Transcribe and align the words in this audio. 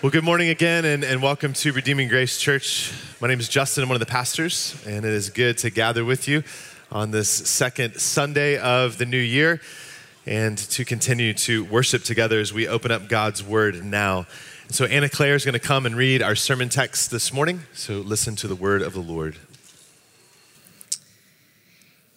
Well, 0.00 0.12
good 0.12 0.22
morning 0.22 0.48
again, 0.48 0.84
and, 0.84 1.02
and 1.02 1.20
welcome 1.20 1.52
to 1.54 1.72
Redeeming 1.72 2.06
Grace 2.06 2.38
Church. 2.38 2.92
My 3.20 3.26
name 3.26 3.40
is 3.40 3.48
Justin. 3.48 3.82
I'm 3.82 3.88
one 3.88 3.96
of 3.96 4.00
the 4.00 4.06
pastors, 4.06 4.80
and 4.86 5.04
it 5.04 5.12
is 5.12 5.28
good 5.28 5.58
to 5.58 5.70
gather 5.70 6.04
with 6.04 6.28
you 6.28 6.44
on 6.92 7.10
this 7.10 7.28
second 7.28 7.96
Sunday 7.96 8.58
of 8.58 8.98
the 8.98 9.06
new 9.06 9.18
year 9.18 9.60
and 10.24 10.56
to 10.56 10.84
continue 10.84 11.34
to 11.34 11.64
worship 11.64 12.04
together 12.04 12.38
as 12.38 12.52
we 12.52 12.68
open 12.68 12.92
up 12.92 13.08
God's 13.08 13.42
Word 13.42 13.84
now. 13.84 14.18
And 14.68 14.74
so, 14.76 14.84
Anna 14.84 15.08
Claire 15.08 15.34
is 15.34 15.44
going 15.44 15.54
to 15.54 15.58
come 15.58 15.84
and 15.84 15.96
read 15.96 16.22
our 16.22 16.36
sermon 16.36 16.68
text 16.68 17.10
this 17.10 17.32
morning. 17.32 17.62
So, 17.72 17.94
listen 17.94 18.36
to 18.36 18.46
the 18.46 18.54
word 18.54 18.82
of 18.82 18.92
the 18.92 19.00
Lord. 19.00 19.34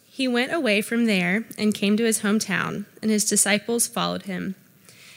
He 0.07 0.27
went 0.27 0.53
away 0.53 0.83
from 0.83 1.07
there 1.07 1.45
and 1.57 1.73
came 1.73 1.97
to 1.97 2.03
his 2.03 2.21
hometown, 2.21 2.85
and 3.01 3.09
his 3.09 3.25
disciples 3.25 3.87
followed 3.87 4.25
him. 4.25 4.53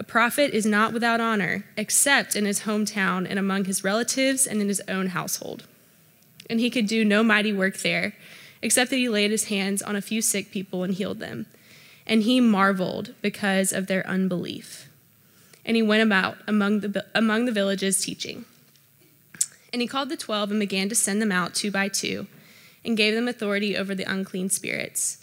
a 0.00 0.02
prophet 0.02 0.54
is 0.54 0.64
not 0.64 0.94
without 0.94 1.20
honor, 1.20 1.66
except 1.76 2.34
in 2.34 2.46
his 2.46 2.60
hometown 2.60 3.26
and 3.28 3.38
among 3.38 3.66
his 3.66 3.84
relatives 3.84 4.46
and 4.46 4.62
in 4.62 4.68
his 4.68 4.80
own 4.88 5.08
household. 5.08 5.66
And 6.48 6.58
he 6.58 6.70
could 6.70 6.86
do 6.86 7.04
no 7.04 7.22
mighty 7.22 7.52
work 7.52 7.76
there, 7.76 8.14
except 8.62 8.88
that 8.90 8.96
he 8.96 9.10
laid 9.10 9.30
his 9.30 9.48
hands 9.48 9.82
on 9.82 9.94
a 9.94 10.00
few 10.00 10.22
sick 10.22 10.50
people 10.50 10.84
and 10.84 10.94
healed 10.94 11.20
them. 11.20 11.44
And 12.06 12.22
he 12.22 12.40
marveled 12.40 13.14
because 13.20 13.74
of 13.74 13.88
their 13.88 14.06
unbelief. 14.06 14.88
And 15.66 15.76
he 15.76 15.82
went 15.82 16.02
about 16.02 16.38
among 16.48 16.80
the, 16.80 17.04
among 17.14 17.44
the 17.44 17.52
villages 17.52 18.02
teaching. 18.02 18.46
And 19.70 19.82
he 19.82 19.86
called 19.86 20.08
the 20.08 20.16
twelve 20.16 20.50
and 20.50 20.58
began 20.58 20.88
to 20.88 20.94
send 20.94 21.20
them 21.20 21.30
out 21.30 21.54
two 21.54 21.70
by 21.70 21.88
two, 21.88 22.26
and 22.86 22.96
gave 22.96 23.14
them 23.14 23.28
authority 23.28 23.76
over 23.76 23.94
the 23.94 24.10
unclean 24.10 24.48
spirits. 24.48 25.22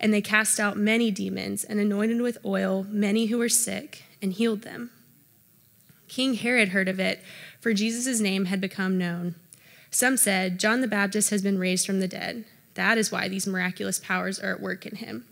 And 0.00 0.12
they 0.12 0.22
cast 0.22 0.58
out 0.58 0.76
many 0.76 1.10
demons 1.10 1.62
and 1.62 1.78
anointed 1.78 2.20
with 2.20 2.38
oil 2.44 2.86
many 2.88 3.26
who 3.26 3.38
were 3.38 3.50
sick 3.50 4.04
and 4.22 4.32
healed 4.32 4.62
them. 4.62 4.90
King 6.08 6.34
Herod 6.34 6.70
heard 6.70 6.88
of 6.88 6.98
it, 6.98 7.22
for 7.60 7.72
Jesus' 7.72 8.18
name 8.18 8.46
had 8.46 8.60
become 8.60 8.98
known. 8.98 9.36
Some 9.90 10.16
said, 10.16 10.58
John 10.58 10.80
the 10.80 10.88
Baptist 10.88 11.30
has 11.30 11.42
been 11.42 11.58
raised 11.58 11.86
from 11.86 12.00
the 12.00 12.08
dead. 12.08 12.44
That 12.74 12.96
is 12.96 13.12
why 13.12 13.28
these 13.28 13.46
miraculous 13.46 13.98
powers 13.98 14.40
are 14.40 14.54
at 14.54 14.60
work 14.60 14.86
in 14.86 14.96
him. 14.96 15.26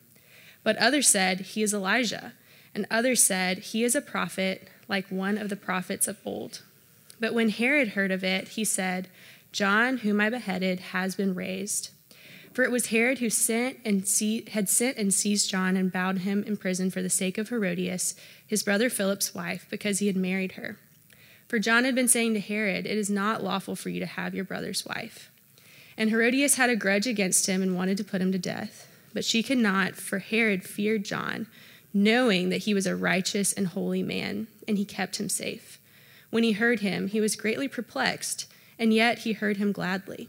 But 0.63 0.77
others 0.77 1.09
said, 1.09 1.41
He 1.41 1.63
is 1.63 1.73
Elijah. 1.73 2.35
And 2.75 2.87
others 2.91 3.23
said, 3.23 3.59
He 3.59 3.85
is 3.85 3.95
a 3.95 4.01
prophet, 4.01 4.69
like 4.87 5.09
one 5.09 5.39
of 5.39 5.49
the 5.49 5.57
prophets 5.57 6.07
of 6.07 6.19
old. 6.25 6.63
But 7.19 7.35
when 7.35 7.49
Herod 7.49 7.89
heard 7.89 8.11
of 8.11 8.23
it, 8.23 8.49
he 8.49 8.65
said, 8.65 9.09
John, 9.51 9.99
whom 9.99 10.21
I 10.21 10.31
beheaded, 10.31 10.81
has 10.81 11.15
been 11.15 11.35
raised. 11.35 11.91
For 12.59 12.65
it 12.65 12.73
was 12.73 12.87
Herod 12.87 13.21
who 13.21 13.31
sent 13.31 13.79
and 13.85 14.05
see, 14.05 14.45
had 14.51 14.69
sent 14.69 14.97
and 14.97 15.15
seized 15.15 15.49
John 15.49 15.77
and 15.77 15.93
bound 15.93 16.23
him 16.23 16.43
in 16.43 16.57
prison 16.57 16.91
for 16.91 17.01
the 17.01 17.09
sake 17.09 17.39
of 17.39 17.51
Herodias, 17.51 18.17
his 18.45 18.65
brother 18.65 18.91
Philip's 18.91 19.33
wife, 19.33 19.69
because 19.71 20.01
he 20.01 20.09
had 20.09 20.17
married 20.17 20.55
her. 20.55 20.77
For 21.47 21.61
John 21.61 21.85
had 21.85 21.95
been 21.95 22.09
saying 22.09 22.35
to 22.35 22.41
Herod, 22.41 22.85
It 22.85 22.99
is 22.99 23.09
not 23.09 23.45
lawful 23.45 23.77
for 23.77 23.91
you 23.91 24.01
to 24.01 24.07
have 24.07 24.35
your 24.35 24.43
brother's 24.43 24.85
wife. 24.85 25.31
And 25.97 26.11
Herodias 26.11 26.57
had 26.57 26.69
a 26.69 26.75
grudge 26.75 27.07
against 27.07 27.47
him 27.47 27.63
and 27.63 27.77
wanted 27.77 27.97
to 27.99 28.03
put 28.03 28.21
him 28.21 28.33
to 28.33 28.41
death. 28.41 28.89
But 29.15 29.25
she 29.25 29.45
could 29.45 29.59
not, 29.59 29.95
for 29.95 30.19
Herod 30.19 30.65
feared 30.65 31.05
John, 31.05 31.47
knowing 31.95 32.49
that 32.49 32.65
he 32.65 32.75
was 32.75 32.89
a 32.89 32.97
righteous 32.97 33.53
and 33.53 33.69
holy 33.69 34.03
man, 34.03 34.49
and 34.67 34.77
he 34.77 34.85
kept 34.85 35.21
him 35.21 35.29
safe. 35.29 35.79
When 36.31 36.43
he 36.43 36.51
heard 36.51 36.81
him, 36.81 37.07
he 37.07 37.21
was 37.21 37.37
greatly 37.37 37.69
perplexed, 37.69 38.47
and 38.81 38.93
yet 38.93 39.19
he 39.19 39.35
heard 39.35 39.59
him 39.59 39.71
gladly. 39.71 40.29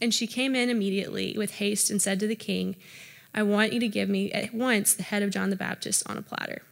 And 0.00 0.12
she 0.12 0.26
came 0.26 0.54
in 0.54 0.68
immediately 0.68 1.34
with 1.36 1.54
haste 1.54 1.90
and 1.90 2.00
said 2.00 2.20
to 2.20 2.26
the 2.26 2.36
king, 2.36 2.76
I 3.34 3.42
want 3.42 3.72
you 3.72 3.80
to 3.80 3.88
give 3.88 4.08
me 4.08 4.32
at 4.32 4.54
once 4.54 4.94
the 4.94 5.02
head 5.02 5.22
of 5.22 5.30
John 5.30 5.50
the 5.50 5.56
Baptist 5.56 6.08
on 6.08 6.16
a 6.16 6.22
platter. 6.22 6.62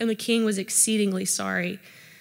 And 0.00 0.08
the 0.08 0.14
king 0.14 0.44
was 0.44 0.58
exceedingly 0.58 1.24
sorry, 1.24 1.78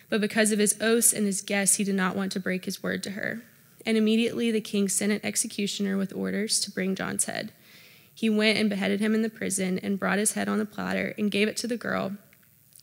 but 0.09 0.21
because 0.21 0.51
of 0.51 0.59
his 0.59 0.77
oaths 0.81 1.13
and 1.13 1.25
his 1.25 1.41
guests, 1.41 1.75
he 1.75 1.83
did 1.83 1.95
not 1.95 2.15
want 2.15 2.31
to 2.33 2.39
break 2.39 2.65
his 2.65 2.81
word 2.81 3.03
to 3.03 3.11
her. 3.11 3.41
And 3.85 3.97
immediately 3.97 4.51
the 4.51 4.61
king 4.61 4.89
sent 4.89 5.11
an 5.11 5.21
executioner 5.23 5.97
with 5.97 6.13
orders 6.13 6.59
to 6.61 6.71
bring 6.71 6.95
John's 6.95 7.25
head. 7.25 7.51
He 8.13 8.29
went 8.29 8.57
and 8.57 8.69
beheaded 8.69 8.99
him 8.99 9.13
in 9.13 9.21
the 9.21 9.29
prison 9.29 9.79
and 9.79 9.99
brought 9.99 10.17
his 10.17 10.33
head 10.33 10.49
on 10.49 10.59
a 10.59 10.65
platter 10.65 11.13
and 11.17 11.31
gave 11.31 11.47
it 11.47 11.55
to 11.57 11.67
the 11.67 11.77
girl, 11.77 12.13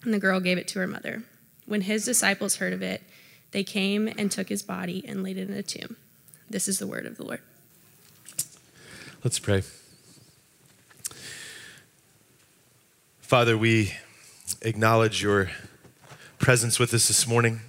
and 0.03 0.15
the 0.15 0.19
girl 0.19 0.41
gave 0.41 0.59
it 0.59 0.69
to 0.69 0.79
her 0.79 0.87
mother. 0.87 1.25
When 1.67 1.83
his 1.83 2.05
disciples 2.05 2.57
heard 2.57 2.73
of 2.73 2.83
it, 2.83 3.03
they 3.51 3.65
came 3.65 4.09
and 4.17 4.31
took 4.31 4.49
his 4.49 4.63
body 4.63 5.05
and 5.07 5.23
laid 5.23 5.37
it 5.37 5.49
in 5.49 5.57
a 5.57 5.63
tomb. 5.63 5.97
This 6.49 6.69
is 6.69 6.79
the 6.79 6.87
word 6.87 7.05
of 7.05 7.17
the 7.17 7.25
Lord. 7.25 7.41
Let's 9.25 9.39
pray. 9.39 9.63
Father, 13.23 13.57
we 13.57 13.95
acknowledge 14.61 15.23
your 15.23 15.51
presence 16.39 16.79
with 16.79 16.93
us 16.93 17.09
this 17.09 17.27
morning. 17.27 17.61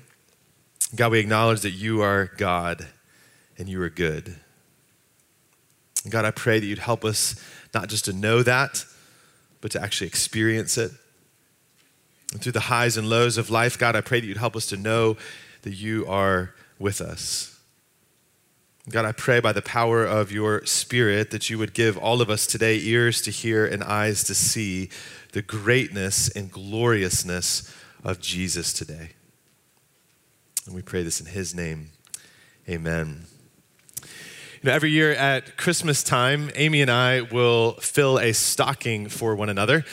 God, 0.94 1.14
we 1.14 1.20
acknowledge 1.20 1.62
that 1.62 1.72
you 1.72 2.02
are 2.02 2.30
God 2.36 2.88
and 3.58 3.70
you 3.70 3.82
are 3.82 3.90
good. 3.90 4.36
God, 6.10 6.26
I 6.26 6.32
pray 6.32 6.60
that 6.60 6.66
you'd 6.66 6.80
help 6.80 7.06
us 7.06 7.42
not 7.74 7.88
just 7.88 8.04
to 8.04 8.12
know 8.12 8.44
that, 8.44 8.84
but 9.62 9.72
to 9.72 9.82
actually 9.82 10.08
experience 10.08 10.78
it. 10.78 10.92
And 12.34 12.42
through 12.42 12.52
the 12.52 12.60
highs 12.60 12.98
and 12.98 13.10
lows 13.10 13.38
of 13.38 13.50
life, 13.50 13.80
God, 13.80 13.96
I 13.96 14.02
pray 14.02 14.20
that 14.20 14.28
you'd 14.28 14.36
help 14.36 14.58
us 14.58 14.66
to 14.68 14.78
know 14.78 15.16
that 15.62 15.72
you 15.72 16.06
are 16.06 16.54
with 16.80 17.00
us. 17.00 17.55
God, 18.88 19.04
I 19.04 19.14
pray 19.14 19.40
by 19.40 19.52
the 19.52 19.64
power 19.64 20.06
of 20.06 20.32
your 20.32 20.64
Spirit 20.68 21.32
that 21.32 21.50
you 21.50 21.58
would 21.58 21.74
give 21.74 21.98
all 21.98 22.22
of 22.22 22.30
us 22.30 22.46
today 22.46 22.80
ears 22.80 23.20
to 23.24 23.32
hear 23.32 23.66
and 23.66 23.84
eyes 23.84 24.24
to 24.26 24.36
see 24.36 24.90
the 25.32 25.42
greatness 25.42 26.30
and 26.30 26.52
gloriousness 26.52 27.74
of 28.04 28.22
Jesus 28.22 28.72
today. 28.74 29.10
And 30.68 30.76
we 30.76 30.84
pray 30.84 31.02
this 31.02 31.20
in 31.20 31.26
his 31.26 31.56
name. 31.56 31.90
Amen. 32.70 33.26
You 34.04 34.70
know, 34.70 34.72
every 34.72 34.92
year 34.92 35.14
at 35.14 35.58
Christmas 35.58 36.04
time, 36.04 36.52
Amy 36.54 36.84
and 36.84 36.92
I 36.92 37.22
will 37.22 37.74
fill 37.80 38.20
a 38.20 38.34
stocking 38.34 39.10
for 39.10 39.36
one 39.36 39.50
another. 39.50 39.84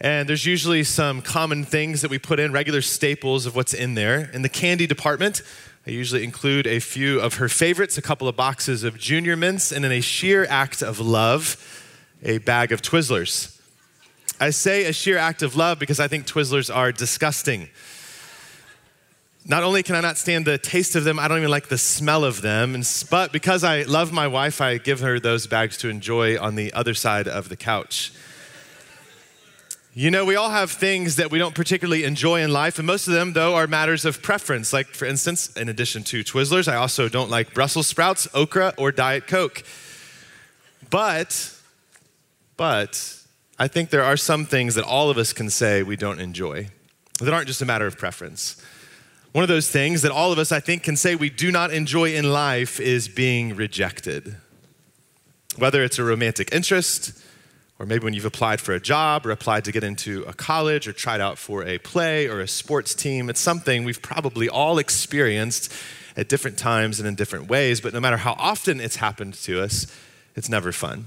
And 0.00 0.26
there's 0.26 0.46
usually 0.46 0.82
some 0.84 1.20
common 1.20 1.64
things 1.64 2.00
that 2.00 2.10
we 2.10 2.18
put 2.18 2.40
in, 2.40 2.52
regular 2.52 2.80
staples 2.80 3.44
of 3.44 3.54
what's 3.54 3.74
in 3.74 3.96
there. 3.96 4.30
In 4.32 4.40
the 4.40 4.48
candy 4.48 4.86
department, 4.86 5.42
I 5.90 5.92
usually 5.92 6.22
include 6.22 6.68
a 6.68 6.78
few 6.78 7.18
of 7.18 7.34
her 7.38 7.48
favorites, 7.48 7.98
a 7.98 8.02
couple 8.02 8.28
of 8.28 8.36
boxes 8.36 8.84
of 8.84 8.96
Junior 8.96 9.34
Mints, 9.36 9.72
and 9.72 9.84
in 9.84 9.90
a 9.90 10.00
sheer 10.00 10.46
act 10.48 10.82
of 10.82 11.00
love, 11.00 11.56
a 12.22 12.38
bag 12.38 12.70
of 12.70 12.80
Twizzlers. 12.80 13.60
I 14.38 14.50
say 14.50 14.84
a 14.84 14.92
sheer 14.92 15.18
act 15.18 15.42
of 15.42 15.56
love 15.56 15.80
because 15.80 15.98
I 15.98 16.06
think 16.06 16.28
Twizzlers 16.28 16.72
are 16.72 16.92
disgusting. 16.92 17.70
Not 19.44 19.64
only 19.64 19.82
can 19.82 19.96
I 19.96 20.00
not 20.00 20.16
stand 20.16 20.46
the 20.46 20.58
taste 20.58 20.94
of 20.94 21.02
them, 21.02 21.18
I 21.18 21.26
don't 21.26 21.38
even 21.38 21.50
like 21.50 21.66
the 21.66 21.76
smell 21.76 22.24
of 22.24 22.40
them. 22.40 22.80
But 23.10 23.32
because 23.32 23.64
I 23.64 23.82
love 23.82 24.12
my 24.12 24.28
wife, 24.28 24.60
I 24.60 24.78
give 24.78 25.00
her 25.00 25.18
those 25.18 25.48
bags 25.48 25.76
to 25.78 25.88
enjoy 25.88 26.40
on 26.40 26.54
the 26.54 26.72
other 26.72 26.94
side 26.94 27.26
of 27.26 27.48
the 27.48 27.56
couch. 27.56 28.12
You 29.92 30.12
know, 30.12 30.24
we 30.24 30.36
all 30.36 30.50
have 30.50 30.70
things 30.70 31.16
that 31.16 31.32
we 31.32 31.38
don't 31.38 31.54
particularly 31.54 32.04
enjoy 32.04 32.42
in 32.42 32.52
life, 32.52 32.78
and 32.78 32.86
most 32.86 33.08
of 33.08 33.14
them, 33.14 33.32
though, 33.32 33.56
are 33.56 33.66
matters 33.66 34.04
of 34.04 34.22
preference. 34.22 34.72
Like, 34.72 34.86
for 34.88 35.04
instance, 35.04 35.50
in 35.56 35.68
addition 35.68 36.04
to 36.04 36.22
Twizzlers, 36.22 36.68
I 36.68 36.76
also 36.76 37.08
don't 37.08 37.28
like 37.28 37.54
Brussels 37.54 37.88
sprouts, 37.88 38.28
okra, 38.32 38.72
or 38.78 38.92
Diet 38.92 39.26
Coke. 39.26 39.64
But, 40.90 41.52
but, 42.56 43.16
I 43.58 43.66
think 43.66 43.90
there 43.90 44.04
are 44.04 44.16
some 44.16 44.46
things 44.46 44.76
that 44.76 44.84
all 44.84 45.10
of 45.10 45.18
us 45.18 45.32
can 45.32 45.50
say 45.50 45.82
we 45.82 45.96
don't 45.96 46.20
enjoy 46.20 46.68
that 47.20 47.34
aren't 47.34 47.46
just 47.46 47.62
a 47.62 47.66
matter 47.66 47.86
of 47.86 47.98
preference. 47.98 48.62
One 49.32 49.42
of 49.42 49.48
those 49.48 49.68
things 49.68 50.02
that 50.02 50.10
all 50.10 50.32
of 50.32 50.38
us, 50.38 50.52
I 50.52 50.60
think, 50.60 50.82
can 50.82 50.96
say 50.96 51.14
we 51.14 51.30
do 51.30 51.52
not 51.52 51.72
enjoy 51.72 52.14
in 52.14 52.32
life 52.32 52.80
is 52.80 53.08
being 53.08 53.54
rejected. 53.54 54.36
Whether 55.56 55.84
it's 55.84 55.98
a 55.98 56.04
romantic 56.04 56.52
interest, 56.52 57.12
or 57.80 57.86
maybe 57.86 58.04
when 58.04 58.12
you've 58.12 58.26
applied 58.26 58.60
for 58.60 58.74
a 58.74 58.78
job 58.78 59.24
or 59.24 59.30
applied 59.30 59.64
to 59.64 59.72
get 59.72 59.82
into 59.82 60.22
a 60.24 60.34
college 60.34 60.86
or 60.86 60.92
tried 60.92 61.18
out 61.18 61.38
for 61.38 61.64
a 61.64 61.78
play 61.78 62.28
or 62.28 62.40
a 62.40 62.46
sports 62.46 62.94
team, 62.94 63.30
it's 63.30 63.40
something 63.40 63.84
we've 63.84 64.02
probably 64.02 64.50
all 64.50 64.76
experienced 64.76 65.72
at 66.14 66.28
different 66.28 66.58
times 66.58 67.00
and 67.00 67.08
in 67.08 67.14
different 67.14 67.48
ways, 67.48 67.80
but 67.80 67.94
no 67.94 67.98
matter 67.98 68.18
how 68.18 68.34
often 68.38 68.80
it's 68.80 68.96
happened 68.96 69.32
to 69.32 69.62
us, 69.62 69.86
it's 70.36 70.50
never 70.50 70.72
fun. 70.72 71.06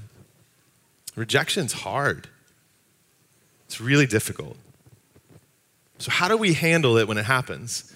Rejection's 1.14 1.74
hard. 1.74 2.28
It's 3.66 3.80
really 3.80 4.06
difficult. 4.06 4.56
So, 5.98 6.10
how 6.10 6.26
do 6.26 6.36
we 6.36 6.54
handle 6.54 6.96
it 6.96 7.06
when 7.06 7.18
it 7.18 7.24
happens? 7.24 7.94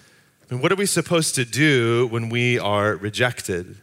Mean, 0.49 0.61
what 0.61 0.71
are 0.71 0.75
we 0.75 0.85
supposed 0.85 1.35
to 1.35 1.43
do 1.43 2.07
when 2.07 2.29
we 2.29 2.57
are 2.57 2.95
rejected? 2.95 3.75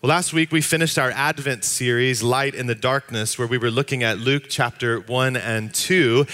Well, 0.00 0.10
last 0.10 0.32
week 0.32 0.52
we 0.52 0.60
finished 0.60 0.96
our 0.96 1.10
Advent 1.10 1.64
series, 1.64 2.22
Light 2.22 2.54
in 2.54 2.68
the 2.68 2.76
Darkness, 2.76 3.36
where 3.36 3.48
we 3.48 3.58
were 3.58 3.68
looking 3.68 4.04
at 4.04 4.18
Luke 4.18 4.44
chapter 4.48 5.00
1 5.00 5.36
and 5.36 5.74
2 5.74 6.24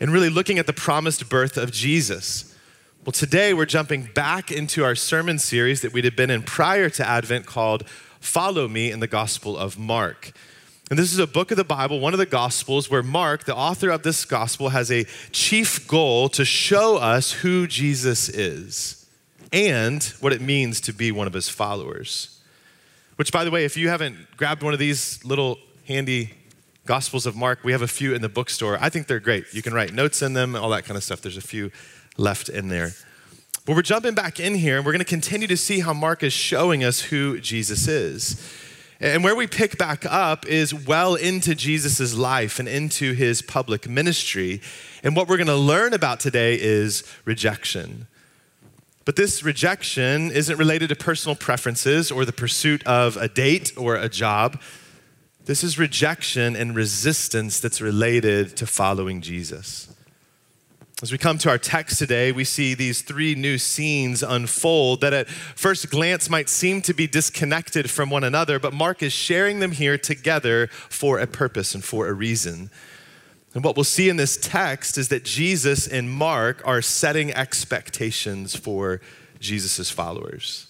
and 0.00 0.10
really 0.10 0.30
looking 0.30 0.58
at 0.58 0.66
the 0.66 0.72
promised 0.72 1.28
birth 1.28 1.58
of 1.58 1.72
Jesus. 1.72 2.56
Well, 3.04 3.12
today 3.12 3.52
we're 3.52 3.66
jumping 3.66 4.08
back 4.14 4.50
into 4.50 4.82
our 4.82 4.94
sermon 4.94 5.38
series 5.38 5.82
that 5.82 5.92
we'd 5.92 6.06
have 6.06 6.16
been 6.16 6.30
in 6.30 6.42
prior 6.42 6.88
to 6.88 7.06
Advent 7.06 7.44
called 7.44 7.86
Follow 8.18 8.66
Me 8.66 8.90
in 8.90 9.00
the 9.00 9.06
Gospel 9.06 9.58
of 9.58 9.78
Mark. 9.78 10.32
And 10.88 10.98
this 10.98 11.12
is 11.12 11.18
a 11.18 11.26
book 11.26 11.50
of 11.50 11.58
the 11.58 11.64
Bible, 11.64 12.00
one 12.00 12.14
of 12.14 12.18
the 12.18 12.24
Gospels, 12.24 12.90
where 12.90 13.02
Mark, 13.02 13.44
the 13.44 13.54
author 13.54 13.90
of 13.90 14.04
this 14.04 14.24
Gospel, 14.24 14.70
has 14.70 14.90
a 14.90 15.04
chief 15.32 15.86
goal 15.86 16.30
to 16.30 16.46
show 16.46 16.96
us 16.96 17.32
who 17.32 17.66
Jesus 17.66 18.30
is 18.30 19.06
and 19.52 20.02
what 20.20 20.32
it 20.32 20.40
means 20.40 20.80
to 20.80 20.94
be 20.94 21.12
one 21.12 21.26
of 21.26 21.34
his 21.34 21.50
followers. 21.50 22.38
Which, 23.22 23.30
by 23.30 23.44
the 23.44 23.52
way, 23.52 23.64
if 23.64 23.76
you 23.76 23.88
haven't 23.88 24.16
grabbed 24.36 24.64
one 24.64 24.72
of 24.72 24.80
these 24.80 25.24
little 25.24 25.60
handy 25.86 26.32
Gospels 26.86 27.24
of 27.24 27.36
Mark, 27.36 27.60
we 27.62 27.70
have 27.70 27.80
a 27.80 27.86
few 27.86 28.16
in 28.16 28.20
the 28.20 28.28
bookstore. 28.28 28.76
I 28.80 28.88
think 28.88 29.06
they're 29.06 29.20
great. 29.20 29.44
You 29.52 29.62
can 29.62 29.72
write 29.72 29.94
notes 29.94 30.22
in 30.22 30.32
them, 30.32 30.56
all 30.56 30.70
that 30.70 30.84
kind 30.84 30.96
of 30.96 31.04
stuff. 31.04 31.20
There's 31.20 31.36
a 31.36 31.40
few 31.40 31.70
left 32.16 32.48
in 32.48 32.66
there. 32.66 32.90
But 33.64 33.76
we're 33.76 33.82
jumping 33.82 34.14
back 34.14 34.40
in 34.40 34.56
here, 34.56 34.76
and 34.76 34.84
we're 34.84 34.90
going 34.90 35.04
to 35.04 35.08
continue 35.08 35.46
to 35.46 35.56
see 35.56 35.78
how 35.78 35.92
Mark 35.92 36.24
is 36.24 36.32
showing 36.32 36.82
us 36.82 37.00
who 37.00 37.38
Jesus 37.38 37.86
is. 37.86 38.44
And 38.98 39.22
where 39.22 39.36
we 39.36 39.46
pick 39.46 39.78
back 39.78 40.04
up 40.04 40.44
is 40.44 40.74
well 40.74 41.14
into 41.14 41.54
Jesus' 41.54 42.16
life 42.16 42.58
and 42.58 42.66
into 42.66 43.12
his 43.12 43.40
public 43.40 43.88
ministry. 43.88 44.60
And 45.04 45.14
what 45.14 45.28
we're 45.28 45.36
going 45.36 45.46
to 45.46 45.54
learn 45.54 45.94
about 45.94 46.18
today 46.18 46.58
is 46.60 47.04
rejection. 47.24 48.08
But 49.04 49.16
this 49.16 49.42
rejection 49.42 50.30
isn't 50.30 50.56
related 50.56 50.88
to 50.90 50.96
personal 50.96 51.34
preferences 51.34 52.10
or 52.10 52.24
the 52.24 52.32
pursuit 52.32 52.86
of 52.86 53.16
a 53.16 53.28
date 53.28 53.72
or 53.76 53.96
a 53.96 54.08
job. 54.08 54.60
This 55.44 55.64
is 55.64 55.78
rejection 55.78 56.54
and 56.54 56.74
resistance 56.74 57.58
that's 57.58 57.80
related 57.80 58.56
to 58.58 58.66
following 58.66 59.20
Jesus. 59.20 59.92
As 61.02 61.10
we 61.10 61.18
come 61.18 61.36
to 61.38 61.48
our 61.48 61.58
text 61.58 61.98
today, 61.98 62.30
we 62.30 62.44
see 62.44 62.74
these 62.74 63.02
three 63.02 63.34
new 63.34 63.58
scenes 63.58 64.22
unfold 64.22 65.00
that 65.00 65.12
at 65.12 65.28
first 65.28 65.90
glance 65.90 66.30
might 66.30 66.48
seem 66.48 66.80
to 66.82 66.94
be 66.94 67.08
disconnected 67.08 67.90
from 67.90 68.08
one 68.08 68.22
another, 68.22 68.60
but 68.60 68.72
Mark 68.72 69.02
is 69.02 69.12
sharing 69.12 69.58
them 69.58 69.72
here 69.72 69.98
together 69.98 70.68
for 70.68 71.18
a 71.18 71.26
purpose 71.26 71.74
and 71.74 71.82
for 71.82 72.06
a 72.06 72.12
reason. 72.12 72.70
And 73.54 73.62
what 73.62 73.76
we'll 73.76 73.84
see 73.84 74.08
in 74.08 74.16
this 74.16 74.36
text 74.36 74.96
is 74.96 75.08
that 75.08 75.24
Jesus 75.24 75.86
and 75.86 76.10
Mark 76.10 76.62
are 76.64 76.80
setting 76.80 77.32
expectations 77.32 78.56
for 78.56 79.00
Jesus' 79.38 79.90
followers. 79.90 80.68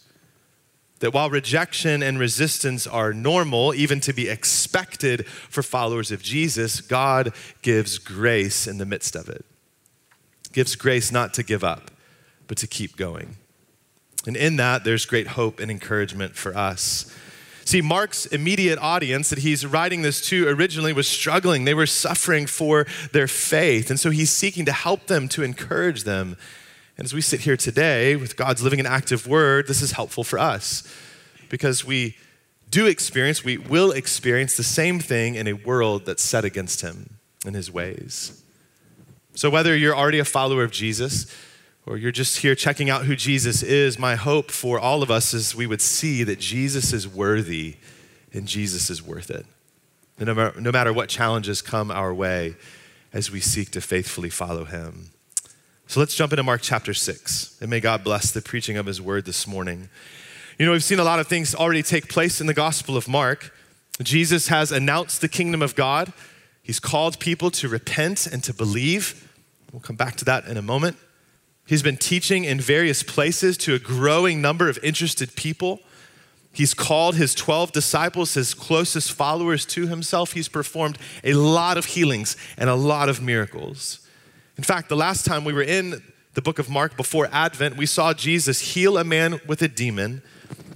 That 0.99 1.15
while 1.15 1.31
rejection 1.31 2.03
and 2.03 2.19
resistance 2.19 2.87
are 2.87 3.13
normal, 3.13 3.75
even 3.75 4.01
to 4.01 4.13
be 4.13 4.29
expected 4.29 5.27
for 5.27 5.63
followers 5.63 6.11
of 6.11 6.23
Jesus, 6.23 6.81
God 6.81 7.33
gives 7.61 7.99
grace 7.99 8.67
in 8.67 8.79
the 8.79 8.87
midst 8.87 9.15
of 9.15 9.29
it. 9.29 9.45
Gives 10.53 10.77
grace 10.77 11.11
not 11.11 11.35
to 11.35 11.43
give 11.43 11.65
up, 11.65 11.91
but 12.47 12.59
to 12.59 12.67
keep 12.67 12.97
going. 12.97 13.37
And 14.27 14.37
in 14.37 14.57
that, 14.57 14.85
there's 14.85 15.07
great 15.07 15.29
hope 15.29 15.59
and 15.59 15.71
encouragement 15.71 16.37
for 16.37 16.57
us. 16.57 17.13
See, 17.73 17.81
Mark's 17.81 18.27
immediate 18.27 18.79
audience 18.79 19.31
that 19.31 19.39
he's 19.39 19.65
writing 19.65 20.03
this 20.03 20.21
to 20.29 20.47
originally 20.47 20.93
was 20.93 21.09
struggling. 21.09 21.65
They 21.65 21.73
were 21.73 21.87
suffering 21.87 22.47
for 22.47 22.87
their 23.13 23.27
faith. 23.27 23.89
And 23.89 23.99
so 23.99 24.11
he's 24.11 24.31
seeking 24.31 24.67
to 24.67 24.73
help 24.73 25.07
them, 25.07 25.27
to 25.29 25.43
encourage 25.43 26.05
them. 26.05 26.37
And 26.99 27.07
as 27.07 27.15
we 27.15 27.23
sit 27.23 27.41
here 27.41 27.57
today 27.57 28.15
with 28.15 28.37
God's 28.37 28.63
living 28.63 28.79
and 28.79 28.87
active 28.87 29.27
word, 29.27 29.69
this 29.69 29.81
is 29.81 29.93
helpful 29.93 30.23
for 30.23 30.39
us 30.39 30.87
because 31.49 31.83
we 31.83 32.19
do 32.69 32.85
experience, 32.85 33.43
we 33.43 33.57
will 33.57 33.91
experience 33.91 34.55
the 34.59 34.63
same 34.63 35.01
thing 35.01 35.35
in 35.35 35.49
a 35.49 35.55
world 35.55 36.05
that's 36.05 36.23
set 36.23 36.45
against 36.45 36.83
him 36.83 37.21
and 37.47 37.55
his 37.57 37.73
ways. 37.73 38.43
So 39.33 39.49
whether 39.49 39.75
you're 39.75 39.97
already 39.97 40.19
a 40.19 40.27
follower 40.27 40.63
of 40.63 40.73
Jesus, 40.73 41.25
or 41.85 41.97
you're 41.97 42.13
just 42.13 42.39
here 42.39 42.55
checking 42.55 42.89
out 42.89 43.05
who 43.05 43.17
Jesus 43.17 43.63
is, 43.63 43.99
my 43.99 44.15
hope 44.15 44.51
for 44.51 44.79
all 44.79 45.03
of 45.03 45.11
us 45.11 45.35
is 45.35 45.55
we 45.55 45.67
would 45.67 45.81
see 45.81 46.23
that 46.23 46.39
Jesus 46.39 46.93
is 46.93 47.09
worthy 47.09 47.77
and 48.33 48.47
Jesus 48.47 48.89
is 48.89 49.03
worth 49.03 49.31
it. 49.31 49.47
No, 50.19 50.35
matter, 50.35 50.61
no 50.61 50.71
matter 50.71 50.93
what 50.93 51.09
challenges 51.09 51.61
come 51.61 51.91
our 51.91 52.15
way 52.15 52.55
as 53.13 53.31
we 53.31 53.41
seek 53.41 53.71
to 53.73 53.81
faithfully 53.81 54.31
follow 54.31 54.65
him. 54.65 55.11
So 55.87 56.01
let's 56.01 56.15
jump 56.15 56.33
into 56.33 56.43
Mark 56.43 56.63
chapter 56.63 56.95
6, 56.95 57.59
and 57.61 57.69
may 57.69 57.81
God 57.81 58.05
bless 58.05 58.31
the 58.31 58.41
preaching 58.41 58.77
of 58.77 58.87
his 58.87 59.03
word 59.03 59.27
this 59.27 59.47
morning. 59.47 59.91
You 60.59 60.65
know, 60.65 60.73
we've 60.73 60.85
seen 60.85 61.01
a 61.01 61.05
lot 61.05 61.19
of 61.19 61.27
things 61.27 61.55
already 61.55 61.83
take 61.83 62.09
place 62.09 62.41
in 62.41 62.47
the 62.47 62.55
Gospel 62.55 62.97
of 62.97 63.09
Mark. 63.09 63.53
Jesus 64.01 64.49
has 64.49 64.73
announced 64.73 65.21
the 65.21 65.29
kingdom 65.29 65.61
of 65.61 65.75
God, 65.75 66.13
he's 66.63 66.81
called 66.81 67.19
people 67.19 67.51
to 67.51 67.69
repent 67.69 68.27
and 68.27 68.43
to 68.45 68.55
believe. 68.55 69.29
We'll 69.73 69.81
come 69.81 69.97
back 69.97 70.17
to 70.17 70.25
that 70.27 70.47
in 70.47 70.57
a 70.57 70.63
moment. 70.63 70.97
He's 71.67 71.83
been 71.83 71.97
teaching 71.97 72.45
in 72.45 72.61
various 72.61 73.03
places 73.03 73.57
to 73.59 73.75
a 73.75 73.79
growing 73.79 74.43
number 74.43 74.69
of 74.69 74.79
interested 74.83 75.35
people. 75.37 75.81
He's 76.53 76.75
called 76.75 77.15
his 77.15 77.35
12 77.35 77.73
disciples, 77.73 78.35
his 78.35 78.53
closest 78.53 79.13
followers, 79.13 79.65
to 79.67 79.87
himself. 79.87 80.33
He's 80.33 80.49
performed 80.49 80.99
a 81.25 81.35
lot 81.35 81.79
of 81.79 81.87
healings 81.87 82.37
and 82.59 82.69
a 82.69 82.75
lot 82.75 83.09
of 83.09 83.23
miracles. 83.23 84.07
In 84.59 84.65
fact, 84.65 84.89
the 84.89 84.97
last 84.97 85.25
time 85.25 85.45
we 85.45 85.53
were 85.53 85.63
in 85.63 86.03
the 86.35 86.43
book 86.43 86.59
of 86.59 86.69
Mark 86.69 86.97
before 86.97 87.29
Advent, 87.33 87.77
we 87.77 87.87
saw 87.87 88.13
Jesus 88.13 88.75
heal 88.75 88.99
a 88.99 89.05
man 89.05 89.41
with 89.47 89.63
a 89.63 89.69
demon, 89.69 90.23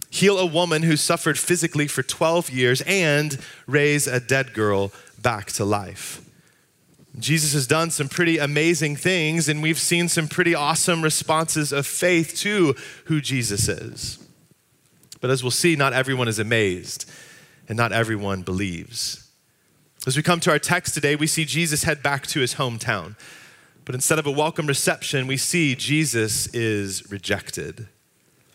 heal 0.08 0.38
a 0.38 0.46
woman 0.46 0.82
who 0.82 0.96
suffered 0.96 1.38
physically 1.38 1.88
for 1.88 2.02
12 2.02 2.50
years, 2.50 2.82
and 2.86 3.38
raise 3.66 4.06
a 4.06 4.20
dead 4.20 4.54
girl 4.54 4.92
back 5.20 5.48
to 5.52 5.64
life. 5.64 6.25
Jesus 7.18 7.54
has 7.54 7.66
done 7.66 7.90
some 7.90 8.08
pretty 8.08 8.38
amazing 8.38 8.96
things, 8.96 9.48
and 9.48 9.62
we've 9.62 9.78
seen 9.78 10.08
some 10.08 10.28
pretty 10.28 10.54
awesome 10.54 11.02
responses 11.02 11.72
of 11.72 11.86
faith 11.86 12.36
to 12.38 12.74
who 13.06 13.20
Jesus 13.20 13.68
is. 13.68 14.18
But 15.20 15.30
as 15.30 15.42
we'll 15.42 15.50
see, 15.50 15.76
not 15.76 15.94
everyone 15.94 16.28
is 16.28 16.38
amazed, 16.38 17.10
and 17.68 17.76
not 17.76 17.92
everyone 17.92 18.42
believes. 18.42 19.30
As 20.06 20.16
we 20.16 20.22
come 20.22 20.40
to 20.40 20.50
our 20.50 20.58
text 20.58 20.94
today, 20.94 21.16
we 21.16 21.26
see 21.26 21.44
Jesus 21.44 21.84
head 21.84 22.02
back 22.02 22.26
to 22.28 22.40
his 22.40 22.54
hometown. 22.54 23.16
But 23.84 23.94
instead 23.94 24.18
of 24.18 24.26
a 24.26 24.30
welcome 24.30 24.66
reception, 24.66 25.26
we 25.26 25.36
see 25.36 25.74
Jesus 25.74 26.48
is 26.48 27.10
rejected. 27.10 27.88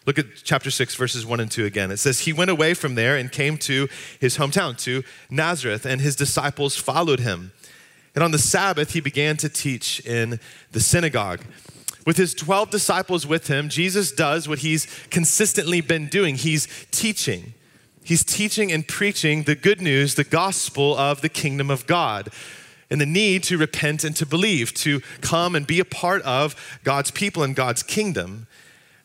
Look 0.06 0.20
at 0.20 0.26
chapter 0.44 0.72
6, 0.72 0.96
verses 0.96 1.26
1 1.26 1.40
and 1.40 1.52
2 1.52 1.66
again. 1.66 1.92
It 1.92 1.98
says, 1.98 2.22
He 2.22 2.34
went 2.34 2.52
away 2.52 2.74
from 2.74 2.96
there 2.96 3.16
and 3.16 3.32
came 3.32 3.58
to 3.60 3.88
his 4.20 4.38
hometown, 4.38 4.78
to 4.84 5.04
Nazareth, 5.30 5.86
and 5.86 6.02
his 6.02 6.16
disciples 6.16 6.76
followed 6.76 7.20
him. 7.20 7.52
And 8.14 8.24
on 8.24 8.32
the 8.32 8.40
Sabbath, 8.40 8.92
he 8.92 9.02
began 9.02 9.38
to 9.38 9.50
teach 9.50 10.00
in 10.06 10.40
the 10.72 10.80
synagogue. 10.80 11.42
With 12.06 12.18
his 12.18 12.34
12 12.34 12.70
disciples 12.70 13.28
with 13.28 13.48
him, 13.48 13.70
Jesus 13.70 14.12
does 14.12 14.48
what 14.48 14.60
he's 14.60 14.88
consistently 15.10 15.82
been 15.82 16.08
doing 16.08 16.36
he's 16.36 16.68
teaching. 16.92 17.54
He's 18.04 18.24
teaching 18.24 18.72
and 18.72 18.88
preaching 18.88 19.44
the 19.44 19.56
good 19.56 19.82
news, 19.82 20.16
the 20.16 20.24
gospel 20.24 20.98
of 20.98 21.22
the 21.22 21.30
kingdom 21.30 21.70
of 21.70 21.86
God, 21.86 22.30
and 22.90 23.00
the 23.00 23.06
need 23.06 23.44
to 23.44 23.58
repent 23.58 24.04
and 24.04 24.16
to 24.16 24.26
believe, 24.26 24.74
to 24.74 25.02
come 25.22 25.56
and 25.56 25.68
be 25.68 25.80
a 25.80 25.86
part 25.86 26.22
of 26.24 26.56
God's 26.84 27.12
people 27.12 27.44
and 27.44 27.56
God's 27.56 27.84
kingdom. 27.84 28.48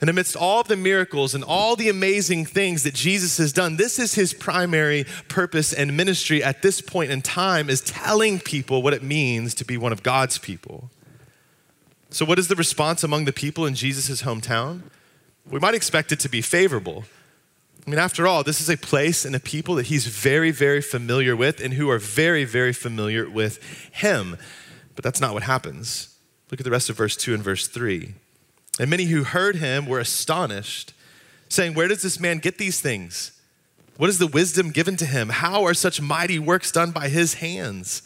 And 0.00 0.10
amidst 0.10 0.36
all 0.36 0.62
the 0.62 0.76
miracles 0.76 1.34
and 1.34 1.42
all 1.42 1.74
the 1.74 1.88
amazing 1.88 2.44
things 2.44 2.82
that 2.82 2.94
Jesus 2.94 3.38
has 3.38 3.52
done, 3.52 3.76
this 3.76 3.98
is 3.98 4.14
his 4.14 4.34
primary 4.34 5.04
purpose 5.28 5.72
and 5.72 5.96
ministry 5.96 6.42
at 6.42 6.60
this 6.60 6.80
point 6.80 7.10
in 7.10 7.22
time 7.22 7.70
is 7.70 7.80
telling 7.80 8.38
people 8.38 8.82
what 8.82 8.92
it 8.92 9.02
means 9.02 9.54
to 9.54 9.64
be 9.64 9.78
one 9.78 9.92
of 9.92 10.02
God's 10.02 10.36
people. 10.36 10.90
So 12.10 12.24
what 12.24 12.38
is 12.38 12.48
the 12.48 12.56
response 12.56 13.02
among 13.02 13.24
the 13.24 13.32
people 13.32 13.64
in 13.64 13.74
Jesus' 13.74 14.22
hometown? 14.22 14.82
We 15.50 15.60
might 15.60 15.74
expect 15.74 16.12
it 16.12 16.20
to 16.20 16.28
be 16.28 16.42
favorable. 16.42 17.04
I 17.86 17.90
mean, 17.90 17.98
after 17.98 18.26
all, 18.26 18.42
this 18.42 18.60
is 18.60 18.68
a 18.68 18.76
place 18.76 19.24
and 19.24 19.34
a 19.34 19.40
people 19.40 19.76
that 19.76 19.86
he's 19.86 20.06
very, 20.06 20.50
very 20.50 20.82
familiar 20.82 21.36
with 21.36 21.60
and 21.60 21.74
who 21.74 21.88
are 21.88 21.98
very, 21.98 22.44
very 22.44 22.72
familiar 22.72 23.30
with 23.30 23.62
him. 23.92 24.36
But 24.94 25.04
that's 25.04 25.20
not 25.20 25.34
what 25.34 25.44
happens. 25.44 26.16
Look 26.50 26.60
at 26.60 26.64
the 26.64 26.70
rest 26.70 26.90
of 26.90 26.96
verse 26.96 27.16
2 27.16 27.32
and 27.32 27.42
verse 27.42 27.68
3. 27.68 28.14
And 28.78 28.90
many 28.90 29.04
who 29.04 29.24
heard 29.24 29.56
him 29.56 29.86
were 29.86 30.00
astonished, 30.00 30.92
saying, 31.48 31.74
Where 31.74 31.88
does 31.88 32.02
this 32.02 32.20
man 32.20 32.38
get 32.38 32.58
these 32.58 32.80
things? 32.80 33.32
What 33.96 34.10
is 34.10 34.18
the 34.18 34.26
wisdom 34.26 34.70
given 34.70 34.96
to 34.98 35.06
him? 35.06 35.30
How 35.30 35.64
are 35.64 35.72
such 35.72 36.00
mighty 36.00 36.38
works 36.38 36.70
done 36.70 36.90
by 36.90 37.08
his 37.08 37.34
hands? 37.34 38.02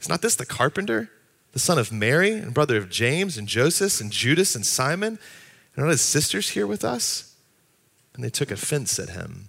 Is 0.00 0.08
not 0.08 0.22
this 0.22 0.34
the 0.34 0.46
carpenter, 0.46 1.10
the 1.52 1.60
son 1.60 1.78
of 1.78 1.92
Mary, 1.92 2.32
and 2.32 2.52
brother 2.52 2.76
of 2.76 2.90
James 2.90 3.38
and 3.38 3.46
Joseph 3.46 4.00
and 4.00 4.10
Judas 4.10 4.56
and 4.56 4.66
Simon? 4.66 5.18
And 5.76 5.84
are 5.84 5.88
his 5.88 6.00
sisters 6.00 6.50
here 6.50 6.66
with 6.66 6.84
us? 6.84 7.36
And 8.14 8.24
they 8.24 8.30
took 8.30 8.50
offense 8.50 8.98
at 8.98 9.10
him. 9.10 9.48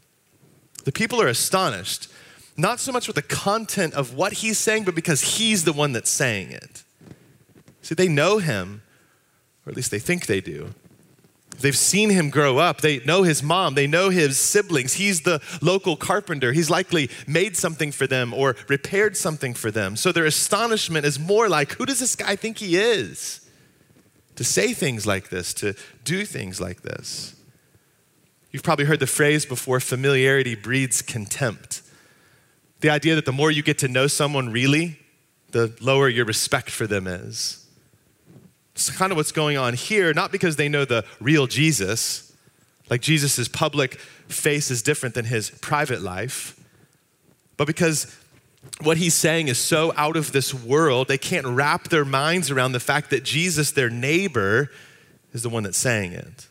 The 0.83 0.91
people 0.91 1.19
are 1.19 1.27
astonished, 1.27 2.07
not 2.55 2.79
so 2.79 2.91
much 2.91 3.07
with 3.07 3.15
the 3.15 3.23
content 3.23 3.95
of 3.95 4.13
what 4.13 4.33
he's 4.33 4.59
saying, 4.59 4.83
but 4.83 4.93
because 4.95 5.38
he's 5.38 5.63
the 5.63 5.73
one 5.73 5.91
that's 5.91 6.09
saying 6.09 6.51
it. 6.51 6.83
See, 7.81 7.95
they 7.95 8.07
know 8.07 8.38
him 8.38 8.83
or 9.69 9.71
at 9.71 9.75
least 9.75 9.91
they 9.91 9.99
think 9.99 10.25
they 10.25 10.41
do. 10.41 10.73
They've 11.59 11.77
seen 11.77 12.09
him 12.09 12.31
grow 12.31 12.57
up. 12.57 12.81
They 12.81 12.99
know 13.01 13.21
his 13.21 13.43
mom. 13.43 13.75
They 13.75 13.85
know 13.85 14.09
his 14.09 14.39
siblings. 14.39 14.93
He's 14.93 15.21
the 15.21 15.41
local 15.61 15.95
carpenter. 15.95 16.53
He's 16.53 16.71
likely 16.71 17.11
made 17.27 17.55
something 17.55 17.91
for 17.91 18.07
them 18.07 18.33
or 18.33 18.55
repaired 18.67 19.15
something 19.15 19.53
for 19.53 19.69
them. 19.69 19.95
So 19.95 20.11
their 20.11 20.25
astonishment 20.25 21.05
is 21.05 21.19
more 21.19 21.47
like, 21.47 21.73
who 21.73 21.85
does 21.85 21.99
this 21.99 22.15
guy 22.15 22.35
think 22.35 22.57
he 22.57 22.77
is? 22.77 23.47
To 24.38 24.43
say 24.43 24.73
things 24.73 25.05
like 25.05 25.29
this, 25.29 25.53
to 25.55 25.75
do 26.03 26.25
things 26.25 26.59
like 26.59 26.81
this. 26.81 27.35
You've 28.49 28.63
probably 28.63 28.85
heard 28.85 28.99
the 28.99 29.05
phrase 29.05 29.45
before 29.45 29.79
familiarity 29.79 30.55
breeds 30.55 31.03
contempt. 31.03 31.83
The 32.79 32.89
idea 32.89 33.13
that 33.13 33.25
the 33.25 33.31
more 33.31 33.51
you 33.51 33.61
get 33.61 33.77
to 33.79 33.88
know 33.88 34.07
someone 34.07 34.49
really, 34.49 34.97
the 35.51 35.77
lower 35.79 36.09
your 36.09 36.25
respect 36.25 36.71
for 36.71 36.88
them 36.88 37.05
is. 37.05 37.68
It's 38.79 38.98
kind 38.98 39.12
of 39.12 39.17
what's 39.17 39.31
going 39.33 39.57
on 39.57 39.74
here, 39.74 40.13
not 40.13 40.31
because 40.31 40.55
they 40.55 40.69
know 40.69 40.86
the 40.86 41.03
real 41.19 41.48
Jesus, 41.48 42.33
like 42.89 43.01
Jesus' 43.01 43.48
public 43.48 43.95
face 44.29 44.71
is 44.71 44.81
different 44.81 45.15
than 45.15 45.25
his 45.25 45.50
private 45.50 46.01
life, 46.01 46.57
but 47.57 47.67
because 47.67 48.15
what 48.81 48.98
he's 48.98 49.13
saying 49.13 49.48
is 49.50 49.57
so 49.57 49.93
out 49.98 50.15
of 50.15 50.31
this 50.31 50.53
world, 50.53 51.07
they 51.07 51.17
can't 51.17 51.45
wrap 51.45 51.89
their 51.89 52.05
minds 52.05 52.50
around 52.50 52.71
the 52.71 52.79
fact 52.79 53.09
that 53.09 53.24
Jesus, 53.24 53.71
their 53.71 53.89
neighbor, 53.89 54.71
is 55.33 55.43
the 55.43 55.50
one 55.50 55.63
that's 55.63 55.77
saying 55.77 56.13
it. 56.13 56.48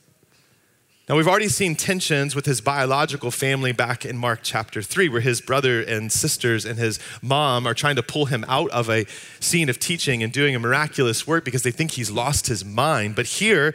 Now, 1.08 1.16
we've 1.16 1.26
already 1.26 1.48
seen 1.48 1.74
tensions 1.74 2.34
with 2.34 2.44
his 2.44 2.60
biological 2.60 3.30
family 3.30 3.72
back 3.72 4.04
in 4.04 4.18
Mark 4.18 4.40
chapter 4.42 4.82
3, 4.82 5.08
where 5.08 5.22
his 5.22 5.40
brother 5.40 5.80
and 5.80 6.12
sisters 6.12 6.66
and 6.66 6.78
his 6.78 7.00
mom 7.22 7.66
are 7.66 7.72
trying 7.72 7.96
to 7.96 8.02
pull 8.02 8.26
him 8.26 8.44
out 8.46 8.70
of 8.72 8.90
a 8.90 9.06
scene 9.40 9.70
of 9.70 9.78
teaching 9.78 10.22
and 10.22 10.34
doing 10.34 10.54
a 10.54 10.58
miraculous 10.58 11.26
work 11.26 11.46
because 11.46 11.62
they 11.62 11.70
think 11.70 11.92
he's 11.92 12.10
lost 12.10 12.48
his 12.48 12.62
mind. 12.62 13.16
But 13.16 13.24
here, 13.24 13.74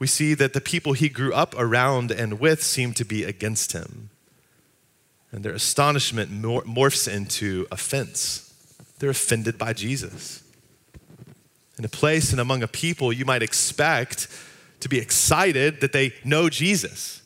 we 0.00 0.08
see 0.08 0.34
that 0.34 0.52
the 0.52 0.60
people 0.60 0.94
he 0.94 1.08
grew 1.08 1.32
up 1.32 1.54
around 1.56 2.10
and 2.10 2.40
with 2.40 2.60
seem 2.60 2.92
to 2.94 3.04
be 3.04 3.22
against 3.22 3.70
him. 3.70 4.10
And 5.30 5.44
their 5.44 5.54
astonishment 5.54 6.32
morphs 6.32 7.06
into 7.06 7.68
offense. 7.70 8.52
They're 8.98 9.10
offended 9.10 9.58
by 9.58 9.74
Jesus. 9.74 10.42
In 11.78 11.84
a 11.84 11.88
place 11.88 12.32
and 12.32 12.40
among 12.40 12.64
a 12.64 12.68
people, 12.68 13.12
you 13.12 13.24
might 13.24 13.44
expect 13.44 14.26
to 14.84 14.88
be 14.90 14.98
excited 14.98 15.80
that 15.80 15.92
they 15.92 16.12
know 16.24 16.50
Jesus. 16.50 17.22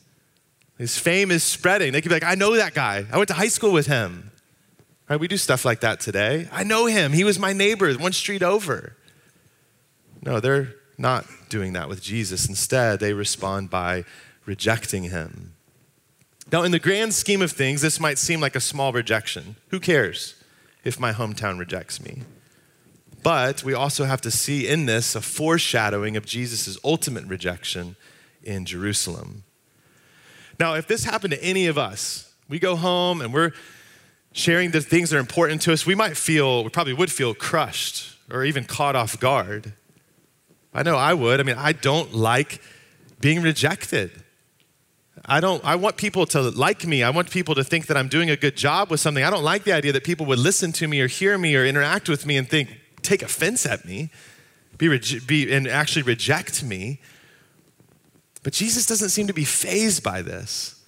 His 0.79 0.97
fame 0.97 1.33
is 1.33 1.43
spreading. 1.43 1.93
They 1.93 2.00
could 2.00 2.09
be 2.09 2.15
like, 2.15 2.23
I 2.23 2.37
know 2.37 2.55
that 2.55 2.73
guy. 2.73 3.05
I 3.12 3.17
went 3.17 3.27
to 3.29 3.35
high 3.35 3.49
school 3.49 3.73
with 3.73 3.88
him. 3.88 4.31
Right? 5.11 5.19
We 5.19 5.27
do 5.27 5.37
stuff 5.37 5.65
like 5.65 5.81
that 5.81 5.99
today. 5.99 6.49
I 6.53 6.62
know 6.62 6.87
him. 6.87 7.12
He 7.12 7.25
was 7.25 7.37
my 7.37 7.53
neighbor 7.53 7.93
one 7.95 8.12
street 8.12 8.45
over. 8.45 8.97
No, 10.23 10.38
they're 10.38 10.77
not 10.97 11.27
doing 11.49 11.73
that 11.73 11.88
with 11.88 12.00
Jesus. 12.00 12.49
Instead, 12.49 13.00
they 13.00 13.12
respond 13.12 13.71
by 13.71 14.05
rejecting 14.47 15.05
him. 15.05 15.55
Now, 16.53 16.62
in 16.62 16.71
the 16.71 16.79
grand 16.79 17.12
scheme 17.12 17.43
of 17.43 17.50
things, 17.50 17.83
this 17.83 17.99
might 17.99 18.19
seem 18.19 18.41
like 18.41 18.55
a 18.55 18.61
small 18.61 18.93
rejection. 18.93 19.57
Who 19.71 19.81
cares 19.81 20.37
if 20.85 21.00
my 21.00 21.12
hometown 21.12 21.59
rejects 21.59 22.00
me? 22.00 22.23
But 23.23 23.65
we 23.65 23.75
also 23.75 24.05
have 24.05 24.21
to 24.23 24.31
see 24.31 24.69
in 24.69 24.87
this 24.87 25.15
a 25.15 25.21
foreshadowing 25.21 26.17
of 26.17 26.25
Jesus' 26.25 26.79
ultimate 26.85 27.25
rejection 27.27 27.97
in 28.43 28.65
Jerusalem. 28.65 29.45
Now, 30.59 30.75
if 30.75 30.87
this 30.87 31.05
happened 31.05 31.33
to 31.33 31.43
any 31.43 31.67
of 31.67 31.79
us, 31.79 32.33
we 32.49 32.59
go 32.59 32.77
home 32.77 33.21
and 33.21 33.33
we're 33.33 33.53
sharing 34.33 34.71
the 34.71 34.81
things 34.81 35.11
that 35.11 35.17
are 35.17 35.21
important 35.21 35.63
to 35.63 35.73
us, 35.73 35.85
we 35.85 35.95
might 35.95 36.17
feel, 36.17 36.65
we 36.65 36.71
probably 36.71 36.93
would 36.93 37.11
feel 37.11 37.35
crushed 37.35 38.17
or 38.31 38.45
even 38.45 38.65
caught 38.65 38.97
off 38.97 39.19
guard. 39.19 39.73
I 40.73 40.83
know 40.83 40.97
I 40.97 41.15
would. 41.15 41.41
I 41.41 41.43
mean, 41.43 41.57
I 41.59 41.73
don't 41.73 42.15
like 42.15 42.61
being 43.21 43.43
rejected. 43.43 44.11
I 45.25 45.41
don't 45.41 45.63
I 45.65 45.75
want 45.75 45.97
people 45.97 46.27
to 46.27 46.41
like 46.41 46.87
me. 46.87 47.03
I 47.03 47.11
want 47.11 47.31
people 47.31 47.55
to 47.57 47.65
think 47.65 47.87
that 47.87 47.97
I'm 47.97 48.09
doing 48.09 48.31
a 48.31 48.37
good 48.37 48.57
job 48.57 48.91
with 48.91 49.01
something. 49.01 49.25
I 49.25 49.31
don't 49.31 49.43
like 49.43 49.65
the 49.65 49.73
idea 49.73 49.93
that 49.93 50.05
people 50.05 50.27
would 50.27 50.39
listen 50.39 50.73
to 50.73 50.87
me 50.87 51.01
or 51.01 51.07
hear 51.07 51.37
me 51.37 51.57
or 51.57 51.65
interact 51.65 52.09
with 52.09 52.25
me 52.25 52.37
and 52.37 52.49
think, 52.49 52.71
take 53.02 53.23
offense 53.23 53.67
at 53.67 53.85
me, 53.85 54.11
be, 54.76 54.99
be, 55.26 55.52
and 55.52 55.67
actually 55.67 56.02
reject 56.02 56.62
me. 56.62 57.00
But 58.43 58.52
Jesus 58.52 58.87
doesn't 58.87 59.11
seem 59.11 59.26
to 59.26 59.33
be 59.33 59.45
fazed 59.45 60.02
by 60.02 60.23
this. 60.23 60.83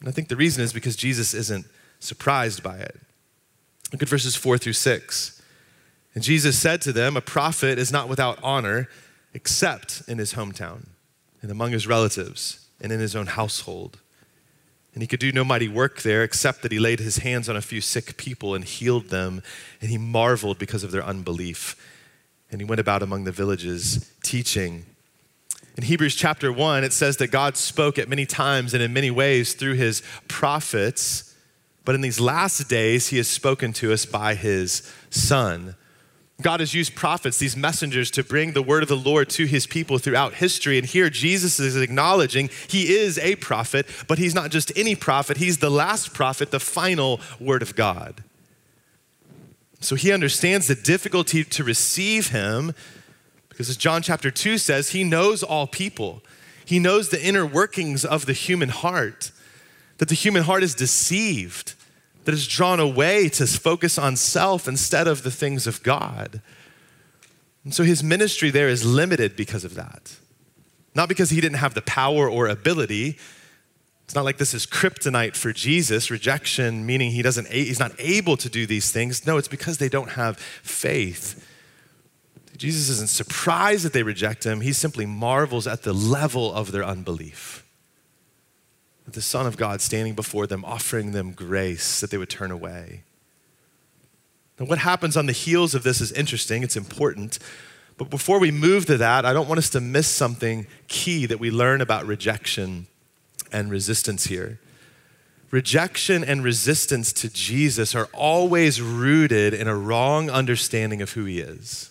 And 0.00 0.08
I 0.08 0.12
think 0.12 0.28
the 0.28 0.36
reason 0.36 0.62
is 0.62 0.72
because 0.72 0.96
Jesus 0.96 1.34
isn't 1.34 1.66
surprised 1.98 2.62
by 2.62 2.78
it. 2.78 2.98
Look 3.92 4.02
at 4.02 4.08
verses 4.08 4.36
four 4.36 4.58
through 4.58 4.74
six. 4.74 5.40
And 6.14 6.24
Jesus 6.24 6.58
said 6.58 6.80
to 6.82 6.92
them, 6.92 7.16
A 7.16 7.20
prophet 7.20 7.78
is 7.78 7.92
not 7.92 8.08
without 8.08 8.38
honor 8.42 8.88
except 9.32 10.02
in 10.08 10.18
his 10.18 10.34
hometown 10.34 10.86
and 11.42 11.50
among 11.50 11.72
his 11.72 11.86
relatives 11.86 12.66
and 12.80 12.92
in 12.92 13.00
his 13.00 13.14
own 13.14 13.26
household. 13.26 13.98
And 14.92 15.02
he 15.02 15.06
could 15.06 15.20
do 15.20 15.30
no 15.32 15.44
mighty 15.44 15.68
work 15.68 16.02
there 16.02 16.24
except 16.24 16.62
that 16.62 16.72
he 16.72 16.78
laid 16.78 16.98
his 16.98 17.18
hands 17.18 17.48
on 17.48 17.56
a 17.56 17.62
few 17.62 17.80
sick 17.80 18.16
people 18.16 18.54
and 18.54 18.64
healed 18.64 19.06
them. 19.06 19.42
And 19.80 19.90
he 19.90 19.98
marveled 19.98 20.58
because 20.58 20.82
of 20.82 20.90
their 20.90 21.04
unbelief. 21.04 21.76
And 22.50 22.60
he 22.60 22.64
went 22.64 22.80
about 22.80 23.02
among 23.02 23.24
the 23.24 23.32
villages 23.32 24.10
teaching. 24.22 24.86
In 25.76 25.84
Hebrews 25.84 26.16
chapter 26.16 26.52
1, 26.52 26.82
it 26.82 26.92
says 26.92 27.18
that 27.18 27.28
God 27.28 27.56
spoke 27.56 27.98
at 27.98 28.08
many 28.08 28.26
times 28.26 28.74
and 28.74 28.82
in 28.82 28.92
many 28.92 29.10
ways 29.10 29.54
through 29.54 29.74
his 29.74 30.02
prophets. 30.26 31.34
But 31.84 31.94
in 31.94 32.00
these 32.00 32.18
last 32.18 32.68
days, 32.68 33.08
he 33.08 33.16
has 33.18 33.28
spoken 33.28 33.72
to 33.74 33.92
us 33.92 34.04
by 34.04 34.34
his 34.34 34.92
Son 35.10 35.76
God 36.40 36.60
has 36.60 36.74
used 36.74 36.94
prophets, 36.94 37.38
these 37.38 37.56
messengers, 37.56 38.10
to 38.12 38.24
bring 38.24 38.52
the 38.52 38.62
word 38.62 38.82
of 38.82 38.88
the 38.88 38.96
Lord 38.96 39.28
to 39.30 39.46
his 39.46 39.66
people 39.66 39.98
throughout 39.98 40.34
history. 40.34 40.78
And 40.78 40.86
here 40.86 41.10
Jesus 41.10 41.58
is 41.60 41.76
acknowledging 41.76 42.50
he 42.68 42.96
is 42.96 43.18
a 43.18 43.36
prophet, 43.36 43.86
but 44.08 44.18
he's 44.18 44.34
not 44.34 44.50
just 44.50 44.72
any 44.76 44.94
prophet, 44.94 45.36
he's 45.36 45.58
the 45.58 45.70
last 45.70 46.14
prophet, 46.14 46.50
the 46.50 46.60
final 46.60 47.20
word 47.38 47.62
of 47.62 47.74
God. 47.74 48.22
So 49.80 49.96
he 49.96 50.12
understands 50.12 50.66
the 50.66 50.74
difficulty 50.74 51.42
to 51.42 51.64
receive 51.64 52.28
him 52.28 52.74
because, 53.48 53.68
as 53.68 53.76
John 53.76 54.00
chapter 54.00 54.30
2 54.30 54.56
says, 54.58 54.90
he 54.90 55.04
knows 55.04 55.42
all 55.42 55.66
people. 55.66 56.22
He 56.64 56.78
knows 56.78 57.08
the 57.08 57.22
inner 57.22 57.44
workings 57.44 58.04
of 58.04 58.26
the 58.26 58.32
human 58.32 58.68
heart, 58.68 59.32
that 59.98 60.08
the 60.08 60.14
human 60.14 60.44
heart 60.44 60.62
is 60.62 60.74
deceived 60.74 61.74
that 62.24 62.34
is 62.34 62.46
drawn 62.46 62.80
away 62.80 63.28
to 63.30 63.46
focus 63.46 63.98
on 63.98 64.16
self 64.16 64.68
instead 64.68 65.08
of 65.08 65.22
the 65.22 65.30
things 65.30 65.66
of 65.66 65.82
God. 65.82 66.40
And 67.64 67.74
so 67.74 67.82
his 67.82 68.02
ministry 68.02 68.50
there 68.50 68.68
is 68.68 68.84
limited 68.84 69.36
because 69.36 69.64
of 69.64 69.74
that. 69.74 70.16
Not 70.94 71.08
because 71.08 71.30
he 71.30 71.40
didn't 71.40 71.58
have 71.58 71.74
the 71.74 71.82
power 71.82 72.28
or 72.28 72.48
ability. 72.48 73.16
It's 74.04 74.14
not 74.14 74.24
like 74.24 74.38
this 74.38 74.54
is 74.54 74.66
kryptonite 74.66 75.36
for 75.36 75.52
Jesus, 75.52 76.10
rejection 76.10 76.84
meaning 76.84 77.12
he 77.12 77.22
doesn't 77.22 77.48
he's 77.48 77.78
not 77.78 77.92
able 77.98 78.36
to 78.38 78.48
do 78.48 78.66
these 78.66 78.90
things. 78.90 79.26
No, 79.26 79.36
it's 79.36 79.48
because 79.48 79.78
they 79.78 79.88
don't 79.88 80.10
have 80.10 80.38
faith. 80.38 81.46
Jesus 82.56 82.90
isn't 82.90 83.08
surprised 83.08 83.86
that 83.86 83.94
they 83.94 84.02
reject 84.02 84.44
him. 84.44 84.60
He 84.60 84.74
simply 84.74 85.06
marvels 85.06 85.66
at 85.66 85.82
the 85.82 85.94
level 85.94 86.52
of 86.52 86.72
their 86.72 86.84
unbelief 86.84 87.64
the 89.12 89.22
Son 89.22 89.46
of 89.46 89.56
God 89.56 89.80
standing 89.80 90.14
before 90.14 90.46
them, 90.46 90.64
offering 90.64 91.12
them 91.12 91.32
grace 91.32 92.00
that 92.00 92.10
they 92.10 92.18
would 92.18 92.30
turn 92.30 92.50
away. 92.50 93.02
Now, 94.58 94.66
what 94.66 94.78
happens 94.78 95.16
on 95.16 95.26
the 95.26 95.32
heels 95.32 95.74
of 95.74 95.82
this 95.82 96.00
is 96.00 96.12
interesting, 96.12 96.62
it's 96.62 96.76
important. 96.76 97.38
But 97.96 98.10
before 98.10 98.38
we 98.38 98.50
move 98.50 98.86
to 98.86 98.96
that, 98.98 99.24
I 99.24 99.32
don't 99.32 99.48
want 99.48 99.58
us 99.58 99.70
to 99.70 99.80
miss 99.80 100.06
something 100.06 100.66
key 100.88 101.26
that 101.26 101.38
we 101.38 101.50
learn 101.50 101.80
about 101.80 102.06
rejection 102.06 102.86
and 103.52 103.70
resistance 103.70 104.24
here. 104.24 104.58
Rejection 105.50 106.22
and 106.22 106.44
resistance 106.44 107.12
to 107.12 107.28
Jesus 107.28 107.94
are 107.94 108.08
always 108.14 108.80
rooted 108.80 109.52
in 109.52 109.66
a 109.66 109.76
wrong 109.76 110.30
understanding 110.30 111.02
of 111.02 111.12
who 111.12 111.24
he 111.24 111.40
is. 111.40 111.90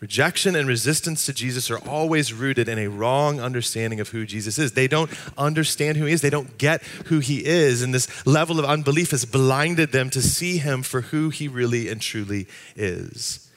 Rejection 0.00 0.54
and 0.54 0.68
resistance 0.68 1.26
to 1.26 1.32
Jesus 1.32 1.72
are 1.72 1.78
always 1.78 2.32
rooted 2.32 2.68
in 2.68 2.78
a 2.78 2.86
wrong 2.86 3.40
understanding 3.40 3.98
of 3.98 4.10
who 4.10 4.26
Jesus 4.26 4.56
is. 4.56 4.72
They 4.72 4.86
don't 4.86 5.10
understand 5.36 5.96
who 5.96 6.04
he 6.04 6.12
is, 6.12 6.20
they 6.20 6.30
don't 6.30 6.56
get 6.56 6.82
who 7.06 7.18
he 7.18 7.44
is. 7.44 7.82
And 7.82 7.92
this 7.92 8.24
level 8.24 8.60
of 8.60 8.64
unbelief 8.64 9.10
has 9.10 9.24
blinded 9.24 9.90
them 9.90 10.08
to 10.10 10.22
see 10.22 10.58
him 10.58 10.82
for 10.82 11.00
who 11.00 11.30
he 11.30 11.48
really 11.48 11.88
and 11.88 12.00
truly 12.00 12.46
is. 12.76 13.50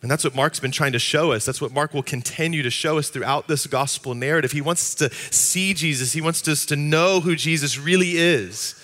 And 0.00 0.10
that's 0.10 0.24
what 0.24 0.34
Mark's 0.34 0.60
been 0.60 0.70
trying 0.70 0.92
to 0.92 0.98
show 0.98 1.32
us. 1.32 1.44
That's 1.44 1.60
what 1.60 1.72
Mark 1.72 1.92
will 1.92 2.02
continue 2.02 2.62
to 2.62 2.70
show 2.70 2.96
us 2.96 3.10
throughout 3.10 3.48
this 3.48 3.66
gospel 3.66 4.14
narrative. 4.14 4.52
He 4.52 4.62
wants 4.62 4.82
us 4.82 4.94
to 5.10 5.14
see 5.34 5.74
Jesus, 5.74 6.12
he 6.12 6.22
wants 6.22 6.46
us 6.48 6.64
to 6.66 6.76
know 6.76 7.20
who 7.20 7.36
Jesus 7.36 7.78
really 7.78 8.16
is. 8.16 8.82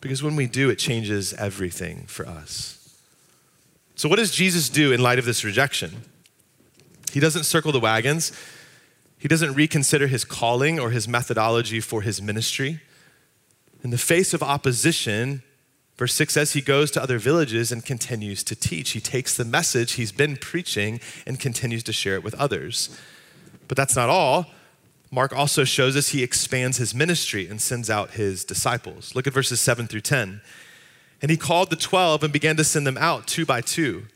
Because 0.00 0.22
when 0.22 0.36
we 0.36 0.46
do, 0.46 0.68
it 0.68 0.76
changes 0.76 1.32
everything 1.34 2.04
for 2.06 2.26
us. 2.26 2.74
So, 3.94 4.08
what 4.08 4.16
does 4.16 4.30
Jesus 4.30 4.68
do 4.68 4.92
in 4.92 5.02
light 5.02 5.18
of 5.18 5.24
this 5.24 5.42
rejection? 5.42 6.02
He 7.08 7.20
doesn't 7.20 7.44
circle 7.44 7.72
the 7.72 7.80
wagons. 7.80 8.32
He 9.18 9.28
doesn't 9.28 9.54
reconsider 9.54 10.06
his 10.06 10.24
calling 10.24 10.78
or 10.78 10.90
his 10.90 11.08
methodology 11.08 11.80
for 11.80 12.02
his 12.02 12.22
ministry. 12.22 12.80
In 13.82 13.90
the 13.90 13.98
face 13.98 14.32
of 14.32 14.42
opposition, 14.42 15.42
verse 15.96 16.14
6 16.14 16.34
says 16.34 16.52
he 16.52 16.60
goes 16.60 16.90
to 16.92 17.02
other 17.02 17.18
villages 17.18 17.72
and 17.72 17.84
continues 17.84 18.44
to 18.44 18.54
teach. 18.54 18.90
He 18.90 19.00
takes 19.00 19.36
the 19.36 19.44
message 19.44 19.92
he's 19.92 20.12
been 20.12 20.36
preaching 20.36 21.00
and 21.26 21.40
continues 21.40 21.82
to 21.84 21.92
share 21.92 22.14
it 22.14 22.22
with 22.22 22.34
others. 22.34 22.96
But 23.66 23.76
that's 23.76 23.96
not 23.96 24.08
all. 24.08 24.46
Mark 25.10 25.32
also 25.32 25.64
shows 25.64 25.96
us 25.96 26.08
he 26.08 26.22
expands 26.22 26.76
his 26.76 26.94
ministry 26.94 27.48
and 27.48 27.60
sends 27.60 27.88
out 27.88 28.12
his 28.12 28.44
disciples. 28.44 29.14
Look 29.14 29.26
at 29.26 29.32
verses 29.32 29.60
7 29.60 29.86
through 29.86 30.02
10. 30.02 30.40
And 31.22 31.30
he 31.30 31.36
called 31.36 31.70
the 31.70 31.76
12 31.76 32.24
and 32.24 32.32
began 32.32 32.56
to 32.56 32.64
send 32.64 32.86
them 32.86 32.98
out 32.98 33.26
two 33.26 33.44
by 33.44 33.60
two 33.60 34.06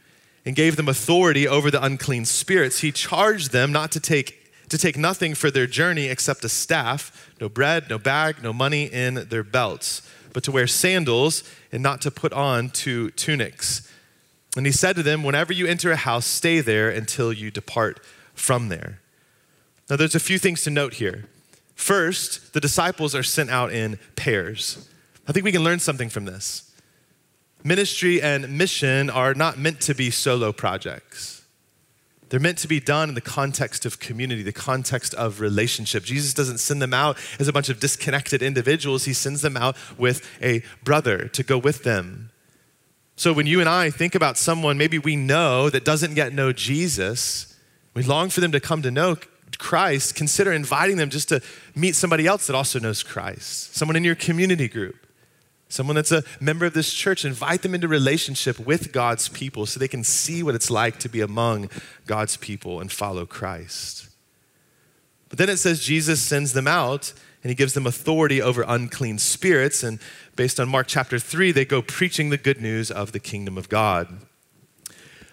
and 0.44 0.56
gave 0.56 0.76
them 0.76 0.88
authority 0.88 1.46
over 1.46 1.70
the 1.70 1.82
unclean 1.82 2.24
spirits, 2.24 2.80
he 2.80 2.92
charged 2.92 3.52
them 3.52 3.72
not 3.72 3.92
to 3.92 4.00
take 4.00 4.38
to 4.68 4.78
take 4.78 4.96
nothing 4.96 5.34
for 5.34 5.50
their 5.50 5.66
journey 5.66 6.06
except 6.06 6.42
a 6.46 6.48
staff, 6.48 7.30
no 7.38 7.46
bread, 7.46 7.90
no 7.90 7.98
bag, 7.98 8.42
no 8.42 8.54
money 8.54 8.84
in 8.84 9.26
their 9.28 9.42
belts, 9.42 10.00
but 10.32 10.42
to 10.42 10.50
wear 10.50 10.66
sandals 10.66 11.44
and 11.70 11.82
not 11.82 12.00
to 12.00 12.10
put 12.10 12.32
on 12.32 12.70
two 12.70 13.10
tunics. 13.10 13.86
And 14.56 14.64
he 14.64 14.72
said 14.72 14.96
to 14.96 15.02
them, 15.02 15.22
Whenever 15.22 15.52
you 15.52 15.66
enter 15.66 15.92
a 15.92 15.96
house, 15.96 16.24
stay 16.24 16.60
there 16.60 16.88
until 16.88 17.34
you 17.34 17.50
depart 17.50 18.00
from 18.32 18.68
there. 18.68 19.00
Now, 19.90 19.96
there's 19.96 20.14
a 20.14 20.20
few 20.20 20.38
things 20.38 20.62
to 20.62 20.70
note 20.70 20.94
here. 20.94 21.26
First, 21.74 22.54
the 22.54 22.60
disciples 22.60 23.14
are 23.14 23.22
sent 23.22 23.50
out 23.50 23.72
in 23.72 23.98
pairs. 24.16 24.88
I 25.28 25.32
think 25.32 25.44
we 25.44 25.52
can 25.52 25.64
learn 25.64 25.80
something 25.80 26.08
from 26.08 26.24
this 26.24 26.71
ministry 27.64 28.20
and 28.20 28.56
mission 28.56 29.10
are 29.10 29.34
not 29.34 29.58
meant 29.58 29.80
to 29.82 29.94
be 29.94 30.10
solo 30.10 30.52
projects. 30.52 31.42
They're 32.28 32.40
meant 32.40 32.58
to 32.58 32.68
be 32.68 32.80
done 32.80 33.10
in 33.10 33.14
the 33.14 33.20
context 33.20 33.84
of 33.84 34.00
community, 34.00 34.42
the 34.42 34.52
context 34.52 35.12
of 35.14 35.40
relationship. 35.40 36.02
Jesus 36.02 36.32
doesn't 36.32 36.58
send 36.58 36.80
them 36.80 36.94
out 36.94 37.18
as 37.38 37.46
a 37.46 37.52
bunch 37.52 37.68
of 37.68 37.78
disconnected 37.78 38.42
individuals, 38.42 39.04
He 39.04 39.12
sends 39.12 39.42
them 39.42 39.56
out 39.56 39.76
with 39.98 40.26
a 40.42 40.62
brother 40.82 41.28
to 41.28 41.42
go 41.42 41.58
with 41.58 41.84
them. 41.84 42.30
So 43.16 43.34
when 43.34 43.46
you 43.46 43.60
and 43.60 43.68
I 43.68 43.90
think 43.90 44.14
about 44.14 44.38
someone 44.38 44.78
maybe 44.78 44.98
we 44.98 45.14
know 45.14 45.68
that 45.68 45.84
doesn't 45.84 46.16
yet 46.16 46.32
know 46.32 46.52
Jesus, 46.52 47.58
we 47.92 48.02
long 48.02 48.30
for 48.30 48.40
them 48.40 48.52
to 48.52 48.60
come 48.60 48.80
to 48.80 48.90
know 48.90 49.16
Christ, 49.58 50.14
consider 50.14 50.52
inviting 50.52 50.96
them 50.96 51.10
just 51.10 51.28
to 51.28 51.42
meet 51.74 51.94
somebody 51.94 52.26
else 52.26 52.46
that 52.46 52.56
also 52.56 52.78
knows 52.78 53.02
Christ, 53.02 53.76
someone 53.76 53.94
in 53.94 54.04
your 54.04 54.14
community 54.14 54.68
group 54.68 55.01
someone 55.72 55.96
that's 55.96 56.12
a 56.12 56.22
member 56.38 56.66
of 56.66 56.74
this 56.74 56.92
church, 56.92 57.24
invite 57.24 57.62
them 57.62 57.74
into 57.74 57.88
relationship 57.88 58.58
with 58.58 58.92
God's 58.92 59.30
people 59.30 59.64
so 59.64 59.80
they 59.80 59.88
can 59.88 60.04
see 60.04 60.42
what 60.42 60.54
it's 60.54 60.70
like 60.70 60.98
to 60.98 61.08
be 61.08 61.22
among 61.22 61.70
God's 62.06 62.36
people 62.36 62.78
and 62.78 62.92
follow 62.92 63.24
Christ. 63.24 64.08
But 65.30 65.38
then 65.38 65.48
it 65.48 65.56
says 65.56 65.80
Jesus 65.80 66.20
sends 66.20 66.52
them 66.52 66.68
out 66.68 67.14
and 67.42 67.50
he 67.50 67.54
gives 67.54 67.72
them 67.72 67.86
authority 67.86 68.42
over 68.42 68.62
unclean 68.68 69.16
spirits. 69.16 69.82
And 69.82 69.98
based 70.36 70.60
on 70.60 70.68
Mark 70.68 70.88
chapter 70.88 71.18
3, 71.18 71.52
they 71.52 71.64
go 71.64 71.80
preaching 71.80 72.28
the 72.28 72.36
good 72.36 72.60
news 72.60 72.90
of 72.90 73.12
the 73.12 73.18
kingdom 73.18 73.56
of 73.56 73.70
God. 73.70 74.08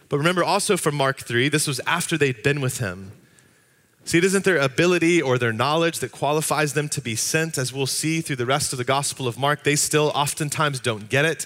But 0.08 0.18
remember 0.18 0.44
also 0.44 0.78
from 0.78 0.96
Mark 0.96 1.20
3, 1.20 1.50
this 1.50 1.68
was 1.68 1.82
after 1.86 2.18
they'd 2.18 2.42
been 2.42 2.62
with 2.62 2.78
him. 2.78 3.12
See, 4.10 4.18
it 4.18 4.24
isn't 4.24 4.44
their 4.44 4.58
ability 4.58 5.22
or 5.22 5.38
their 5.38 5.54
knowledge 5.54 6.00
that 6.00 6.12
qualifies 6.12 6.74
them 6.74 6.90
to 6.90 7.00
be 7.00 7.16
sent. 7.16 7.60
As 7.60 7.72
we'll 7.72 7.86
see 7.86 8.22
through 8.22 8.38
the 8.38 8.46
rest 8.48 8.74
of 8.74 8.80
the 8.80 8.84
Gospel 8.84 9.28
of 9.28 9.38
Mark, 9.38 9.64
they 9.64 9.76
still 9.76 10.12
oftentimes 10.16 10.80
don't 10.80 11.10
get 11.10 11.26
it. 11.26 11.46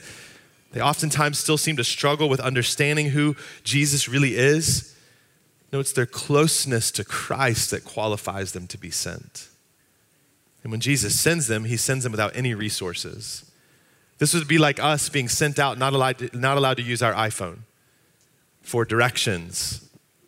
They 0.71 0.80
oftentimes 0.80 1.38
still 1.38 1.58
seem 1.58 1.76
to 1.76 1.84
struggle 1.84 2.30
with 2.30 2.39
understanding 2.39 3.10
who 3.10 3.36
Jesus 3.65 4.08
really 4.08 4.38
is. 4.38 4.95
No, 5.73 5.82
it's 5.82 5.91
their 5.91 6.06
closeness 6.06 6.89
to 6.91 7.04
Christ 7.04 7.71
that 7.71 7.84
qualifies 7.84 8.54
them 8.54 8.67
to 8.67 8.78
be 8.78 8.91
sent. 8.91 9.49
And 10.63 10.71
when 10.71 10.80
Jesus 10.80 11.19
sends 11.19 11.47
them, 11.47 11.65
he 11.65 11.76
sends 11.76 12.06
them 12.06 12.13
without 12.13 12.34
any 12.34 12.54
resources. 12.54 13.43
This 14.19 14.34
would 14.34 14.47
be 14.47 14.58
like 14.58 14.82
us 14.82 15.10
being 15.10 15.28
sent 15.28 15.60
out, 15.60 15.78
not 15.78 15.91
allowed 15.91 16.19
to, 16.19 16.30
not 16.32 16.56
allowed 16.56 16.78
to 16.78 16.84
use 16.84 17.04
our 17.04 17.13
iPhone 17.13 17.63
for 18.62 18.86
directions 18.86 19.84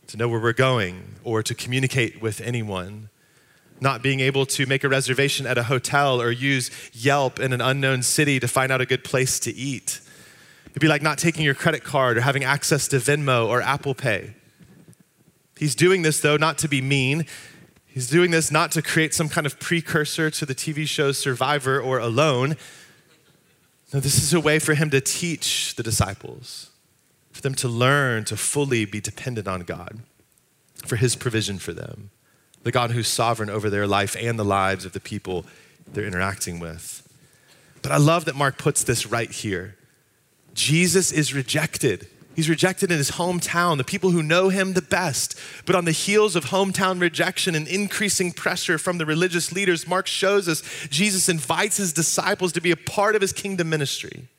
to 0.08 0.18
know 0.18 0.28
where 0.28 0.39
we're 0.39 0.54
going, 0.54 1.15
or 1.24 1.41
to 1.44 1.56
communicate 1.56 2.22
with 2.22 2.41
anyone. 2.41 3.10
Not 3.82 4.02
being 4.02 4.20
able 4.20 4.46
to 4.48 4.65
make 4.65 4.84
a 4.84 4.89
reservation 4.89 5.46
at 5.46 5.58
a 5.58 5.63
hotel 5.63 6.22
or 6.22 6.32
use 6.32 6.72
Yelp 6.94 7.39
in 7.39 7.52
an 7.52 7.62
unknown 7.62 8.04
city 8.04 8.39
to 8.39 8.48
find 8.48 8.72
out 8.72 8.82
a 8.82 8.86
good 8.86 9.04
place 9.04 9.39
to 9.41 9.54
eat. 9.54 10.00
It'd 10.70 10.82
be 10.82 10.88
like 10.88 11.02
not 11.02 11.18
taking 11.18 11.44
your 11.44 11.56
credit 11.56 11.84
card 11.84 12.18
or 12.18 12.22
having 12.22 12.44
access 12.44 12.88
to 12.89 12.98
Venmo 12.98 13.48
or 13.48 13.62
Apple 13.62 13.96
Pay. 13.96 14.36
He's 15.58 15.76
doing 15.76 16.02
this, 16.02 16.20
though, 16.20 16.38
not 16.38 16.58
to 16.60 16.68
be 16.68 16.82
mean. 16.82 17.26
He's 17.86 18.10
doing 18.10 18.32
this 18.32 18.52
not 18.52 18.72
to 18.74 18.82
create 18.82 19.13
some 19.13 19.30
kind 19.30 19.48
of 19.48 19.60
precursor 19.60 20.30
to 20.30 20.46
the 20.46 20.56
TV 20.56 20.86
show 20.86 21.13
Survivor 21.13 21.80
or 21.80 21.98
Alone. 22.00 22.58
No, 23.94 24.00
this 24.02 24.22
is 24.22 24.34
a 24.34 24.39
way 24.39 24.60
for 24.60 24.74
him 24.74 24.89
to 24.89 25.00
teach 25.00 25.76
the 25.76 25.84
disciples 25.84 26.72
for 27.36 27.41
them 27.41 27.54
to 27.54 27.67
learn 27.67 28.24
to 28.24 28.38
fully 28.38 28.86
be 28.86 29.02
dependent 29.02 29.45
on 29.45 29.60
God 29.63 30.00
for 30.86 30.95
his 30.95 31.17
provision 31.17 31.60
for 31.60 31.74
them, 31.74 32.10
the 32.63 32.71
God 32.71 32.91
who's 32.91 33.10
sovereign 33.10 33.50
over 33.50 33.69
their 33.69 33.86
life 33.86 34.15
and 34.17 34.39
the 34.39 34.45
lives 34.45 34.86
of 34.86 34.93
the 34.93 35.02
people 35.02 35.45
they're 35.86 36.06
interacting 36.06 36.62
with. 36.62 37.06
But 37.82 37.91
I 37.91 37.98
love 37.98 38.24
that 38.26 38.38
Mark 38.38 38.58
puts 38.58 38.86
this 38.86 39.06
right 39.06 39.30
here. 39.30 39.76
Jesus 40.54 41.12
is 41.12 41.34
rejected. 41.34 42.08
He's 42.38 42.48
rejected 42.48 42.89
in 42.89 42.98
his 42.98 43.12
hometown, 43.12 43.76
the 43.76 43.84
people 43.84 44.12
who 44.12 44.24
know 44.24 44.48
him 44.48 44.71
the 44.71 44.82
best. 44.82 45.38
But 45.65 45.76
on 45.76 45.84
the 45.84 45.91
heels 45.91 46.38
of 46.38 46.45
hometown 46.45 47.02
rejection 47.02 47.54
and 47.54 47.67
increasing 47.67 48.32
pressure 48.32 48.78
from 48.78 48.98
the 48.98 49.06
religious 49.06 49.52
leaders, 49.52 49.89
Mark 49.89 50.08
shows 50.08 50.48
us 50.48 50.63
Jesus 50.89 51.28
invites 51.28 51.76
his 51.76 51.91
disciples 51.91 52.54
to 52.54 52.62
be 52.62 52.71
a 52.71 52.78
part 52.78 53.13
of 53.13 53.21
his 53.21 53.34
kingdom 53.34 53.69
ministry 53.69 54.30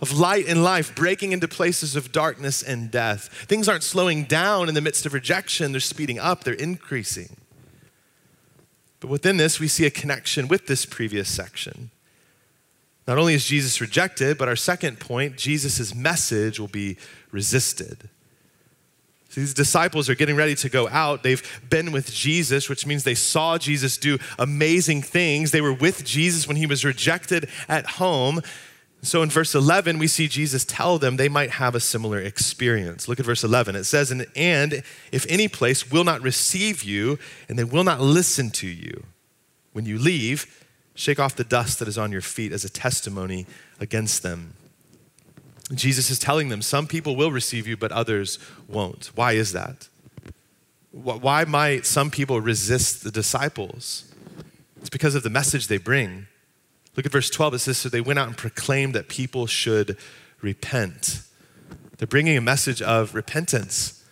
of 0.00 0.18
light 0.18 0.48
and 0.48 0.62
life 0.62 0.94
breaking 0.94 1.32
into 1.32 1.48
places 1.48 1.96
of 1.96 2.12
darkness 2.12 2.62
and 2.62 2.90
death. 2.90 3.28
Things 3.46 3.68
aren't 3.68 3.82
slowing 3.82 4.24
down 4.24 4.68
in 4.68 4.74
the 4.74 4.80
midst 4.80 5.06
of 5.06 5.14
rejection, 5.14 5.72
they're 5.72 5.80
speeding 5.80 6.18
up, 6.18 6.44
they're 6.44 6.54
increasing. 6.54 7.36
But 9.00 9.10
within 9.10 9.36
this, 9.36 9.60
we 9.60 9.68
see 9.68 9.86
a 9.86 9.90
connection 9.90 10.48
with 10.48 10.66
this 10.66 10.84
previous 10.84 11.28
section. 11.28 11.90
Not 13.06 13.16
only 13.16 13.34
is 13.34 13.46
Jesus 13.46 13.80
rejected, 13.80 14.36
but 14.36 14.48
our 14.48 14.56
second 14.56 15.00
point, 15.00 15.36
Jesus' 15.36 15.94
message 15.94 16.60
will 16.60 16.68
be 16.68 16.98
resisted. 17.30 18.10
So 19.30 19.40
these 19.40 19.54
disciples 19.54 20.08
are 20.08 20.14
getting 20.14 20.36
ready 20.36 20.54
to 20.56 20.68
go 20.68 20.88
out. 20.88 21.22
They've 21.22 21.60
been 21.68 21.92
with 21.92 22.12
Jesus, 22.12 22.68
which 22.68 22.86
means 22.86 23.04
they 23.04 23.14
saw 23.14 23.58
Jesus 23.58 23.96
do 23.98 24.18
amazing 24.38 25.02
things. 25.02 25.50
They 25.50 25.60
were 25.60 25.72
with 25.72 26.04
Jesus 26.04 26.48
when 26.48 26.56
he 26.56 26.66
was 26.66 26.84
rejected 26.84 27.48
at 27.68 27.86
home. 27.86 28.40
So 29.00 29.22
in 29.22 29.30
verse 29.30 29.54
11, 29.54 29.98
we 29.98 30.08
see 30.08 30.26
Jesus 30.26 30.64
tell 30.64 30.98
them 30.98 31.16
they 31.16 31.28
might 31.28 31.50
have 31.50 31.74
a 31.74 31.80
similar 31.80 32.18
experience. 32.20 33.08
Look 33.08 33.20
at 33.20 33.26
verse 33.26 33.44
11. 33.44 33.76
It 33.76 33.84
says, 33.84 34.10
And, 34.10 34.82
if 35.12 35.24
any 35.28 35.46
place 35.46 35.90
will 35.90 36.04
not 36.04 36.20
receive 36.20 36.82
you 36.82 37.18
and 37.48 37.58
they 37.58 37.64
will 37.64 37.84
not 37.84 38.00
listen 38.00 38.50
to 38.52 38.66
you, 38.66 39.04
when 39.72 39.86
you 39.86 39.98
leave, 39.98 40.64
shake 40.94 41.20
off 41.20 41.36
the 41.36 41.44
dust 41.44 41.78
that 41.78 41.86
is 41.86 41.96
on 41.96 42.10
your 42.10 42.20
feet 42.20 42.50
as 42.50 42.64
a 42.64 42.68
testimony 42.68 43.46
against 43.78 44.24
them. 44.24 44.54
Jesus 45.72 46.10
is 46.10 46.18
telling 46.18 46.48
them 46.48 46.62
some 46.62 46.86
people 46.86 47.14
will 47.14 47.30
receive 47.30 47.68
you, 47.68 47.76
but 47.76 47.92
others 47.92 48.38
won't. 48.66 49.12
Why 49.14 49.32
is 49.32 49.52
that? 49.52 49.88
Why 50.90 51.44
might 51.44 51.86
some 51.86 52.10
people 52.10 52.40
resist 52.40 53.04
the 53.04 53.10
disciples? 53.10 54.12
It's 54.80 54.90
because 54.90 55.14
of 55.14 55.22
the 55.22 55.30
message 55.30 55.68
they 55.68 55.78
bring. 55.78 56.26
Look 56.98 57.06
at 57.06 57.12
verse 57.12 57.30
12. 57.30 57.54
It 57.54 57.58
says, 57.60 57.78
So 57.78 57.88
they 57.88 58.00
went 58.00 58.18
out 58.18 58.26
and 58.26 58.36
proclaimed 58.36 58.92
that 58.96 59.06
people 59.06 59.46
should 59.46 59.96
repent. 60.40 61.22
They're 61.96 62.08
bringing 62.08 62.36
a 62.36 62.40
message 62.40 62.82
of 62.82 63.14
repentance. 63.14 64.04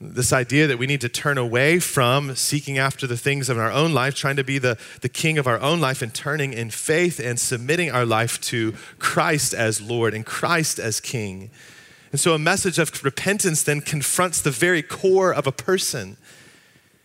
This 0.00 0.32
idea 0.32 0.66
that 0.66 0.80
we 0.80 0.88
need 0.88 1.00
to 1.02 1.08
turn 1.08 1.38
away 1.38 1.78
from 1.78 2.34
seeking 2.34 2.76
after 2.76 3.06
the 3.06 3.16
things 3.16 3.48
of 3.48 3.56
our 3.56 3.70
own 3.70 3.94
life, 3.94 4.16
trying 4.16 4.34
to 4.34 4.42
be 4.42 4.58
the, 4.58 4.78
the 5.00 5.08
king 5.08 5.38
of 5.38 5.46
our 5.46 5.60
own 5.60 5.80
life, 5.80 6.02
and 6.02 6.12
turning 6.12 6.52
in 6.52 6.70
faith 6.70 7.20
and 7.20 7.38
submitting 7.38 7.92
our 7.92 8.04
life 8.04 8.40
to 8.40 8.74
Christ 8.98 9.54
as 9.54 9.80
Lord 9.80 10.12
and 10.12 10.26
Christ 10.26 10.80
as 10.80 10.98
King. 10.98 11.50
And 12.10 12.20
so 12.20 12.34
a 12.34 12.38
message 12.38 12.80
of 12.80 13.04
repentance 13.04 13.62
then 13.62 13.80
confronts 13.80 14.40
the 14.40 14.50
very 14.50 14.82
core 14.82 15.32
of 15.32 15.46
a 15.46 15.52
person. 15.52 16.16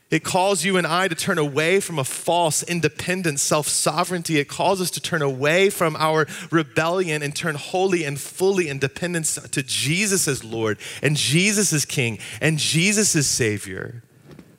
It 0.09 0.23
calls 0.23 0.63
you 0.63 0.77
and 0.77 0.87
I 0.87 1.09
to 1.09 1.15
turn 1.15 1.37
away 1.37 1.81
from 1.81 1.99
a 1.99 2.05
false, 2.05 2.63
independent 2.63 3.41
self 3.41 3.67
sovereignty. 3.67 4.39
It 4.39 4.47
calls 4.47 4.79
us 4.79 4.89
to 4.91 5.01
turn 5.01 5.21
away 5.21 5.69
from 5.69 5.97
our 5.97 6.27
rebellion 6.49 7.21
and 7.21 7.35
turn 7.35 7.55
wholly 7.55 8.05
and 8.05 8.19
fully 8.19 8.69
in 8.69 8.79
dependence 8.79 9.35
to 9.35 9.63
Jesus 9.63 10.27
as 10.27 10.45
Lord 10.45 10.77
and 11.01 11.17
Jesus 11.17 11.73
as 11.73 11.83
King 11.83 12.19
and 12.39 12.57
Jesus 12.57 13.15
as 13.17 13.27
Savior. 13.27 14.01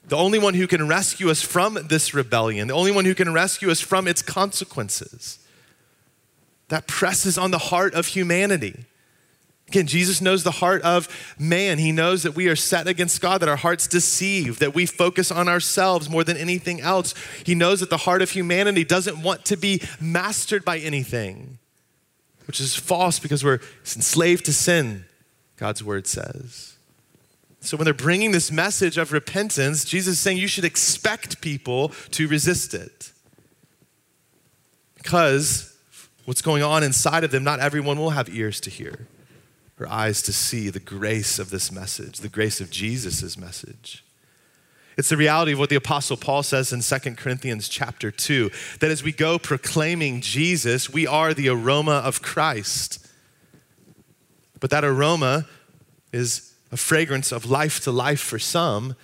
The 0.08 0.16
only 0.16 0.38
one 0.38 0.54
who 0.54 0.66
can 0.66 0.86
rescue 0.86 1.30
us 1.30 1.42
from 1.42 1.78
this 1.88 2.12
rebellion, 2.12 2.68
the 2.68 2.74
only 2.74 2.92
one 2.92 3.04
who 3.06 3.14
can 3.14 3.32
rescue 3.32 3.70
us 3.70 3.80
from 3.80 4.06
its 4.06 4.20
consequences. 4.20 5.38
That 6.68 6.86
presses 6.86 7.38
on 7.38 7.50
the 7.50 7.58
heart 7.58 7.94
of 7.94 8.08
humanity. 8.08 8.84
Again, 9.68 9.86
Jesus 9.86 10.22
knows 10.22 10.44
the 10.44 10.50
heart 10.50 10.80
of 10.80 11.08
man. 11.38 11.78
He 11.78 11.92
knows 11.92 12.22
that 12.22 12.34
we 12.34 12.48
are 12.48 12.56
set 12.56 12.88
against 12.88 13.20
God, 13.20 13.42
that 13.42 13.50
our 13.50 13.56
hearts 13.56 13.86
deceive, 13.86 14.60
that 14.60 14.74
we 14.74 14.86
focus 14.86 15.30
on 15.30 15.46
ourselves 15.46 16.08
more 16.08 16.24
than 16.24 16.38
anything 16.38 16.80
else. 16.80 17.14
He 17.44 17.54
knows 17.54 17.80
that 17.80 17.90
the 17.90 17.98
heart 17.98 18.22
of 18.22 18.30
humanity 18.30 18.82
doesn't 18.82 19.22
want 19.22 19.44
to 19.44 19.56
be 19.56 19.82
mastered 20.00 20.64
by 20.64 20.78
anything, 20.78 21.58
which 22.46 22.60
is 22.60 22.74
false 22.74 23.18
because 23.18 23.44
we're 23.44 23.60
enslaved 23.84 24.46
to 24.46 24.54
sin, 24.54 25.04
God's 25.58 25.84
word 25.84 26.06
says. 26.06 26.76
So 27.60 27.76
when 27.76 27.84
they're 27.84 27.92
bringing 27.92 28.30
this 28.30 28.50
message 28.50 28.96
of 28.96 29.12
repentance, 29.12 29.84
Jesus 29.84 30.14
is 30.14 30.20
saying 30.20 30.38
you 30.38 30.48
should 30.48 30.64
expect 30.64 31.42
people 31.42 31.90
to 32.12 32.26
resist 32.26 32.72
it. 32.72 33.12
Because 34.94 35.76
what's 36.24 36.40
going 36.40 36.62
on 36.62 36.82
inside 36.82 37.22
of 37.22 37.32
them, 37.32 37.44
not 37.44 37.60
everyone 37.60 37.98
will 37.98 38.10
have 38.10 38.30
ears 38.30 38.60
to 38.60 38.70
hear 38.70 39.06
her 39.78 39.88
eyes 39.88 40.22
to 40.22 40.32
see 40.32 40.70
the 40.70 40.80
grace 40.80 41.38
of 41.38 41.50
this 41.50 41.70
message, 41.70 42.18
the 42.18 42.28
grace 42.28 42.60
of 42.60 42.70
Jesus' 42.70 43.38
message. 43.38 44.04
It's 44.96 45.08
the 45.08 45.16
reality 45.16 45.52
of 45.52 45.60
what 45.60 45.70
the 45.70 45.76
apostle 45.76 46.16
Paul 46.16 46.42
says 46.42 46.72
in 46.72 46.80
2 46.80 47.14
Corinthians 47.14 47.68
chapter 47.68 48.10
2 48.10 48.50
that 48.80 48.90
as 48.90 49.04
we 49.04 49.12
go 49.12 49.38
proclaiming 49.38 50.20
Jesus, 50.20 50.90
we 50.90 51.06
are 51.06 51.32
the 51.32 51.48
aroma 51.48 52.02
of 52.04 52.20
Christ. 52.20 53.06
But 54.58 54.70
that 54.70 54.84
aroma 54.84 55.46
is 56.12 56.52
a 56.72 56.76
fragrance 56.76 57.30
of 57.30 57.48
life 57.48 57.78
to 57.84 57.92
life 57.92 58.20
for 58.20 58.40
some 58.40 58.96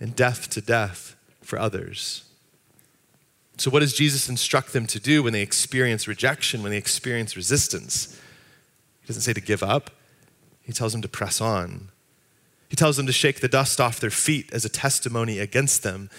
and 0.00 0.16
death 0.16 0.50
to 0.50 0.60
death 0.60 1.14
for 1.40 1.56
others. 1.56 2.24
So, 3.58 3.70
what 3.70 3.80
does 3.80 3.92
Jesus 3.92 4.28
instruct 4.28 4.72
them 4.72 4.86
to 4.88 4.98
do 4.98 5.22
when 5.22 5.32
they 5.32 5.42
experience 5.42 6.08
rejection, 6.08 6.62
when 6.62 6.70
they 6.70 6.78
experience 6.78 7.36
resistance? 7.36 8.16
He 9.02 9.06
doesn't 9.06 9.22
say 9.22 9.32
to 9.32 9.40
give 9.40 9.62
up, 9.62 9.90
he 10.68 10.74
tells 10.74 10.92
them 10.92 11.00
to 11.00 11.08
press 11.08 11.40
on. 11.40 11.88
He 12.68 12.76
tells 12.76 12.98
them 12.98 13.06
to 13.06 13.12
shake 13.12 13.40
the 13.40 13.48
dust 13.48 13.80
off 13.80 13.98
their 13.98 14.10
feet 14.10 14.52
as 14.52 14.66
a 14.66 14.68
testimony 14.68 15.38
against 15.38 15.82
them. 15.82 16.10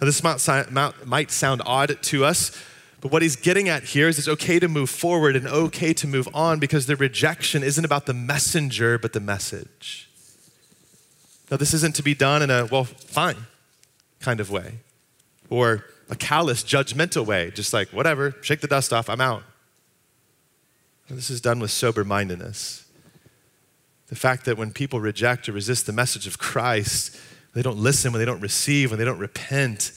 Now, 0.00 0.06
this 0.06 0.24
might 0.24 1.30
sound 1.30 1.60
odd 1.66 2.02
to 2.04 2.24
us, 2.24 2.58
but 3.02 3.12
what 3.12 3.20
he's 3.20 3.36
getting 3.36 3.68
at 3.68 3.82
here 3.82 4.08
is 4.08 4.18
it's 4.18 4.26
okay 4.26 4.58
to 4.58 4.68
move 4.68 4.88
forward 4.88 5.36
and 5.36 5.46
okay 5.46 5.92
to 5.92 6.06
move 6.06 6.26
on 6.32 6.58
because 6.58 6.86
the 6.86 6.96
rejection 6.96 7.62
isn't 7.62 7.84
about 7.84 8.06
the 8.06 8.14
messenger, 8.14 8.98
but 8.98 9.12
the 9.12 9.20
message. 9.20 10.08
Now, 11.50 11.58
this 11.58 11.74
isn't 11.74 11.94
to 11.96 12.02
be 12.02 12.14
done 12.14 12.40
in 12.40 12.50
a, 12.50 12.64
well, 12.64 12.84
fine 12.84 13.36
kind 14.20 14.40
of 14.40 14.50
way 14.50 14.78
or 15.50 15.84
a 16.08 16.16
callous, 16.16 16.62
judgmental 16.62 17.26
way, 17.26 17.50
just 17.50 17.74
like, 17.74 17.88
whatever, 17.88 18.34
shake 18.40 18.62
the 18.62 18.66
dust 18.66 18.94
off, 18.94 19.10
I'm 19.10 19.20
out. 19.20 19.42
This 21.10 21.28
is 21.28 21.42
done 21.42 21.60
with 21.60 21.70
sober 21.70 22.04
mindedness. 22.04 22.86
The 24.10 24.16
fact 24.16 24.44
that 24.44 24.58
when 24.58 24.72
people 24.72 25.00
reject 25.00 25.48
or 25.48 25.52
resist 25.52 25.86
the 25.86 25.92
message 25.92 26.26
of 26.26 26.36
Christ, 26.36 27.16
they 27.54 27.62
don't 27.62 27.78
listen, 27.78 28.12
when 28.12 28.18
they 28.18 28.26
don't 28.26 28.40
receive, 28.40 28.90
when 28.90 28.98
they 28.98 29.04
don't 29.04 29.20
repent, 29.20 29.92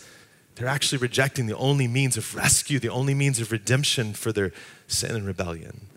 they're 0.55 0.67
actually 0.67 0.99
rejecting 0.99 1.47
the 1.47 1.57
only 1.57 1.87
means 1.87 2.15
of 2.15 2.35
rescue, 2.35 2.77
the 2.77 2.89
only 2.89 3.15
means 3.15 3.39
of 3.39 3.51
redemption 3.51 4.13
for 4.13 4.31
their 4.31 4.51
sin 4.87 5.15
and 5.15 5.25
rebellion. 5.25 5.87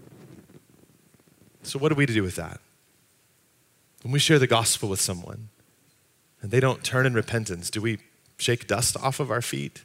So, 1.62 1.78
what 1.78 1.92
are 1.92 1.94
we 1.94 2.06
to 2.06 2.12
do 2.14 2.22
with 2.22 2.36
that? 2.36 2.60
When 4.02 4.12
we 4.12 4.18
share 4.18 4.38
the 4.38 4.46
gospel 4.46 4.88
with 4.88 5.00
someone 5.00 5.50
and 6.40 6.50
they 6.50 6.60
don't 6.60 6.82
turn 6.82 7.04
in 7.04 7.12
repentance, 7.12 7.68
do 7.68 7.82
we 7.82 7.98
shake 8.38 8.66
dust 8.66 8.96
off 8.96 9.20
of 9.20 9.30
our 9.30 9.42
feet? 9.42 9.84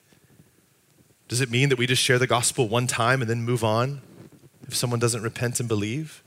Does 1.28 1.42
it 1.42 1.50
mean 1.50 1.68
that 1.70 1.78
we 1.78 1.86
just 1.86 2.04
share 2.04 2.20
the 2.20 2.28
gospel 2.28 2.70
one 2.70 2.88
time 2.88 3.22
and 3.22 3.30
then 3.30 3.42
move 3.42 3.64
on 3.64 4.02
if 4.68 4.76
someone 4.76 5.00
doesn't 5.00 5.22
repent 5.24 5.60
and 5.60 5.68
believe? 5.68 6.21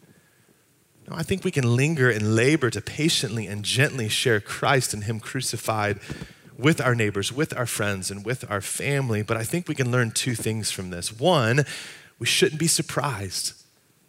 No, 1.09 1.17
I 1.17 1.23
think 1.23 1.45
we 1.45 1.51
can 1.51 1.77
linger 1.77 2.11
and 2.11 2.35
labor 2.35 2.71
to 2.71 2.81
patiently 2.81 3.47
and 3.47 3.63
gently 3.63 4.09
share 4.09 4.41
Christ 4.41 4.95
and 4.95 5.05
Him 5.05 5.21
crucified 5.21 6.01
with 6.57 6.81
our 6.81 6.95
neighbors, 6.95 7.33
with 7.33 7.57
our 7.57 7.67
friends, 7.67 8.11
and 8.11 8.25
with 8.25 8.49
our 8.51 8.61
family. 8.61 9.23
But 9.23 9.37
I 9.37 9.45
think 9.45 9.69
we 9.69 9.75
can 9.75 9.91
learn 9.91 10.13
two 10.13 10.35
things 10.35 10.71
from 10.71 10.91
this. 10.91 11.13
One, 11.19 11.65
we 12.19 12.27
shouldn't 12.27 12.61
be 12.61 12.69
surprised 12.69 13.53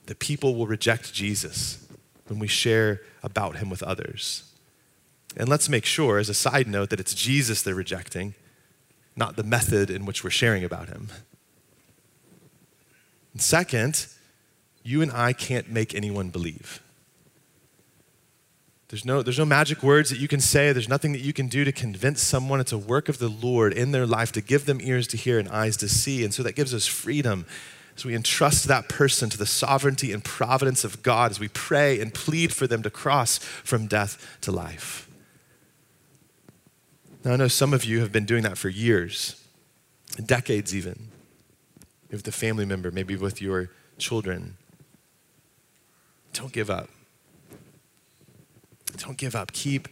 that 0.06 0.20
people 0.20 0.56
will 0.56 0.68
reject 0.68 1.14
Jesus 1.14 1.86
when 2.28 2.40
we 2.40 2.48
share 2.48 3.02
about 3.24 3.58
Him 3.58 3.70
with 3.70 3.84
others. 3.84 4.44
And 5.36 5.50
let's 5.50 5.68
make 5.68 5.86
sure, 5.86 6.18
as 6.18 6.30
a 6.30 6.34
side 6.34 6.68
note, 6.68 6.92
that 6.92 7.00
it's 7.00 7.14
Jesus 7.14 7.62
they're 7.62 7.76
rejecting, 7.76 8.36
not 9.18 9.36
the 9.36 9.44
method 9.44 9.90
in 9.90 10.06
which 10.06 10.24
we're 10.24 10.30
sharing 10.30 10.64
about 10.64 10.88
Him. 10.88 11.10
And 13.34 13.42
second, 13.42 14.08
you 14.82 15.02
and 15.02 15.12
I 15.12 15.34
can't 15.34 15.70
make 15.70 15.94
anyone 15.94 16.30
believe. 16.30 16.82
There's 18.90 19.04
no, 19.04 19.24
there's 19.24 19.40
no 19.40 19.46
magic 19.46 19.82
words 19.82 20.12
that 20.12 20.20
you 20.20 20.28
can 20.28 20.40
say. 20.40 20.72
There's 20.72 20.90
nothing 20.90 21.12
that 21.14 21.22
you 21.22 21.34
can 21.34 21.48
do 21.48 21.66
to 21.66 21.72
convince 21.72 22.22
someone. 22.22 22.60
It's 22.60 22.72
a 22.72 22.78
work 22.78 23.10
of 23.10 23.18
the 23.18 23.30
Lord 23.30 23.74
in 23.74 23.92
their 23.92 24.06
life 24.06 24.32
to 24.34 24.42
give 24.42 24.66
them 24.66 24.80
ears 24.80 25.08
to 25.08 25.18
hear 25.18 25.40
and 25.40 25.50
eyes 25.50 25.76
to 25.78 25.90
see. 25.90 26.24
And 26.24 26.34
so 26.34 26.44
that 26.44 26.56
gives 26.56 26.74
us 26.74 26.86
freedom 26.86 27.48
as 27.98 28.06
we 28.06 28.14
entrust 28.14 28.68
that 28.68 28.88
person 28.88 29.30
to 29.30 29.38
the 29.38 29.46
sovereignty 29.46 30.12
and 30.12 30.24
providence 30.24 30.84
of 30.84 31.02
God, 31.02 31.32
as 31.32 31.40
we 31.40 31.48
pray 31.48 32.00
and 32.00 32.14
plead 32.14 32.54
for 32.54 32.68
them 32.68 32.84
to 32.84 32.90
cross 32.90 33.38
from 33.38 33.88
death 33.88 34.38
to 34.42 34.52
life. 34.52 35.10
Now, 37.24 37.34
I 37.34 37.36
know 37.38 37.48
some 37.48 37.74
of 37.74 37.86
you 37.86 38.02
have 38.02 38.12
been 38.12 38.26
doing 38.26 38.44
that 38.44 38.58
for 38.58 38.70
years, 38.70 39.42
decades 40.24 40.76
even. 40.76 41.08
With 42.12 42.28
a 42.28 42.32
family 42.32 42.66
member, 42.66 42.92
maybe 42.92 43.16
with 43.16 43.42
your 43.42 43.72
children. 43.98 44.58
Don't 46.34 46.54
give 46.54 46.70
up. 46.70 46.90
Don't 48.98 49.18
give 49.18 49.36
up. 49.36 49.52
Keep 49.52 49.88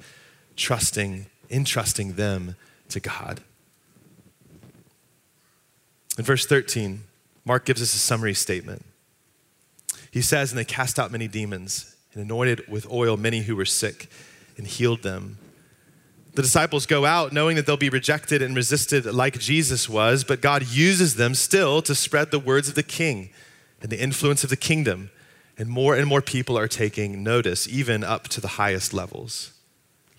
trusting, 0.55 1.27
entrusting 1.49 2.13
them 2.13 2.55
to 2.89 2.99
God. 2.99 3.41
In 6.17 6.23
verse 6.23 6.45
13, 6.45 7.03
Mark 7.45 7.65
gives 7.65 7.81
us 7.81 7.93
a 7.93 7.99
summary 7.99 8.33
statement. 8.33 8.85
He 10.11 10.21
says, 10.21 10.51
And 10.51 10.59
they 10.59 10.65
cast 10.65 10.99
out 10.99 11.11
many 11.11 11.27
demons 11.27 11.95
and 12.13 12.23
anointed 12.23 12.67
with 12.67 12.89
oil 12.91 13.17
many 13.17 13.41
who 13.41 13.55
were 13.55 13.65
sick 13.65 14.09
and 14.57 14.67
healed 14.67 15.01
them. 15.01 15.39
The 16.35 16.41
disciples 16.41 16.85
go 16.85 17.05
out 17.05 17.31
knowing 17.31 17.55
that 17.57 17.65
they'll 17.65 17.77
be 17.77 17.89
rejected 17.89 18.41
and 18.41 18.55
resisted 18.55 19.05
like 19.05 19.39
Jesus 19.39 19.87
was, 19.87 20.23
but 20.23 20.41
God 20.41 20.67
uses 20.67 21.15
them 21.15 21.35
still 21.35 21.81
to 21.83 21.93
spread 21.93 22.31
the 22.31 22.39
words 22.39 22.69
of 22.69 22.75
the 22.75 22.83
king 22.83 23.29
and 23.81 23.91
the 23.91 24.01
influence 24.01 24.43
of 24.43 24.49
the 24.49 24.55
kingdom 24.55 25.11
and 25.63 25.71
more 25.71 25.95
and 25.95 26.05
more 26.05 26.21
people 26.21 26.57
are 26.57 26.67
taking 26.67 27.23
notice, 27.23 27.69
even 27.69 28.03
up 28.03 28.27
to 28.27 28.41
the 28.41 28.59
highest 28.59 28.93
levels. 28.93 29.53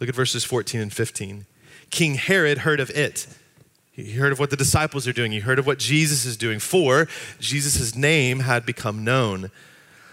Look 0.01 0.09
at 0.09 0.15
verses 0.15 0.43
14 0.43 0.81
and 0.81 0.91
15. 0.91 1.45
King 1.91 2.15
Herod 2.15 2.59
heard 2.59 2.81
of 2.81 2.89
it. 2.89 3.27
He 3.93 4.15
heard 4.15 4.33
of 4.33 4.39
what 4.39 4.49
the 4.49 4.57
disciples 4.57 5.07
are 5.07 5.13
doing. 5.13 5.33
He 5.33 5.41
heard 5.41 5.59
of 5.59 5.67
what 5.67 5.79
Jesus 5.79 6.25
is 6.25 6.39
doing, 6.39 6.61
for 6.61 7.09
Jesus' 7.39 7.95
name 7.95 8.41
had 8.41 8.65
become 8.65 9.05
known. 9.05 9.51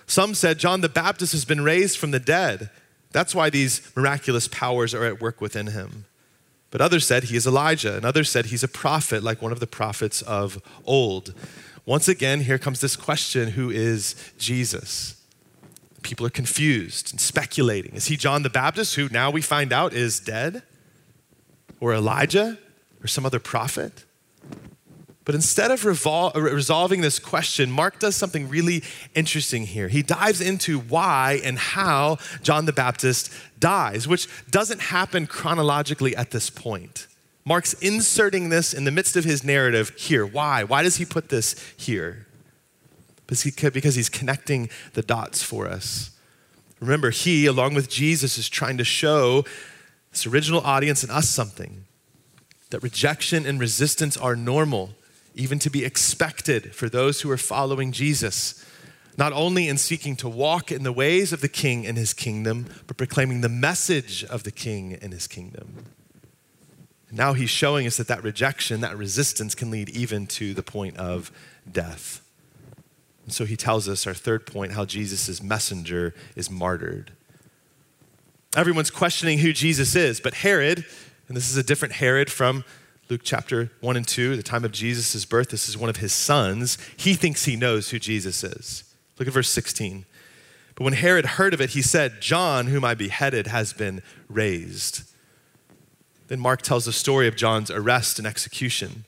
Some 0.06 0.34
said 0.34 0.60
John 0.60 0.82
the 0.82 0.90
Baptist 0.90 1.32
has 1.32 1.46
been 1.46 1.64
raised 1.64 1.98
from 1.98 2.12
the 2.12 2.20
dead. 2.20 2.70
That's 3.14 3.34
why 3.34 3.50
these 3.50 3.90
miraculous 3.96 4.50
powers 4.50 4.94
are 4.94 5.06
at 5.06 5.22
work 5.22 5.40
within 5.40 5.68
him. 5.68 6.08
But 6.72 6.82
others 6.82 7.08
said 7.08 7.24
he 7.24 7.38
is 7.38 7.48
Elijah, 7.48 7.96
and 7.96 8.04
others 8.04 8.30
said 8.30 8.48
he's 8.48 8.64
a 8.64 8.68
prophet, 8.68 9.24
like 9.24 9.42
one 9.42 9.54
of 9.54 9.62
the 9.62 9.68
prophets 9.68 10.22
of 10.24 10.62
old. 10.84 11.34
Once 11.86 12.10
again, 12.10 12.42
here 12.42 12.58
comes 12.58 12.82
this 12.82 12.98
question 12.98 13.52
who 13.52 13.70
is 13.70 14.34
Jesus? 14.38 15.21
People 16.02 16.26
are 16.26 16.32
confused 16.32 17.12
and 17.12 17.22
speculating. 17.22 17.94
Is 17.94 18.08
he 18.08 18.18
John 18.18 18.44
the 18.44 18.50
Baptist, 18.50 18.96
who 18.96 19.10
now 19.10 19.30
we 19.30 19.42
find 19.42 19.72
out 19.72 19.94
is 19.94 20.20
dead? 20.20 20.64
Or 21.80 21.94
Elijah? 21.94 22.58
Or 23.04 23.08
some 23.08 23.26
other 23.26 23.40
prophet? 23.40 24.06
But 25.24 25.36
instead 25.36 25.70
of 25.70 25.82
revol- 25.84 26.34
resolving 26.34 27.02
this 27.02 27.20
question, 27.20 27.72
Mark 27.72 28.00
does 28.00 28.16
something 28.16 28.50
really 28.50 28.84
interesting 29.14 29.66
here. 29.66 29.88
He 29.88 30.02
dives 30.02 30.42
into 30.42 30.80
why 30.80 31.40
and 31.44 31.60
how 31.60 32.18
John 32.42 32.66
the 32.66 32.74
Baptist 32.74 33.32
dies, 33.60 34.08
which 34.08 34.28
doesn't 34.50 34.82
happen 34.82 35.28
chronologically 35.28 36.16
at 36.16 36.32
this 36.32 36.50
point. 36.50 37.08
Mark's 37.46 37.74
inserting 37.74 38.50
this 38.50 38.74
in 38.74 38.84
the 38.84 38.92
midst 38.92 39.16
of 39.16 39.24
his 39.24 39.44
narrative 39.44 39.92
here. 39.96 40.26
Why? 40.26 40.64
Why 40.64 40.84
does 40.84 40.98
he 40.98 41.06
put 41.06 41.30
this 41.30 41.56
here? 41.78 42.28
Because 43.32 43.96
he's 43.96 44.10
connecting 44.10 44.70
the 44.94 45.02
dots 45.02 45.42
for 45.42 45.68
us. 45.68 46.12
Remember, 46.80 47.12
he, 47.12 47.46
along 47.46 47.76
with 47.76 47.90
Jesus, 47.90 48.38
is 48.38 48.50
trying 48.50 48.78
to 48.78 48.84
show 48.84 49.46
this 50.12 50.28
original 50.28 50.62
audience 50.62 51.04
and 51.04 51.12
us 51.12 51.30
something 51.30 51.86
that 52.72 52.84
rejection 52.84 53.46
and 53.46 53.60
resistance 53.60 54.18
are 54.18 54.36
normal, 54.36 54.92
even 55.36 55.60
to 55.60 55.70
be 55.70 55.86
expected 55.86 56.74
for 56.74 56.90
those 56.90 57.22
who 57.22 57.30
are 57.30 57.38
following 57.38 57.92
Jesus, 57.92 58.66
not 59.18 59.34
only 59.34 59.68
in 59.68 59.78
seeking 59.78 60.16
to 60.16 60.28
walk 60.30 60.72
in 60.72 60.84
the 60.84 60.92
ways 60.92 61.32
of 61.32 61.42
the 61.42 61.50
king 61.50 61.86
and 61.86 61.98
his 61.98 62.14
kingdom, 62.14 62.66
but 62.88 62.98
proclaiming 62.98 63.42
the 63.42 63.50
message 63.50 64.24
of 64.24 64.44
the 64.44 64.52
king 64.52 64.94
and 65.02 65.14
his 65.14 65.28
kingdom. 65.28 65.86
Now 67.12 67.34
he's 67.34 67.50
showing 67.50 67.86
us 67.86 67.98
that 67.98 68.08
that 68.08 68.24
rejection, 68.24 68.82
that 68.82 68.98
resistance 68.98 69.54
can 69.54 69.70
lead 69.70 69.90
even 69.90 70.28
to 70.28 70.54
the 70.54 70.64
point 70.64 70.98
of 70.98 71.30
death. 71.70 72.22
And 73.32 73.36
so 73.38 73.46
he 73.46 73.56
tells 73.56 73.88
us 73.88 74.06
our 74.06 74.14
third 74.14 74.46
point 74.46 74.74
how 74.74 74.84
Jesus' 74.84 75.42
messenger 75.42 76.14
is 76.36 76.52
martyred. 76.52 77.14
Everyone's 78.58 78.92
questioning 78.92 79.38
who 79.38 79.54
Jesus 79.54 79.96
is, 79.96 80.20
but 80.20 80.34
Herod, 80.34 80.86
and 81.30 81.38
this 81.38 81.50
is 81.50 81.56
a 81.56 81.64
different 81.64 81.94
Herod 81.94 82.30
from 82.30 82.66
Luke 83.08 83.22
chapter 83.24 83.72
1 83.80 83.96
and 83.96 84.06
2, 84.06 84.36
the 84.36 84.44
time 84.44 84.66
of 84.66 84.74
Jesus' 84.74 85.24
birth, 85.24 85.48
this 85.50 85.70
is 85.70 85.78
one 85.78 85.90
of 85.90 85.96
his 85.96 86.12
sons. 86.12 86.78
He 86.98 87.14
thinks 87.14 87.46
he 87.46 87.56
knows 87.56 87.92
who 87.92 88.00
Jesus 88.00 88.44
is. 88.44 88.84
Look 89.18 89.30
at 89.30 89.34
verse 89.34 89.50
16. 89.50 90.04
But 90.76 90.84
when 90.84 90.92
Herod 90.92 91.26
heard 91.26 91.54
of 91.54 91.62
it, 91.62 91.70
he 91.70 91.82
said, 91.82 92.20
John, 92.20 92.68
whom 92.68 92.84
I 92.84 92.96
beheaded, 92.96 93.48
has 93.48 93.72
been 93.72 94.02
raised. 94.28 95.04
Then 96.28 96.42
Mark 96.42 96.64
tells 96.64 96.84
the 96.84 96.92
story 96.92 97.30
of 97.30 97.38
John's 97.38 97.72
arrest 97.72 98.20
and 98.20 98.28
execution. 98.28 99.06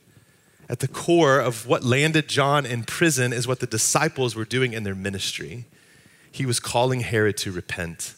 At 0.68 0.80
the 0.80 0.88
core 0.88 1.40
of 1.40 1.66
what 1.66 1.84
landed 1.84 2.28
John 2.28 2.64
in 2.64 2.84
prison 2.84 3.32
is 3.32 3.46
what 3.46 3.60
the 3.60 3.66
disciples 3.66 4.34
were 4.34 4.44
doing 4.44 4.72
in 4.72 4.82
their 4.82 4.94
ministry. 4.94 5.66
He 6.30 6.46
was 6.46 6.58
calling 6.58 7.00
Herod 7.00 7.36
to 7.38 7.52
repent. 7.52 8.14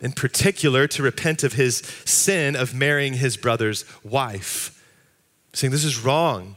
In 0.00 0.12
particular, 0.12 0.86
to 0.88 1.02
repent 1.02 1.42
of 1.42 1.54
his 1.54 1.78
sin 2.04 2.54
of 2.54 2.74
marrying 2.74 3.14
his 3.14 3.36
brother's 3.36 3.84
wife, 4.04 4.84
saying, 5.52 5.72
This 5.72 5.84
is 5.84 5.98
wrong. 5.98 6.56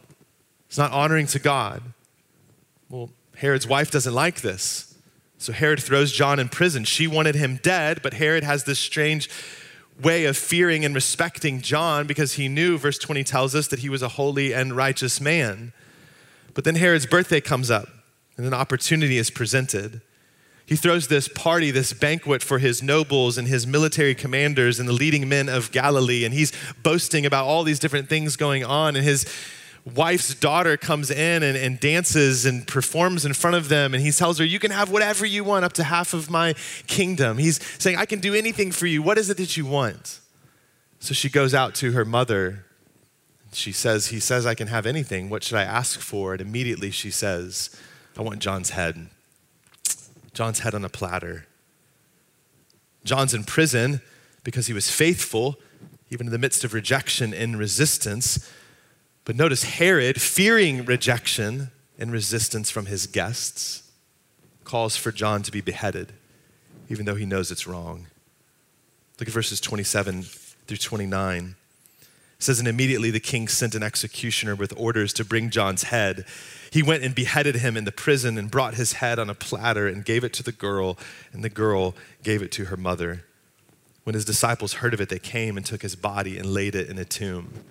It's 0.67 0.77
not 0.77 0.91
honoring 0.91 1.27
to 1.27 1.39
God. 1.39 1.81
Well, 2.89 3.09
Herod's 3.37 3.67
wife 3.67 3.91
doesn't 3.91 4.13
like 4.13 4.41
this. 4.41 4.95
So 5.37 5.53
Herod 5.53 5.81
throws 5.81 6.11
John 6.11 6.39
in 6.39 6.49
prison. 6.49 6.83
She 6.83 7.07
wanted 7.07 7.33
him 7.35 7.59
dead, 7.63 8.01
but 8.03 8.13
Herod 8.13 8.43
has 8.43 8.63
this 8.63 8.79
strange 8.79 9.27
way 10.01 10.25
of 10.25 10.37
fearing 10.37 10.83
and 10.83 10.95
respecting 10.95 11.61
John 11.61 12.07
because 12.07 12.33
he 12.33 12.47
knew, 12.47 12.77
verse 12.77 12.97
20 12.97 13.23
tells 13.23 13.55
us, 13.55 13.67
that 13.67 13.79
he 13.79 13.89
was 13.89 14.01
a 14.01 14.09
holy 14.09 14.53
and 14.53 14.75
righteous 14.75 15.21
man. 15.21 15.73
But 16.53 16.63
then 16.63 16.75
Herod's 16.75 17.05
birthday 17.05 17.41
comes 17.41 17.71
up 17.71 17.87
and 18.37 18.45
an 18.45 18.53
opportunity 18.53 19.17
is 19.17 19.29
presented. 19.29 20.01
He 20.65 20.75
throws 20.75 21.07
this 21.07 21.27
party, 21.27 21.69
this 21.69 21.91
banquet 21.91 22.41
for 22.41 22.57
his 22.59 22.81
nobles 22.81 23.37
and 23.37 23.47
his 23.47 23.67
military 23.67 24.15
commanders 24.15 24.79
and 24.79 24.87
the 24.87 24.93
leading 24.93 25.27
men 25.27 25.49
of 25.49 25.71
Galilee, 25.71 26.23
and 26.23 26.33
he's 26.33 26.53
boasting 26.81 27.25
about 27.25 27.45
all 27.45 27.63
these 27.63 27.79
different 27.79 28.07
things 28.07 28.37
going 28.37 28.63
on. 28.63 28.95
And 28.95 29.03
his 29.03 29.25
wife's 29.85 30.35
daughter 30.35 30.77
comes 30.77 31.09
in 31.09 31.43
and, 31.43 31.57
and, 31.57 31.79
dances 31.79 32.45
and 32.45 32.67
performs 32.67 33.25
in 33.25 33.33
front 33.33 33.55
of 33.55 33.69
them, 33.69 33.93
and 33.93 34.03
he 34.03 34.11
tells 34.11 34.37
her, 34.37 34.45
You 34.45 34.59
can 34.59 34.71
have 34.71 34.91
whatever 34.91 35.25
you 35.25 35.43
want, 35.43 35.65
up 35.65 35.73
to 35.73 35.83
half 35.83 36.13
of 36.13 36.29
my 36.29 36.53
kingdom. 36.87 37.37
He's 37.37 37.59
saying, 37.79 37.97
I 37.97 38.05
can 38.05 38.19
do 38.19 38.33
anything 38.33 38.71
for 38.71 38.85
you. 38.85 39.01
What 39.01 39.17
is 39.17 39.29
it 39.29 39.37
that 39.37 39.57
you 39.57 39.65
want? 39.65 40.19
So 40.99 41.13
she 41.13 41.29
goes 41.29 41.53
out 41.53 41.73
to 41.75 41.93
her 41.93 42.05
mother. 42.05 42.65
She 43.53 43.71
says, 43.71 44.07
He 44.07 44.19
says, 44.19 44.45
I 44.45 44.53
can 44.53 44.67
have 44.67 44.85
anything. 44.85 45.29
What 45.29 45.43
should 45.43 45.57
I 45.57 45.63
ask 45.63 45.99
for? 45.99 46.33
And 46.33 46.41
immediately 46.41 46.91
she 46.91 47.11
says, 47.11 47.75
I 48.17 48.21
want 48.21 48.39
John's 48.39 48.71
head. 48.71 49.07
John's 50.33 50.59
head 50.59 50.75
on 50.75 50.85
a 50.85 50.89
platter. 50.89 51.47
John's 53.03 53.33
in 53.33 53.43
prison 53.43 54.01
because 54.43 54.67
he 54.67 54.73
was 54.73 54.89
faithful, 54.89 55.57
even 56.09 56.27
in 56.27 56.31
the 56.31 56.37
midst 56.37 56.63
of 56.63 56.73
rejection 56.73 57.33
and 57.33 57.57
resistance. 57.57 58.49
But 59.25 59.35
notice 59.35 59.63
Herod, 59.63 60.19
fearing 60.19 60.85
rejection 60.85 61.71
and 61.99 62.11
resistance 62.11 62.69
from 62.71 62.87
his 62.87 63.07
guests, 63.07 63.83
calls 64.63 64.97
for 64.97 65.11
John 65.11 65.43
to 65.43 65.51
be 65.51 65.61
beheaded, 65.61 66.13
even 66.89 67.05
though 67.05 67.15
he 67.15 67.25
knows 67.25 67.51
it's 67.51 67.67
wrong. 67.67 68.07
Look 69.19 69.27
at 69.27 69.33
verses 69.33 69.61
27 69.61 70.23
through 70.23 70.77
29. 70.77 71.55
It 72.41 72.43
says, 72.43 72.57
And 72.57 72.67
immediately 72.67 73.11
the 73.11 73.19
king 73.19 73.47
sent 73.47 73.75
an 73.75 73.83
executioner 73.83 74.55
with 74.55 74.73
orders 74.75 75.13
to 75.13 75.23
bring 75.23 75.51
John's 75.51 75.83
head. 75.83 76.25
He 76.71 76.81
went 76.81 77.03
and 77.03 77.13
beheaded 77.13 77.57
him 77.57 77.77
in 77.77 77.83
the 77.83 77.91
prison 77.91 78.37
and 78.37 78.49
brought 78.49 78.73
his 78.73 78.93
head 78.93 79.19
on 79.19 79.29
a 79.29 79.35
platter 79.35 79.87
and 79.87 80.03
gave 80.03 80.23
it 80.23 80.33
to 80.33 80.43
the 80.43 80.51
girl, 80.51 80.97
and 81.33 81.43
the 81.43 81.49
girl 81.49 81.93
gave 82.23 82.41
it 82.41 82.51
to 82.53 82.65
her 82.65 82.77
mother. 82.77 83.25
When 84.03 84.15
his 84.15 84.25
disciples 84.25 84.73
heard 84.73 84.95
of 84.95 85.01
it, 85.01 85.09
they 85.09 85.19
came 85.19 85.55
and 85.55 85.63
took 85.63 85.83
his 85.83 85.95
body 85.95 86.39
and 86.39 86.51
laid 86.51 86.73
it 86.73 86.89
in 86.89 86.97
a 86.97 87.05
tomb. 87.05 87.63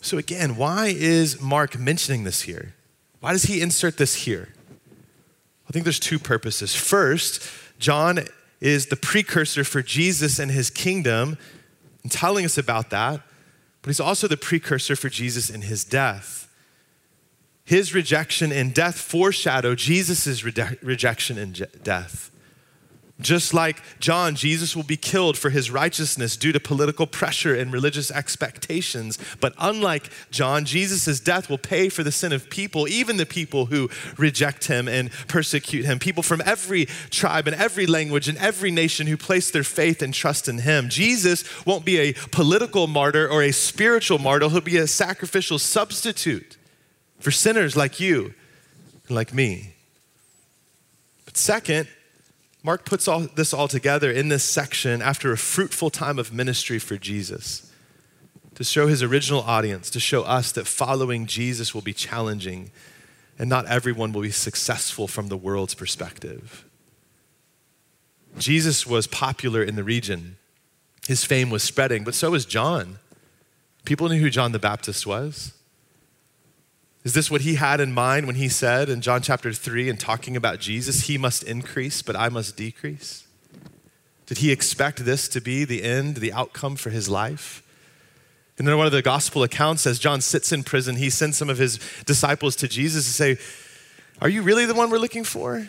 So, 0.00 0.16
again, 0.16 0.56
why 0.56 0.94
is 0.96 1.40
Mark 1.40 1.78
mentioning 1.78 2.24
this 2.24 2.42
here? 2.42 2.74
Why 3.20 3.32
does 3.32 3.44
he 3.44 3.60
insert 3.60 3.98
this 3.98 4.14
here? 4.14 4.48
I 5.68 5.72
think 5.72 5.84
there's 5.84 6.00
two 6.00 6.18
purposes. 6.18 6.74
First, 6.74 7.42
John 7.78 8.20
is 8.60 8.86
the 8.86 8.96
precursor 8.96 9.62
for 9.62 9.82
Jesus 9.82 10.38
and 10.38 10.50
his 10.50 10.70
kingdom 10.70 11.38
and 12.02 12.10
telling 12.10 12.44
us 12.44 12.58
about 12.58 12.90
that, 12.90 13.20
but 13.82 13.88
he's 13.88 14.00
also 14.00 14.26
the 14.26 14.36
precursor 14.36 14.96
for 14.96 15.08
Jesus 15.08 15.50
and 15.50 15.64
his 15.64 15.84
death. 15.84 16.48
His 17.64 17.94
rejection 17.94 18.50
and 18.52 18.74
death 18.74 18.98
foreshadow 18.98 19.74
Jesus' 19.74 20.42
rejection 20.42 21.38
and 21.38 21.66
death. 21.82 22.29
Just 23.20 23.52
like 23.52 23.82
John, 23.98 24.34
Jesus 24.34 24.74
will 24.74 24.82
be 24.82 24.96
killed 24.96 25.36
for 25.36 25.50
his 25.50 25.70
righteousness 25.70 26.36
due 26.36 26.52
to 26.52 26.60
political 26.60 27.06
pressure 27.06 27.54
and 27.54 27.72
religious 27.72 28.10
expectations. 28.10 29.18
But 29.40 29.54
unlike 29.58 30.10
John, 30.30 30.64
Jesus' 30.64 31.20
death 31.20 31.50
will 31.50 31.58
pay 31.58 31.88
for 31.88 32.02
the 32.02 32.12
sin 32.12 32.32
of 32.32 32.48
people, 32.48 32.88
even 32.88 33.18
the 33.18 33.26
people 33.26 33.66
who 33.66 33.90
reject 34.16 34.66
him 34.66 34.88
and 34.88 35.10
persecute 35.28 35.84
him. 35.84 35.98
People 35.98 36.22
from 36.22 36.42
every 36.46 36.86
tribe 37.10 37.46
and 37.46 37.56
every 37.56 37.86
language 37.86 38.28
and 38.28 38.38
every 38.38 38.70
nation 38.70 39.06
who 39.06 39.16
place 39.16 39.50
their 39.50 39.64
faith 39.64 40.00
and 40.02 40.14
trust 40.14 40.48
in 40.48 40.58
him. 40.58 40.88
Jesus 40.88 41.44
won't 41.66 41.84
be 41.84 41.98
a 41.98 42.12
political 42.30 42.86
martyr 42.86 43.28
or 43.28 43.42
a 43.42 43.52
spiritual 43.52 44.18
martyr, 44.18 44.48
he'll 44.48 44.60
be 44.60 44.78
a 44.78 44.86
sacrificial 44.86 45.58
substitute 45.58 46.56
for 47.18 47.30
sinners 47.30 47.76
like 47.76 48.00
you 48.00 48.34
and 49.06 49.14
like 49.14 49.34
me. 49.34 49.74
But 51.26 51.36
second, 51.36 51.86
Mark 52.62 52.84
puts 52.84 53.08
all 53.08 53.20
this 53.20 53.54
all 53.54 53.68
together 53.68 54.10
in 54.10 54.28
this 54.28 54.44
section 54.44 55.00
after 55.00 55.32
a 55.32 55.38
fruitful 55.38 55.90
time 55.90 56.18
of 56.18 56.32
ministry 56.32 56.78
for 56.78 56.96
Jesus 56.96 57.72
to 58.54 58.64
show 58.64 58.86
his 58.86 59.02
original 59.02 59.40
audience, 59.40 59.88
to 59.88 60.00
show 60.00 60.22
us 60.24 60.52
that 60.52 60.66
following 60.66 61.24
Jesus 61.24 61.74
will 61.74 61.80
be 61.80 61.94
challenging 61.94 62.70
and 63.38 63.48
not 63.48 63.64
everyone 63.66 64.12
will 64.12 64.20
be 64.20 64.30
successful 64.30 65.08
from 65.08 65.28
the 65.28 65.36
world's 65.36 65.74
perspective. 65.74 66.66
Jesus 68.36 68.86
was 68.86 69.06
popular 69.06 69.62
in 69.62 69.76
the 69.76 69.82
region, 69.82 70.36
his 71.08 71.24
fame 71.24 71.48
was 71.48 71.62
spreading, 71.62 72.04
but 72.04 72.14
so 72.14 72.32
was 72.32 72.44
John. 72.44 72.98
People 73.86 74.10
knew 74.10 74.20
who 74.20 74.28
John 74.28 74.52
the 74.52 74.58
Baptist 74.58 75.06
was. 75.06 75.54
Is 77.02 77.14
this 77.14 77.30
what 77.30 77.40
he 77.40 77.54
had 77.54 77.80
in 77.80 77.92
mind 77.94 78.26
when 78.26 78.36
he 78.36 78.48
said 78.48 78.90
in 78.90 79.00
John 79.00 79.22
chapter 79.22 79.52
3 79.52 79.88
and 79.88 79.98
talking 79.98 80.36
about 80.36 80.60
Jesus, 80.60 81.06
he 81.06 81.16
must 81.16 81.42
increase, 81.42 82.02
but 82.02 82.14
I 82.14 82.28
must 82.28 82.56
decrease? 82.56 83.26
Did 84.26 84.38
he 84.38 84.52
expect 84.52 85.04
this 85.04 85.26
to 85.28 85.40
be 85.40 85.64
the 85.64 85.82
end, 85.82 86.16
the 86.16 86.32
outcome 86.32 86.76
for 86.76 86.90
his 86.90 87.08
life? 87.08 87.62
And 88.58 88.68
then 88.68 88.76
one 88.76 88.86
of 88.86 88.92
the 88.92 89.00
gospel 89.00 89.42
accounts, 89.42 89.86
as 89.86 89.98
John 89.98 90.20
sits 90.20 90.52
in 90.52 90.62
prison, 90.62 90.96
he 90.96 91.08
sends 91.08 91.38
some 91.38 91.48
of 91.48 91.56
his 91.56 91.80
disciples 92.04 92.54
to 92.56 92.68
Jesus 92.68 93.06
to 93.06 93.12
say, 93.12 93.38
Are 94.20 94.28
you 94.28 94.42
really 94.42 94.66
the 94.66 94.74
one 94.74 94.90
we're 94.90 94.98
looking 94.98 95.24
for? 95.24 95.66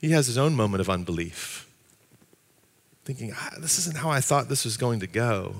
He 0.00 0.10
has 0.12 0.26
his 0.26 0.38
own 0.38 0.54
moment 0.54 0.80
of 0.80 0.88
unbelief, 0.88 1.68
thinking, 3.04 3.34
ah, 3.36 3.50
This 3.60 3.78
isn't 3.78 3.98
how 3.98 4.08
I 4.08 4.22
thought 4.22 4.48
this 4.48 4.64
was 4.64 4.78
going 4.78 5.00
to 5.00 5.06
go. 5.06 5.56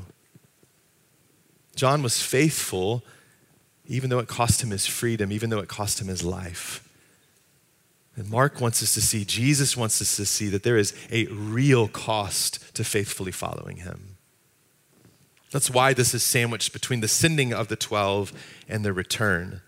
John 1.77 2.03
was 2.03 2.23
faithful 2.23 3.05
even 3.89 4.11
though 4.11 4.19
it 4.19 4.29
cost 4.29 4.63
him 4.63 4.71
his 4.71 4.87
freedom, 4.87 5.33
even 5.33 5.51
though 5.51 5.59
it 5.59 5.69
cost 5.69 6.01
him 6.01 6.07
his 6.07 6.23
life. 6.23 6.87
And 8.15 8.31
Mark 8.31 8.61
wants 8.61 8.83
us 8.83 8.95
to 8.95 9.01
see, 9.01 9.25
Jesus 9.25 9.77
wants 9.77 10.03
us 10.03 10.17
to 10.17 10.27
see 10.27 10.49
that 10.49 10.63
there 10.63 10.77
is 10.77 10.95
a 11.11 11.27
real 11.27 11.89
cost 11.89 12.75
to 12.75 12.85
faithfully 12.85 13.33
following 13.33 13.79
him. 13.79 14.17
That's 15.51 15.71
why 15.71 15.95
this 15.95 16.13
is 16.13 16.23
sandwiched 16.23 16.73
between 16.73 17.01
the 17.01 17.09
sending 17.09 17.55
of 17.55 17.69
the 17.69 17.77
12 17.77 18.33
and 18.69 18.85
their 18.85 18.93
return. 18.93 19.63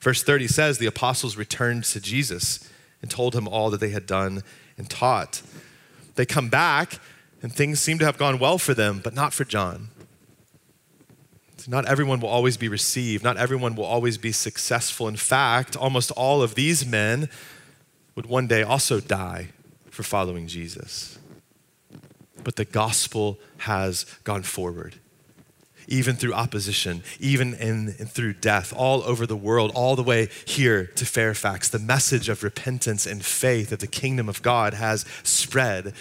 Verse 0.00 0.22
30 0.22 0.48
says 0.48 0.78
the 0.78 0.86
apostles 0.86 1.36
returned 1.36 1.84
to 1.84 2.00
Jesus 2.00 2.68
and 3.00 3.10
told 3.10 3.34
him 3.34 3.46
all 3.46 3.70
that 3.70 3.80
they 3.80 3.90
had 3.90 4.06
done 4.06 4.42
and 4.76 4.90
taught. 4.90 5.42
They 6.16 6.26
come 6.26 6.48
back 6.48 6.98
and 7.42 7.54
things 7.54 7.80
seem 7.80 7.98
to 8.00 8.04
have 8.06 8.18
gone 8.18 8.38
well 8.38 8.58
for 8.58 8.74
them, 8.74 9.00
but 9.04 9.14
not 9.14 9.32
for 9.32 9.44
John. 9.44 9.88
Not 11.68 11.86
everyone 11.86 12.20
will 12.20 12.28
always 12.28 12.56
be 12.56 12.68
received. 12.68 13.24
Not 13.24 13.36
everyone 13.36 13.74
will 13.74 13.84
always 13.84 14.18
be 14.18 14.32
successful. 14.32 15.08
In 15.08 15.16
fact, 15.16 15.76
almost 15.76 16.10
all 16.12 16.42
of 16.42 16.54
these 16.54 16.86
men 16.86 17.28
would 18.14 18.26
one 18.26 18.46
day 18.46 18.62
also 18.62 19.00
die 19.00 19.48
for 19.90 20.02
following 20.02 20.46
Jesus. 20.46 21.18
But 22.42 22.56
the 22.56 22.64
gospel 22.64 23.38
has 23.58 24.04
gone 24.24 24.42
forward 24.42 24.96
even 25.90 26.14
through 26.14 26.32
opposition, 26.32 27.02
even 27.18 27.52
in, 27.54 27.88
through 27.92 28.32
death, 28.34 28.72
all 28.74 29.02
over 29.02 29.26
the 29.26 29.36
world, 29.36 29.72
all 29.74 29.96
the 29.96 30.02
way 30.02 30.28
here 30.46 30.86
to 30.86 31.04
Fairfax. 31.04 31.68
The 31.68 31.80
message 31.80 32.28
of 32.28 32.44
repentance 32.44 33.06
and 33.06 33.24
faith 33.24 33.72
of 33.72 33.80
the 33.80 33.88
kingdom 33.88 34.28
of 34.28 34.40
God 34.40 34.74
has 34.74 35.04
spread. 35.24 35.92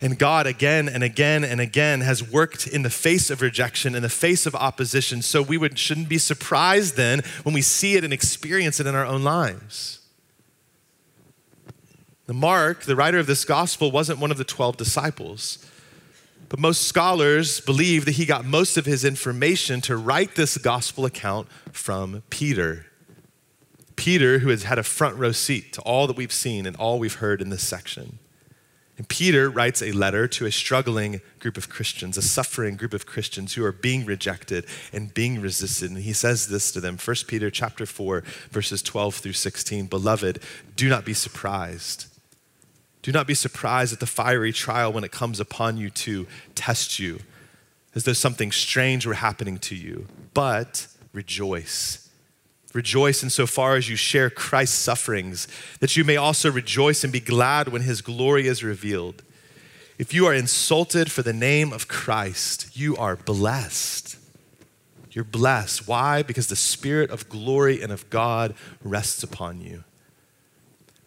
And 0.00 0.18
God, 0.18 0.46
again 0.46 0.88
and 0.88 1.02
again 1.02 1.42
and 1.42 1.60
again, 1.60 2.02
has 2.02 2.28
worked 2.28 2.66
in 2.66 2.82
the 2.82 2.90
face 2.90 3.30
of 3.30 3.42
rejection, 3.42 3.94
in 3.94 4.02
the 4.02 4.08
face 4.08 4.46
of 4.46 4.54
opposition. 4.54 5.22
So 5.22 5.42
we 5.42 5.58
would, 5.58 5.78
shouldn't 5.78 6.08
be 6.08 6.18
surprised 6.18 6.96
then 6.96 7.22
when 7.42 7.54
we 7.54 7.62
see 7.62 7.96
it 7.96 8.04
and 8.04 8.12
experience 8.12 8.78
it 8.78 8.86
in 8.86 8.94
our 8.94 9.04
own 9.04 9.24
lives. 9.24 10.00
The 12.26 12.34
Mark, 12.34 12.82
the 12.82 12.94
writer 12.94 13.18
of 13.18 13.26
this 13.26 13.44
gospel, 13.44 13.90
wasn't 13.90 14.20
one 14.20 14.30
of 14.30 14.36
the 14.36 14.44
12 14.44 14.76
disciples. 14.76 15.66
But 16.48 16.60
most 16.60 16.82
scholars 16.82 17.60
believe 17.60 18.04
that 18.04 18.12
he 18.12 18.24
got 18.24 18.44
most 18.44 18.76
of 18.76 18.86
his 18.86 19.04
information 19.04 19.80
to 19.82 19.96
write 19.96 20.34
this 20.34 20.56
gospel 20.58 21.04
account 21.04 21.48
from 21.72 22.22
Peter. 22.30 22.86
Peter, 23.96 24.38
who 24.38 24.50
has 24.50 24.62
had 24.62 24.78
a 24.78 24.82
front 24.82 25.16
row 25.16 25.32
seat 25.32 25.72
to 25.72 25.82
all 25.82 26.06
that 26.06 26.16
we've 26.16 26.32
seen 26.32 26.66
and 26.66 26.76
all 26.76 26.98
we've 26.98 27.14
heard 27.14 27.42
in 27.42 27.50
this 27.50 27.66
section. 27.66 28.18
And 28.98 29.08
Peter 29.08 29.48
writes 29.48 29.80
a 29.80 29.92
letter 29.92 30.28
to 30.28 30.44
a 30.44 30.52
struggling 30.52 31.20
group 31.38 31.56
of 31.56 31.70
Christians, 31.70 32.18
a 32.18 32.22
suffering 32.22 32.76
group 32.76 32.92
of 32.92 33.06
Christians 33.06 33.54
who 33.54 33.64
are 33.64 33.72
being 33.72 34.04
rejected 34.04 34.66
and 34.92 35.14
being 35.14 35.40
resisted. 35.40 35.90
And 35.90 36.00
he 36.00 36.12
says 36.12 36.48
this 36.48 36.70
to 36.72 36.80
them 36.80 36.98
1 36.98 37.16
Peter 37.28 37.50
chapter 37.50 37.86
4, 37.86 38.24
verses 38.50 38.82
12 38.82 39.14
through 39.14 39.32
16. 39.32 39.86
Beloved, 39.86 40.40
do 40.76 40.88
not 40.88 41.04
be 41.04 41.14
surprised 41.14 42.06
do 43.02 43.12
not 43.12 43.26
be 43.26 43.34
surprised 43.34 43.92
at 43.92 44.00
the 44.00 44.06
fiery 44.06 44.52
trial 44.52 44.92
when 44.92 45.04
it 45.04 45.12
comes 45.12 45.40
upon 45.40 45.76
you 45.76 45.90
to 45.90 46.26
test 46.54 46.98
you, 46.98 47.20
as 47.94 48.04
though 48.04 48.12
something 48.12 48.52
strange 48.52 49.06
were 49.06 49.14
happening 49.14 49.58
to 49.58 49.74
you. 49.74 50.06
But 50.34 50.88
rejoice. 51.12 52.07
Rejoice 52.74 53.22
insofar 53.22 53.76
as 53.76 53.88
you 53.88 53.96
share 53.96 54.28
Christ's 54.28 54.76
sufferings, 54.76 55.48
that 55.80 55.96
you 55.96 56.04
may 56.04 56.16
also 56.16 56.50
rejoice 56.50 57.02
and 57.02 57.12
be 57.12 57.20
glad 57.20 57.68
when 57.68 57.82
his 57.82 58.02
glory 58.02 58.46
is 58.46 58.62
revealed. 58.62 59.22
If 59.98 60.14
you 60.14 60.26
are 60.26 60.34
insulted 60.34 61.10
for 61.10 61.22
the 61.22 61.32
name 61.32 61.72
of 61.72 61.88
Christ, 61.88 62.76
you 62.76 62.96
are 62.96 63.16
blessed. 63.16 64.16
You're 65.10 65.24
blessed. 65.24 65.88
Why? 65.88 66.22
Because 66.22 66.46
the 66.46 66.56
Spirit 66.56 67.10
of 67.10 67.28
glory 67.28 67.82
and 67.82 67.90
of 67.90 68.08
God 68.10 68.54
rests 68.84 69.22
upon 69.22 69.60
you. 69.60 69.84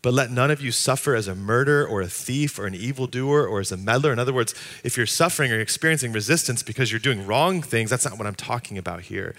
But 0.01 0.13
let 0.13 0.31
none 0.31 0.49
of 0.49 0.61
you 0.61 0.71
suffer 0.71 1.15
as 1.15 1.27
a 1.27 1.35
murderer 1.35 1.85
or 1.85 2.01
a 2.01 2.07
thief 2.07 2.57
or 2.57 2.65
an 2.65 2.73
evildoer 2.73 3.45
or 3.47 3.59
as 3.59 3.71
a 3.71 3.77
meddler. 3.77 4.11
In 4.11 4.17
other 4.17 4.33
words, 4.33 4.55
if 4.83 4.97
you're 4.97 5.05
suffering 5.05 5.51
or 5.51 5.59
experiencing 5.59 6.11
resistance 6.11 6.63
because 6.63 6.91
you're 6.91 6.99
doing 6.99 7.25
wrong 7.27 7.61
things, 7.61 7.91
that's 7.91 8.03
not 8.03 8.17
what 8.17 8.25
I'm 8.25 8.35
talking 8.35 8.79
about 8.79 9.01
here. 9.01 9.35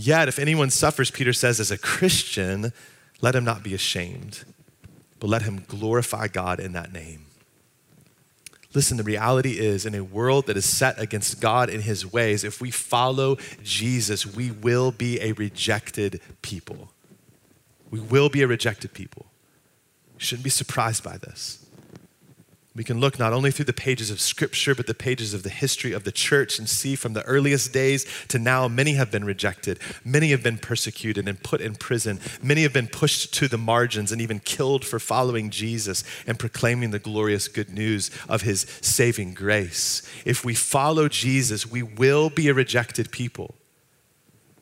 Yet, 0.00 0.28
if 0.28 0.38
anyone 0.38 0.70
suffers, 0.70 1.10
Peter 1.10 1.32
says, 1.32 1.58
as 1.58 1.72
a 1.72 1.76
Christian, 1.76 2.72
let 3.20 3.34
him 3.34 3.44
not 3.44 3.64
be 3.64 3.74
ashamed, 3.74 4.44
but 5.18 5.26
let 5.26 5.42
him 5.42 5.64
glorify 5.66 6.28
God 6.28 6.60
in 6.60 6.72
that 6.74 6.92
name. 6.92 7.26
Listen, 8.74 8.96
the 8.96 9.02
reality 9.02 9.58
is 9.58 9.84
in 9.84 9.96
a 9.96 10.04
world 10.04 10.46
that 10.46 10.56
is 10.56 10.64
set 10.64 11.00
against 11.00 11.40
God 11.40 11.68
in 11.68 11.80
his 11.80 12.06
ways, 12.06 12.44
if 12.44 12.60
we 12.60 12.70
follow 12.70 13.38
Jesus, 13.64 14.24
we 14.24 14.52
will 14.52 14.92
be 14.92 15.20
a 15.20 15.32
rejected 15.32 16.20
people. 16.42 16.92
We 17.90 17.98
will 17.98 18.28
be 18.28 18.42
a 18.42 18.46
rejected 18.46 18.94
people. 18.94 19.26
You 20.14 20.20
shouldn't 20.20 20.44
be 20.44 20.50
surprised 20.50 21.02
by 21.02 21.16
this. 21.16 21.66
We 22.78 22.84
can 22.84 23.00
look 23.00 23.18
not 23.18 23.32
only 23.32 23.50
through 23.50 23.64
the 23.64 23.72
pages 23.72 24.08
of 24.08 24.20
Scripture, 24.20 24.72
but 24.72 24.86
the 24.86 24.94
pages 24.94 25.34
of 25.34 25.42
the 25.42 25.50
history 25.50 25.90
of 25.90 26.04
the 26.04 26.12
church 26.12 26.60
and 26.60 26.68
see 26.68 26.94
from 26.94 27.12
the 27.12 27.24
earliest 27.24 27.72
days 27.72 28.06
to 28.28 28.38
now, 28.38 28.68
many 28.68 28.92
have 28.92 29.10
been 29.10 29.24
rejected. 29.24 29.80
Many 30.04 30.28
have 30.28 30.44
been 30.44 30.58
persecuted 30.58 31.26
and 31.26 31.42
put 31.42 31.60
in 31.60 31.74
prison. 31.74 32.20
Many 32.40 32.62
have 32.62 32.72
been 32.72 32.86
pushed 32.86 33.34
to 33.34 33.48
the 33.48 33.58
margins 33.58 34.12
and 34.12 34.20
even 34.20 34.38
killed 34.38 34.84
for 34.84 35.00
following 35.00 35.50
Jesus 35.50 36.04
and 36.24 36.38
proclaiming 36.38 36.92
the 36.92 37.00
glorious 37.00 37.48
good 37.48 37.70
news 37.70 38.12
of 38.28 38.42
his 38.42 38.60
saving 38.80 39.34
grace. 39.34 40.08
If 40.24 40.44
we 40.44 40.54
follow 40.54 41.08
Jesus, 41.08 41.66
we 41.68 41.82
will 41.82 42.30
be 42.30 42.46
a 42.46 42.54
rejected 42.54 43.10
people. 43.10 43.56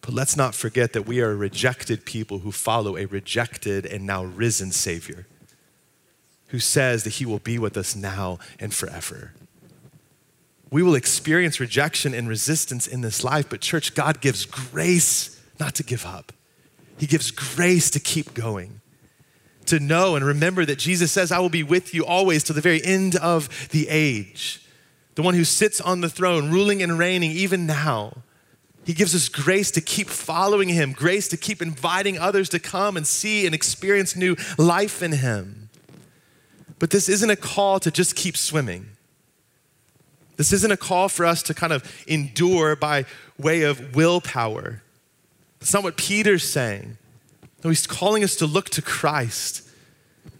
But 0.00 0.14
let's 0.14 0.38
not 0.38 0.54
forget 0.54 0.94
that 0.94 1.06
we 1.06 1.20
are 1.20 1.32
a 1.32 1.36
rejected 1.36 2.06
people 2.06 2.38
who 2.38 2.50
follow 2.50 2.96
a 2.96 3.04
rejected 3.04 3.84
and 3.84 4.06
now 4.06 4.24
risen 4.24 4.72
Savior 4.72 5.26
who 6.48 6.58
says 6.58 7.04
that 7.04 7.14
he 7.14 7.26
will 7.26 7.38
be 7.38 7.58
with 7.58 7.76
us 7.76 7.96
now 7.96 8.38
and 8.58 8.72
forever. 8.72 9.32
We 10.70 10.82
will 10.82 10.94
experience 10.94 11.60
rejection 11.60 12.14
and 12.14 12.28
resistance 12.28 12.86
in 12.86 13.00
this 13.00 13.22
life, 13.22 13.48
but 13.48 13.60
church, 13.60 13.94
God 13.94 14.20
gives 14.20 14.44
grace 14.44 15.40
not 15.58 15.74
to 15.76 15.82
give 15.82 16.04
up. 16.04 16.32
He 16.98 17.06
gives 17.06 17.30
grace 17.30 17.90
to 17.90 18.00
keep 18.00 18.34
going, 18.34 18.80
to 19.66 19.78
know 19.78 20.16
and 20.16 20.24
remember 20.24 20.64
that 20.64 20.78
Jesus 20.78 21.12
says, 21.12 21.30
I 21.30 21.38
will 21.38 21.48
be 21.48 21.62
with 21.62 21.94
you 21.94 22.04
always 22.04 22.42
to 22.44 22.52
the 22.52 22.60
very 22.60 22.84
end 22.84 23.16
of 23.16 23.68
the 23.70 23.88
age. 23.88 24.62
The 25.14 25.22
one 25.22 25.34
who 25.34 25.44
sits 25.44 25.80
on 25.80 26.00
the 26.00 26.10
throne, 26.10 26.50
ruling 26.50 26.82
and 26.82 26.98
reigning 26.98 27.30
even 27.30 27.66
now. 27.66 28.18
He 28.84 28.92
gives 28.92 29.14
us 29.14 29.28
grace 29.28 29.70
to 29.72 29.80
keep 29.80 30.08
following 30.08 30.68
him, 30.68 30.92
grace 30.92 31.26
to 31.28 31.36
keep 31.36 31.60
inviting 31.60 32.18
others 32.18 32.48
to 32.50 32.60
come 32.60 32.96
and 32.96 33.06
see 33.06 33.44
and 33.44 33.54
experience 33.54 34.14
new 34.14 34.36
life 34.56 35.02
in 35.02 35.12
him. 35.12 35.65
But 36.78 36.90
this 36.90 37.08
isn't 37.08 37.30
a 37.30 37.36
call 37.36 37.80
to 37.80 37.90
just 37.90 38.16
keep 38.16 38.36
swimming. 38.36 38.90
This 40.36 40.52
isn't 40.52 40.70
a 40.70 40.76
call 40.76 41.08
for 41.08 41.24
us 41.24 41.42
to 41.44 41.54
kind 41.54 41.72
of 41.72 42.04
endure 42.06 42.76
by 42.76 43.06
way 43.38 43.62
of 43.62 43.96
willpower. 43.96 44.82
That's 45.58 45.72
not 45.72 45.82
what 45.82 45.96
Peter's 45.96 46.44
saying. 46.44 46.98
No, 47.64 47.70
he's 47.70 47.86
calling 47.86 48.22
us 48.22 48.36
to 48.36 48.46
look 48.46 48.68
to 48.70 48.82
Christ. 48.82 49.62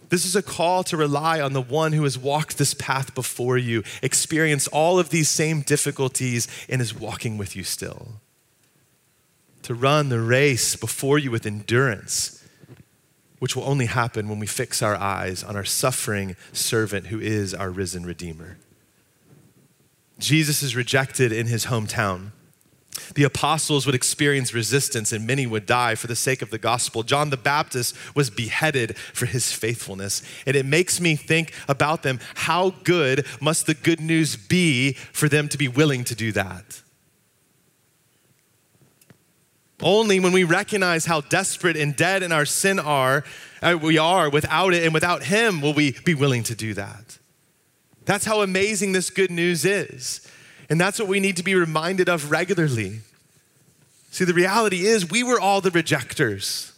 This 0.09 0.23
is 0.23 0.35
a 0.35 0.43
call 0.43 0.83
to 0.85 0.95
rely 0.95 1.41
on 1.41 1.53
the 1.53 1.61
one 1.61 1.91
who 1.93 2.03
has 2.03 2.17
walked 2.17 2.57
this 2.57 2.73
path 2.75 3.13
before 3.13 3.57
you, 3.57 3.83
experienced 4.01 4.69
all 4.71 4.99
of 4.99 5.09
these 5.09 5.27
same 5.27 5.61
difficulties, 5.61 6.47
and 6.69 6.81
is 6.81 6.93
walking 6.93 7.37
with 7.37 7.55
you 7.55 7.63
still. 7.63 8.21
To 9.63 9.73
run 9.73 10.09
the 10.09 10.21
race 10.21 10.75
before 10.75 11.17
you 11.17 11.31
with 11.31 11.45
endurance 11.45 12.36
which 13.39 13.55
will 13.55 13.63
only 13.63 13.85
happen 13.85 14.27
when 14.29 14.39
we 14.39 14.47
fix 14.47 14.81
our 14.81 14.95
eyes 14.95 15.43
on 15.43 15.55
our 15.55 15.65
suffering 15.65 16.35
servant 16.51 17.07
who 17.07 17.19
is 17.19 17.53
our 17.53 17.69
risen 17.69 18.05
Redeemer. 18.05 18.57
Jesus 20.19 20.63
is 20.63 20.75
rejected 20.75 21.31
in 21.31 21.47
his 21.47 21.67
hometown. 21.67 22.31
The 23.13 23.23
apostles 23.23 23.85
would 23.85 23.93
experience 23.93 24.53
resistance 24.53 25.11
and 25.11 25.27
many 25.27 25.45
would 25.45 25.65
die 25.67 25.93
for 25.93 26.07
the 26.07 26.15
sake 26.15 26.41
of 26.41 26.49
the 26.49 26.57
gospel. 26.57 27.03
John 27.03 27.29
the 27.29 27.37
Baptist 27.37 27.95
was 28.15 28.31
beheaded 28.31 28.97
for 28.97 29.27
his 29.27 29.51
faithfulness. 29.51 30.23
And 30.45 30.55
it 30.55 30.65
makes 30.65 30.99
me 30.99 31.15
think 31.15 31.53
about 31.67 32.01
them 32.01 32.19
how 32.35 32.71
good 32.83 33.25
must 33.39 33.67
the 33.67 33.75
good 33.75 33.99
news 33.99 34.35
be 34.35 34.93
for 34.93 35.29
them 35.29 35.47
to 35.49 35.57
be 35.57 35.67
willing 35.67 36.03
to 36.05 36.15
do 36.15 36.31
that? 36.31 36.81
Only 39.81 40.19
when 40.19 40.31
we 40.31 40.43
recognize 40.43 41.05
how 41.05 41.21
desperate 41.21 41.77
and 41.77 41.95
dead 41.95 42.23
in 42.23 42.31
our 42.31 42.45
sin 42.45 42.79
are, 42.79 43.23
uh, 43.61 43.77
we 43.79 43.97
are 43.97 44.29
without 44.29 44.73
it, 44.73 44.83
and 44.83 44.93
without 44.93 45.23
Him 45.23 45.61
will 45.61 45.73
we 45.73 45.95
be 46.03 46.15
willing 46.15 46.43
to 46.43 46.55
do 46.55 46.73
that. 46.73 47.19
That's 48.05 48.25
how 48.25 48.41
amazing 48.41 48.93
this 48.93 49.09
good 49.09 49.29
news 49.29 49.65
is. 49.65 50.27
And 50.69 50.81
that's 50.81 50.99
what 50.99 51.07
we 51.07 51.19
need 51.19 51.37
to 51.37 51.43
be 51.43 51.55
reminded 51.55 52.09
of 52.09 52.31
regularly. 52.31 53.01
See, 54.09 54.25
the 54.25 54.33
reality 54.33 54.85
is, 54.85 55.09
we 55.09 55.23
were 55.23 55.39
all 55.39 55.61
the 55.61 55.71
rejectors. 55.71 56.73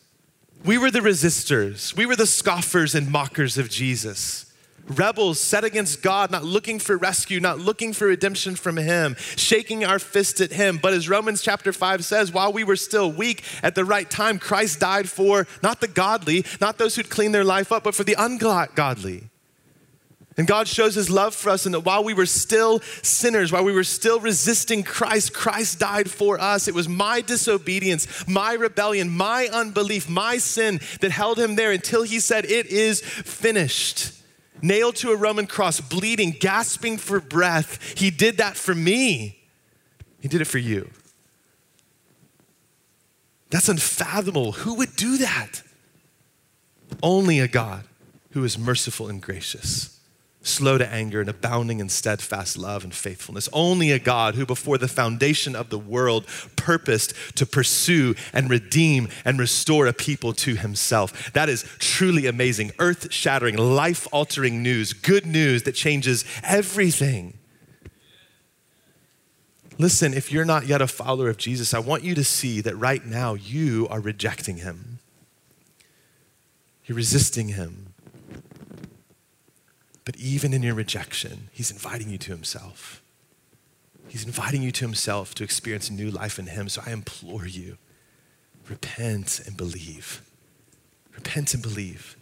We 0.65 0.77
were 0.77 0.91
the 0.91 0.99
resistors. 0.99 1.95
We 1.95 2.06
were 2.06 2.15
the 2.15 2.25
scoffers 2.25 2.95
and 2.95 3.10
mockers 3.10 3.58
of 3.58 3.69
Jesus 3.69 4.48
rebels 4.90 5.40
set 5.40 5.63
against 5.63 6.02
God, 6.02 6.31
not 6.31 6.44
looking 6.44 6.79
for 6.79 6.98
rescue, 6.98 7.40
not 7.40 7.60
looking 7.60 7.94
for 7.94 8.08
redemption 8.08 8.56
from 8.56 8.77
Him, 8.77 9.15
shaking 9.35 9.85
our 9.85 10.00
fist 10.00 10.42
at 10.42 10.52
Him. 10.52 10.79
But 10.81 10.94
as 10.94 11.08
Romans 11.08 11.42
chapter 11.42 11.71
5 11.71 12.04
says, 12.04 12.31
while 12.31 12.52
we 12.52 12.63
were 12.63 12.75
still 12.75 13.12
weak 13.12 13.44
at 13.63 13.75
the 13.75 13.85
right 13.85 14.10
time, 14.10 14.40
Christ 14.40 14.79
died 14.79 15.10
for 15.10 15.48
not 15.63 15.81
the 15.81 15.87
godly, 15.87 16.46
not 16.60 16.77
those 16.77 16.96
who'd 16.96 17.10
clean 17.10 17.31
their 17.31 17.44
life 17.44 17.71
up, 17.71 17.83
but 17.83 17.96
for 17.96 18.04
the 18.04 18.15
ungodly. 18.17 19.29
And 20.40 20.48
God 20.48 20.69
shows 20.69 20.96
his 20.96 21.10
love 21.10 21.35
for 21.35 21.50
us, 21.50 21.65
and 21.65 21.75
that 21.75 21.81
while 21.81 22.02
we 22.02 22.13
were 22.13 22.25
still 22.25 22.79
sinners, 23.02 23.52
while 23.52 23.65
we 23.65 23.73
were 23.73 23.83
still 23.83 24.21
resisting 24.21 24.83
Christ, 24.83 25.33
Christ 25.33 25.79
died 25.79 26.10
for 26.10 26.40
us. 26.40 26.69
It 26.69 26.73
was 26.73 26.87
my 26.87 27.19
disobedience, 27.19 28.25
my 28.25 28.54
rebellion, 28.54 29.10
my 29.10 29.50
unbelief, 29.52 30.08
my 30.08 30.37
sin 30.37 30.79
that 31.02 31.12
held 31.12 31.40
him 31.40 31.56
there 31.56 31.73
until 31.73 32.04
he 32.04 32.21
said, 32.21 32.46
It 32.46 32.67
is 32.67 33.02
finished. 33.02 34.19
Nailed 34.62 34.95
to 34.97 35.12
a 35.12 35.15
Roman 35.15 35.47
cross, 35.47 35.79
bleeding, 35.79 36.35
gasping 36.39 36.97
for 36.97 37.19
breath. 37.19 37.97
He 37.97 38.12
did 38.12 38.37
that 38.37 38.57
for 38.57 38.75
me. 38.75 39.39
He 40.19 40.27
did 40.27 40.41
it 40.41 40.45
for 40.45 40.57
you. 40.57 40.89
That's 43.49 43.69
unfathomable. 43.69 44.51
Who 44.51 44.75
would 44.75 44.95
do 44.95 45.17
that? 45.17 45.63
Only 47.01 47.39
a 47.39 47.47
God 47.47 47.85
who 48.31 48.43
is 48.43 48.57
merciful 48.57 49.07
and 49.07 49.21
gracious 49.21 49.98
slow 50.50 50.77
to 50.77 50.87
anger, 50.91 51.21
and 51.21 51.29
abounding 51.29 51.79
in 51.79 51.89
steadfast 51.89 52.58
love 52.58 52.83
and 52.83 52.93
faithfulness. 52.93 53.47
Only 53.54 53.91
a 53.91 54.00
God 54.00 54.35
who, 54.35 54.45
before 54.45 54.77
the 54.77 54.87
foundation 54.87 55.56
of 55.56 55.69
the 55.69 55.77
world, 55.77 56.25
purposed 56.56 57.13
to 57.35 57.45
pursue 57.45 58.15
and 58.33 58.50
redeem 58.50 59.08
and 59.23 59.39
restore 59.39 59.87
a 59.87 59.93
people 59.93 60.33
to 60.33 60.56
himself. 60.56 61.31
That 61.33 61.50
is 61.50 61.63
truly 61.79 62.25
amazing, 62.25 62.71
earth 62.79 63.12
shattering, 63.13 63.58
life 63.58 64.08
altering 64.12 64.63
news, 64.63 64.93
good 64.93 65.25
news 65.25 65.63
that 65.63 65.75
changes 65.75 66.25
everything. 66.43 67.35
Listen, 69.77 70.13
if 70.13 70.29
you're 70.31 70.43
not 70.43 70.67
yet 70.67 70.81
a 70.81 70.87
follower 70.87 71.29
of 71.29 71.37
Jesus, 71.37 71.73
I 71.73 71.79
want 71.79 72.04
you 72.04 72.13
to 72.15 72.23
see 72.23 72.60
that 72.62 72.75
right 72.75 73.06
now 73.06 73.35
you 73.35 73.87
are 73.89 74.02
rejecting 74.02 74.58
him. 74.58 75.00
You're 76.85 76.97
resisting 76.97 77.50
him. 77.50 77.88
But 80.10 80.17
even 80.17 80.55
in 80.55 80.63
your 80.63 80.73
rejection, 80.73 81.49
He's 81.51 81.69
inviting 81.69 82.10
you 82.10 82.17
to 82.17 82.31
Himself. 82.31 82.99
He's 84.07 84.25
inviting 84.25 84.63
you 84.63 84.71
to 84.71 84.85
Himself 84.85 85.35
to 85.35 85.43
experience 85.43 85.91
new 85.91 86.10
life 86.10 86.39
in 86.39 86.47
Him. 86.47 86.67
So 86.67 86.81
I 86.83 86.89
implore 86.89 87.45
you 87.45 87.77
repent 88.67 89.39
and 89.45 89.55
believe. 89.55 90.23
Repent 91.13 91.53
and 91.53 91.62
believe. 91.62 92.17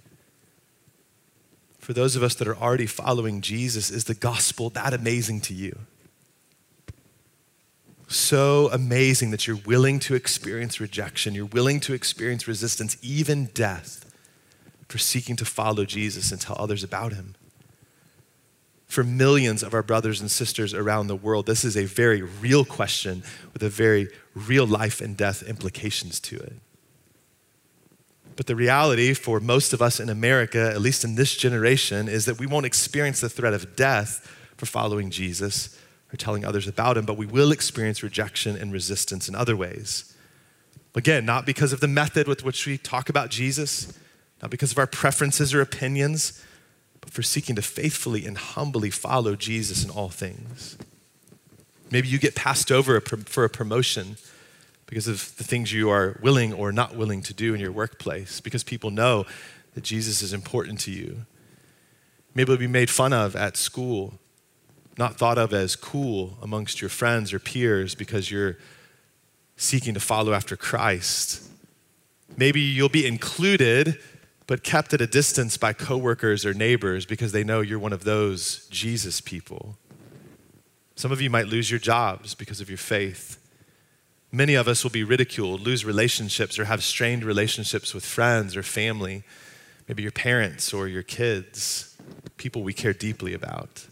For 1.80 1.94
those 1.94 2.18
of 2.18 2.24
us 2.24 2.36
that 2.36 2.48
are 2.50 2.58
already 2.58 2.88
following 2.88 3.40
Jesus, 3.40 3.90
is 3.90 4.04
the 4.04 4.14
gospel 4.14 4.70
that 4.72 4.94
amazing 4.94 5.40
to 5.40 5.54
you? 5.54 5.80
So 8.10 8.70
amazing 8.74 9.32
that 9.32 9.48
you're 9.48 9.62
willing 9.66 10.00
to 10.00 10.14
experience 10.14 10.82
rejection, 10.82 11.34
you're 11.34 11.46
willing 11.46 11.80
to 11.80 11.94
experience 11.94 12.50
resistance, 12.50 12.98
even 13.02 13.46
death, 13.54 14.14
for 14.90 14.98
seeking 14.98 15.38
to 15.38 15.46
follow 15.46 15.86
Jesus 15.86 16.34
and 16.34 16.42
tell 16.42 16.58
others 16.60 16.84
about 16.84 17.14
him 17.14 17.36
for 18.88 19.04
millions 19.04 19.64
of 19.64 19.74
our 19.74 19.84
brothers 19.84 20.22
and 20.22 20.32
sisters 20.32 20.74
around 20.74 21.08
the 21.08 21.16
world, 21.16 21.46
this 21.46 21.66
is 21.66 21.76
a 21.76 21.86
very 21.86 22.22
real 22.22 22.64
question 22.64 23.22
with 23.54 23.62
a 23.62 23.70
very 23.70 24.08
real 24.34 24.66
life 24.66 25.02
and 25.02 25.18
death 25.18 25.44
implications 25.44 26.20
to 26.22 26.38
it. 26.38 26.54
But 28.38 28.46
the 28.46 28.56
reality 28.56 29.14
for 29.14 29.40
most 29.40 29.74
of 29.74 29.82
us 29.82 30.00
in 30.00 30.10
America, 30.10 30.72
at 30.72 30.80
least 30.80 31.04
in 31.04 31.16
this 31.16 31.36
generation, 31.36 32.08
is 32.08 32.26
that 32.26 32.40
we 32.40 32.46
won't 32.46 32.66
experience 32.66 33.20
the 33.20 33.30
threat 33.30 33.54
of 33.54 33.76
death 33.76 34.26
for 34.56 34.66
following 34.66 35.10
Jesus 35.10 35.78
or 36.14 36.18
telling 36.18 36.46
others 36.46 36.68
about 36.68 36.98
him, 36.98 37.06
but 37.06 37.18
we 37.18 37.26
will 37.26 37.52
experience 37.52 38.04
rejection 38.04 38.56
and 38.56 38.72
resistance 38.72 39.28
in 39.28 39.36
other 39.36 39.58
ways. 39.58 40.16
Again, 40.96 41.26
not 41.26 41.46
because 41.46 41.74
of 41.74 41.80
the 41.80 41.88
method 41.88 42.28
with 42.28 42.44
which 42.44 42.66
we 42.66 42.78
talk 42.78 43.10
about 43.10 43.30
Jesus, 43.30 43.98
not 44.42 44.50
because 44.50 44.72
of 44.72 44.78
our 44.78 44.88
preferences 44.88 45.54
or 45.54 45.62
opinions, 45.62 46.44
for 47.10 47.24
seeking 47.24 47.56
to 47.56 47.62
faithfully 47.62 48.26
and 48.26 48.38
humbly 48.38 48.90
follow 48.90 49.36
Jesus 49.36 49.84
in 49.84 49.90
all 49.90 50.10
things. 50.10 50.78
Maybe 51.90 52.08
you 52.08 52.20
get 52.20 52.36
passed 52.36 52.72
over 52.72 53.00
for 53.00 53.44
a 53.44 53.50
promotion 53.50 54.18
because 54.86 55.08
of 55.08 55.36
the 55.38 55.44
things 55.44 55.74
you 55.74 55.90
are 55.90 56.20
willing 56.22 56.54
or 56.54 56.72
not 56.72 56.96
willing 56.96 57.22
to 57.24 57.34
do 57.34 57.54
in 57.54 57.60
your 57.60 57.72
workplace, 57.72 58.40
because 58.40 58.64
people 58.64 58.92
know 58.92 59.26
that 59.74 59.84
Jesus 59.84 60.22
is 60.22 60.34
important 60.34 60.80
to 60.82 60.92
you. 60.92 61.26
Maybe 62.34 62.52
you'll 62.52 62.60
be 62.60 62.68
made 62.68 62.90
fun 62.90 63.14
of 63.14 63.36
at 63.36 63.58
school, 63.58 64.14
not 64.98 65.18
thought 65.18 65.38
of 65.38 65.54
as 65.54 65.76
cool 65.76 66.38
amongst 66.42 66.82
your 66.82 66.90
friends 66.90 67.34
or 67.34 67.40
peers 67.40 67.96
because 67.96 68.32
you're 68.32 68.58
seeking 69.56 69.94
to 69.94 70.00
follow 70.00 70.34
after 70.34 70.56
Christ. 70.56 71.44
Maybe 72.36 72.62
you'll 72.62 72.90
be 72.90 73.08
included 73.08 74.00
but 74.48 74.64
kept 74.64 74.94
at 74.94 75.02
a 75.02 75.08
distance 75.08 75.58
by 75.58 75.74
coworkers 75.74 76.46
or 76.46 76.54
neighbors 76.54 77.06
because 77.06 77.34
they 77.34 77.44
know 77.44 77.60
you're 77.60 77.78
one 77.78 77.94
of 77.94 78.06
those 78.06 78.66
Jesus 78.70 79.20
people. 79.20 79.78
Some 80.96 81.12
of 81.12 81.22
you 81.22 81.30
might 81.30 81.48
lose 81.48 81.70
your 81.70 81.80
jobs 81.80 82.34
because 82.34 82.62
of 82.62 82.70
your 82.70 82.78
faith. 82.78 83.38
Many 84.32 84.56
of 84.56 84.68
us 84.68 84.84
will 84.84 84.92
be 84.92 85.04
ridiculed, 85.04 85.62
lose 85.62 85.86
relationships, 85.86 86.58
or 86.58 86.66
have 86.66 86.82
strained 86.82 87.24
relationships 87.24 87.94
with 87.94 88.06
friends 88.06 88.56
or 88.56 88.64
family, 88.64 89.24
maybe 89.88 90.02
your 90.02 90.12
parents 90.12 90.74
or 90.74 90.88
your 90.88 91.04
kids, 91.04 91.96
people 92.38 92.64
we 92.64 92.74
care 92.74 92.94
deeply 92.94 93.34
about. 93.34 93.86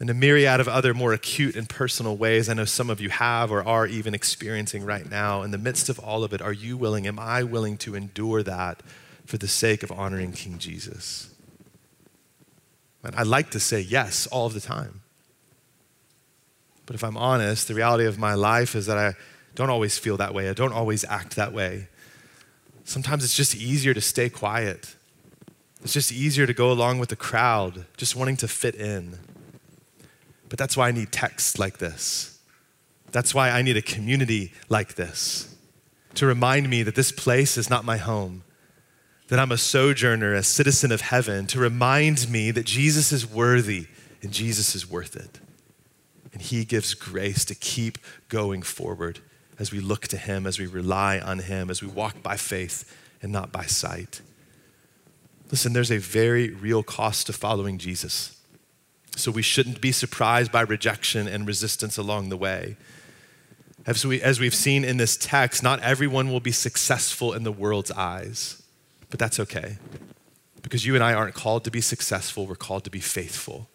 In 0.00 0.08
a 0.08 0.14
myriad 0.14 0.60
of 0.60 0.68
other 0.68 0.94
more 0.94 1.12
acute 1.12 1.56
and 1.56 1.68
personal 1.68 2.16
ways, 2.16 2.48
I 2.48 2.54
know 2.54 2.64
some 2.64 2.88
of 2.88 3.00
you 3.00 3.10
have 3.10 3.50
or 3.50 3.62
are 3.62 3.86
even 3.86 4.14
experiencing 4.14 4.84
right 4.84 5.10
now. 5.10 5.42
In 5.42 5.50
the 5.50 5.58
midst 5.58 5.88
of 5.88 5.98
all 5.98 6.24
of 6.24 6.32
it, 6.32 6.40
are 6.40 6.52
you 6.52 6.76
willing, 6.76 7.06
am 7.06 7.18
I 7.18 7.42
willing 7.42 7.76
to 7.78 7.94
endure 7.94 8.42
that 8.42 8.82
for 9.30 9.38
the 9.38 9.46
sake 9.46 9.84
of 9.84 9.92
honoring 9.92 10.32
King 10.32 10.58
Jesus? 10.58 11.32
And 13.04 13.14
I'd 13.14 13.28
like 13.28 13.50
to 13.50 13.60
say 13.60 13.80
yes 13.80 14.26
all 14.26 14.46
of 14.46 14.54
the 14.54 14.60
time. 14.60 15.02
But 16.84 16.96
if 16.96 17.04
I'm 17.04 17.16
honest, 17.16 17.68
the 17.68 17.74
reality 17.74 18.06
of 18.06 18.18
my 18.18 18.34
life 18.34 18.74
is 18.74 18.86
that 18.86 18.98
I 18.98 19.14
don't 19.54 19.70
always 19.70 19.96
feel 19.98 20.16
that 20.16 20.34
way. 20.34 20.48
I 20.50 20.52
don't 20.52 20.72
always 20.72 21.04
act 21.04 21.36
that 21.36 21.52
way. 21.52 21.86
Sometimes 22.82 23.22
it's 23.22 23.36
just 23.36 23.54
easier 23.54 23.94
to 23.94 24.00
stay 24.00 24.28
quiet. 24.28 24.96
It's 25.84 25.92
just 25.92 26.10
easier 26.10 26.46
to 26.48 26.52
go 26.52 26.72
along 26.72 26.98
with 26.98 27.08
the 27.08 27.16
crowd, 27.16 27.86
just 27.96 28.16
wanting 28.16 28.36
to 28.38 28.48
fit 28.48 28.74
in. 28.74 29.20
But 30.48 30.58
that's 30.58 30.76
why 30.76 30.88
I 30.88 30.90
need 30.90 31.12
texts 31.12 31.56
like 31.56 31.78
this. 31.78 32.40
That's 33.12 33.32
why 33.32 33.50
I 33.50 33.62
need 33.62 33.76
a 33.76 33.82
community 33.82 34.52
like 34.68 34.96
this 34.96 35.54
to 36.14 36.26
remind 36.26 36.68
me 36.68 36.82
that 36.82 36.96
this 36.96 37.12
place 37.12 37.56
is 37.56 37.70
not 37.70 37.84
my 37.84 37.96
home, 37.96 38.42
that 39.30 39.38
I'm 39.38 39.52
a 39.52 39.56
sojourner, 39.56 40.34
a 40.34 40.42
citizen 40.42 40.90
of 40.90 41.02
heaven, 41.02 41.46
to 41.46 41.60
remind 41.60 42.28
me 42.28 42.50
that 42.50 42.66
Jesus 42.66 43.12
is 43.12 43.24
worthy 43.24 43.86
and 44.22 44.32
Jesus 44.32 44.74
is 44.74 44.90
worth 44.90 45.14
it. 45.14 45.38
And 46.32 46.42
He 46.42 46.64
gives 46.64 46.94
grace 46.94 47.44
to 47.44 47.54
keep 47.54 47.98
going 48.28 48.62
forward 48.62 49.20
as 49.56 49.70
we 49.70 49.78
look 49.78 50.08
to 50.08 50.16
Him, 50.16 50.48
as 50.48 50.58
we 50.58 50.66
rely 50.66 51.20
on 51.20 51.38
Him, 51.38 51.70
as 51.70 51.80
we 51.80 51.86
walk 51.86 52.24
by 52.24 52.36
faith 52.36 52.92
and 53.22 53.30
not 53.30 53.52
by 53.52 53.66
sight. 53.66 54.20
Listen, 55.52 55.74
there's 55.74 55.92
a 55.92 55.98
very 55.98 56.50
real 56.50 56.82
cost 56.82 57.28
to 57.28 57.32
following 57.32 57.78
Jesus. 57.78 58.36
So 59.14 59.30
we 59.30 59.42
shouldn't 59.42 59.80
be 59.80 59.92
surprised 59.92 60.50
by 60.50 60.62
rejection 60.62 61.28
and 61.28 61.46
resistance 61.46 61.96
along 61.96 62.30
the 62.30 62.36
way. 62.36 62.76
As, 63.86 64.04
we, 64.04 64.20
as 64.22 64.40
we've 64.40 64.54
seen 64.54 64.84
in 64.84 64.96
this 64.96 65.16
text, 65.16 65.62
not 65.62 65.80
everyone 65.82 66.32
will 66.32 66.40
be 66.40 66.52
successful 66.52 67.32
in 67.32 67.44
the 67.44 67.52
world's 67.52 67.92
eyes. 67.92 68.59
But 69.10 69.18
that's 69.18 69.40
okay. 69.40 69.76
Because 70.62 70.86
you 70.86 70.94
and 70.94 71.02
I 71.02 71.14
aren't 71.14 71.34
called 71.34 71.64
to 71.64 71.70
be 71.70 71.80
successful, 71.80 72.46
we're 72.46 72.54
called 72.54 72.84
to 72.84 72.90
be 72.90 73.00
faithful. 73.00 73.68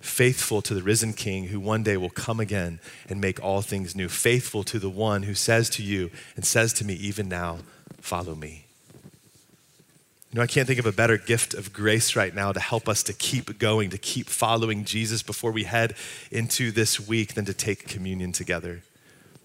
Faithful 0.00 0.62
to 0.62 0.74
the 0.74 0.82
risen 0.82 1.12
King 1.12 1.48
who 1.48 1.58
one 1.58 1.82
day 1.82 1.96
will 1.96 2.10
come 2.10 2.40
again 2.40 2.80
and 3.08 3.20
make 3.20 3.42
all 3.42 3.62
things 3.62 3.96
new. 3.96 4.08
Faithful 4.08 4.62
to 4.64 4.78
the 4.78 4.90
one 4.90 5.24
who 5.24 5.34
says 5.34 5.68
to 5.70 5.82
you 5.82 6.10
and 6.36 6.44
says 6.44 6.72
to 6.74 6.84
me 6.84 6.94
even 6.94 7.28
now, 7.28 7.58
Follow 8.00 8.36
me. 8.36 8.66
You 10.30 10.38
know, 10.38 10.42
I 10.42 10.46
can't 10.46 10.66
think 10.66 10.78
of 10.78 10.86
a 10.86 10.92
better 10.92 11.16
gift 11.16 11.54
of 11.54 11.72
grace 11.72 12.14
right 12.14 12.34
now 12.34 12.52
to 12.52 12.60
help 12.60 12.88
us 12.88 13.02
to 13.04 13.12
keep 13.12 13.58
going, 13.58 13.90
to 13.90 13.98
keep 13.98 14.28
following 14.28 14.84
Jesus 14.84 15.22
before 15.22 15.50
we 15.50 15.64
head 15.64 15.96
into 16.30 16.70
this 16.70 17.00
week 17.00 17.34
than 17.34 17.46
to 17.46 17.54
take 17.54 17.88
communion 17.88 18.32
together. 18.32 18.82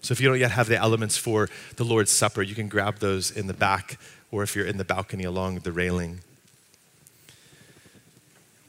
So 0.02 0.12
if 0.12 0.20
you 0.20 0.28
don't 0.28 0.38
yet 0.38 0.50
have 0.50 0.68
the 0.68 0.76
elements 0.76 1.16
for 1.16 1.48
the 1.76 1.84
Lord's 1.84 2.10
Supper, 2.10 2.42
you 2.42 2.54
can 2.54 2.68
grab 2.68 2.98
those 2.98 3.30
in 3.30 3.46
the 3.46 3.54
back 3.54 3.98
or 4.32 4.42
if 4.42 4.56
you're 4.56 4.66
in 4.66 4.78
the 4.78 4.84
balcony 4.84 5.22
along 5.22 5.60
the 5.60 5.70
railing. 5.70 6.20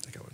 I 0.06 0.12
got 0.12 0.24
one. 0.24 0.34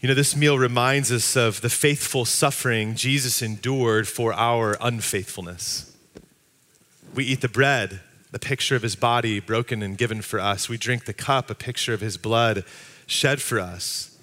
You 0.00 0.08
know, 0.08 0.14
this 0.14 0.36
meal 0.36 0.58
reminds 0.58 1.10
us 1.10 1.36
of 1.36 1.60
the 1.60 1.68
faithful 1.68 2.24
suffering 2.24 2.94
Jesus 2.94 3.42
endured 3.42 4.06
for 4.06 4.32
our 4.32 4.78
unfaithfulness. 4.80 5.92
We 7.14 7.24
eat 7.24 7.40
the 7.40 7.48
bread, 7.48 8.00
the 8.30 8.38
picture 8.38 8.76
of 8.76 8.82
his 8.82 8.94
body 8.94 9.40
broken 9.40 9.82
and 9.82 9.98
given 9.98 10.22
for 10.22 10.38
us. 10.38 10.68
We 10.68 10.78
drink 10.78 11.06
the 11.06 11.12
cup, 11.12 11.50
a 11.50 11.54
picture 11.54 11.92
of 11.92 12.00
his 12.00 12.16
blood 12.16 12.64
shed 13.06 13.42
for 13.42 13.58
us. 13.58 14.16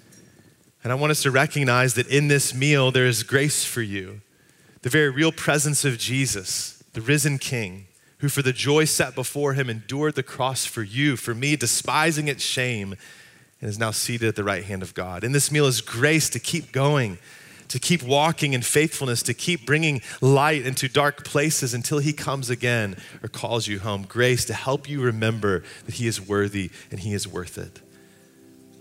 And 0.82 0.92
I 0.92 0.96
want 0.96 1.10
us 1.10 1.22
to 1.22 1.30
recognize 1.30 1.94
that 1.94 2.06
in 2.08 2.28
this 2.28 2.54
meal, 2.54 2.90
there 2.90 3.06
is 3.06 3.22
grace 3.22 3.64
for 3.64 3.82
you. 3.82 4.22
The 4.82 4.90
very 4.90 5.10
real 5.10 5.32
presence 5.32 5.84
of 5.84 5.98
Jesus 5.98 6.73
the 6.94 7.00
risen 7.00 7.38
King, 7.38 7.86
who 8.18 8.28
for 8.28 8.42
the 8.42 8.52
joy 8.52 8.86
set 8.86 9.14
before 9.14 9.52
him 9.52 9.68
endured 9.68 10.14
the 10.14 10.22
cross 10.22 10.64
for 10.64 10.82
you, 10.82 11.16
for 11.16 11.34
me, 11.34 11.56
despising 11.56 12.28
its 12.28 12.42
shame, 12.42 12.94
and 13.60 13.68
is 13.68 13.78
now 13.78 13.90
seated 13.90 14.28
at 14.28 14.36
the 14.36 14.44
right 14.44 14.64
hand 14.64 14.82
of 14.82 14.94
God. 14.94 15.24
In 15.24 15.32
this 15.32 15.52
meal 15.52 15.66
is 15.66 15.80
grace 15.80 16.30
to 16.30 16.38
keep 16.38 16.72
going, 16.72 17.18
to 17.68 17.78
keep 17.78 18.02
walking 18.02 18.52
in 18.52 18.62
faithfulness, 18.62 19.22
to 19.22 19.34
keep 19.34 19.66
bringing 19.66 20.00
light 20.20 20.64
into 20.64 20.88
dark 20.88 21.24
places 21.24 21.74
until 21.74 21.98
he 21.98 22.12
comes 22.12 22.50
again 22.50 22.96
or 23.22 23.28
calls 23.28 23.66
you 23.66 23.80
home. 23.80 24.04
Grace 24.08 24.44
to 24.46 24.54
help 24.54 24.88
you 24.88 25.00
remember 25.00 25.64
that 25.86 25.96
he 25.96 26.06
is 26.06 26.20
worthy 26.20 26.70
and 26.90 27.00
he 27.00 27.12
is 27.12 27.26
worth 27.26 27.58
it. 27.58 27.80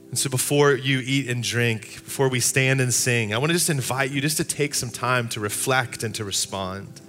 And 0.10 0.20
so 0.20 0.30
before 0.30 0.74
you 0.74 1.02
eat 1.04 1.28
and 1.28 1.44
drink, 1.44 1.82
before 2.04 2.30
we 2.30 2.40
stand 2.40 2.80
and 2.80 2.94
sing, 2.94 3.34
I 3.34 3.40
want 3.40 3.50
to 3.50 3.56
just 3.56 3.72
invite 3.72 4.12
you 4.12 4.22
just 4.22 4.38
to 4.38 4.44
take 4.44 4.76
some 4.76 4.92
time 4.92 5.28
to 5.30 5.40
reflect 5.40 6.04
and 6.04 6.14
to 6.14 6.24
respond, 6.24 7.02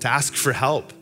to 0.00 0.08
ask 0.08 0.34
for 0.34 0.52
help 0.52 0.92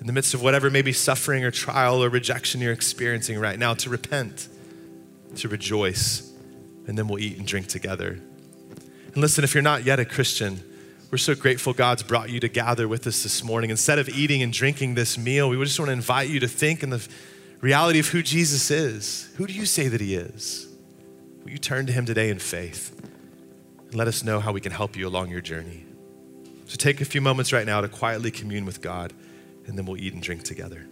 in 0.00 0.06
the 0.06 0.12
midst 0.12 0.34
of 0.34 0.42
whatever 0.42 0.70
maybe 0.70 0.92
suffering 0.92 1.44
or 1.44 1.50
trial 1.50 2.02
or 2.02 2.08
rejection 2.08 2.60
you're 2.60 2.72
experiencing 2.72 3.38
right 3.38 3.58
now, 3.58 3.74
to 3.74 3.90
repent, 3.90 4.48
to 5.36 5.48
rejoice, 5.48 6.32
and 6.86 6.96
then 6.96 7.08
we'll 7.08 7.18
eat 7.18 7.36
and 7.36 7.46
drink 7.46 7.66
together. 7.66 8.20
And 9.12 9.16
listen, 9.16 9.44
if 9.44 9.54
you're 9.54 9.62
not 9.62 9.84
yet 9.84 9.98
a 9.98 10.04
Christian, 10.04 10.62
we're 11.10 11.18
so 11.18 11.34
grateful 11.34 11.72
God's 11.72 12.02
brought 12.02 12.30
you 12.30 12.38
to 12.40 12.48
gather 12.48 12.86
with 12.86 13.06
us 13.06 13.22
this 13.22 13.42
morning. 13.42 13.70
Instead 13.70 13.98
of 13.98 14.08
eating 14.08 14.42
and 14.42 14.52
drinking 14.52 14.94
this 14.94 15.18
meal, 15.18 15.48
we 15.48 15.62
just 15.64 15.78
want 15.78 15.88
to 15.88 15.94
invite 15.94 16.28
you 16.28 16.38
to 16.40 16.48
think 16.48 16.82
in 16.82 16.90
the 16.90 17.06
reality 17.60 17.98
of 17.98 18.08
who 18.08 18.22
Jesus 18.22 18.70
is. 18.70 19.30
Who 19.36 19.46
do 19.46 19.52
you 19.52 19.66
say 19.66 19.88
that 19.88 20.00
He 20.00 20.14
is? 20.14 20.68
Will 21.42 21.50
you 21.50 21.58
turn 21.58 21.86
to 21.86 21.92
Him 21.92 22.04
today 22.04 22.30
in 22.30 22.38
faith 22.38 22.94
and 23.86 23.94
let 23.94 24.06
us 24.06 24.22
know 24.22 24.38
how 24.38 24.52
we 24.52 24.60
can 24.60 24.70
help 24.70 24.96
you 24.96 25.08
along 25.08 25.30
your 25.30 25.40
journey? 25.40 25.87
So 26.68 26.76
take 26.76 27.00
a 27.00 27.06
few 27.06 27.22
moments 27.22 27.50
right 27.50 27.64
now 27.64 27.80
to 27.80 27.88
quietly 27.88 28.30
commune 28.30 28.66
with 28.66 28.82
God 28.82 29.14
and 29.66 29.76
then 29.76 29.86
we'll 29.86 29.96
eat 29.96 30.12
and 30.12 30.22
drink 30.22 30.42
together. 30.42 30.86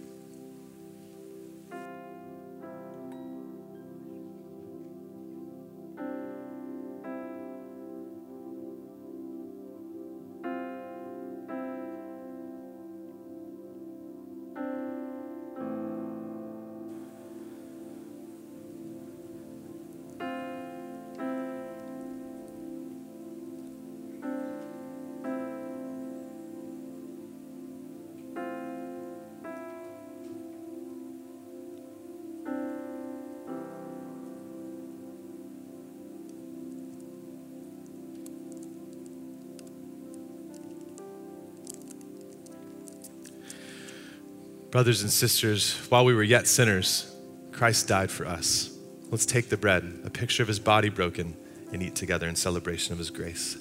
Brothers 44.77 45.01
and 45.01 45.09
sisters, 45.09 45.75
while 45.89 46.05
we 46.05 46.13
were 46.13 46.21
yet 46.21 46.45
sinners, 46.45 47.11
Christ 47.51 47.87
died 47.87 48.11
for 48.11 48.27
us. 48.27 48.77
Let's 49.09 49.25
take 49.25 49.49
the 49.49 49.57
bread, 49.57 50.01
a 50.05 50.11
picture 50.11 50.43
of 50.43 50.47
his 50.47 50.59
body 50.59 50.89
broken, 50.89 51.35
and 51.73 51.81
eat 51.81 51.95
together 51.95 52.27
in 52.27 52.35
celebration 52.35 52.93
of 52.93 52.99
his 52.99 53.09
grace. 53.09 53.57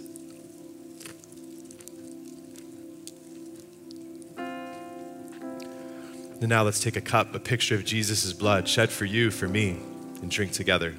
And 4.37 6.51
now 6.51 6.65
let's 6.65 6.81
take 6.81 6.97
a 6.97 7.01
cup, 7.01 7.35
a 7.35 7.41
picture 7.41 7.75
of 7.75 7.87
Jesus' 7.87 8.35
blood 8.35 8.69
shed 8.69 8.91
for 8.91 9.07
you, 9.07 9.31
for 9.31 9.49
me, 9.49 9.79
and 10.21 10.31
drink 10.31 10.53
together 10.53 10.95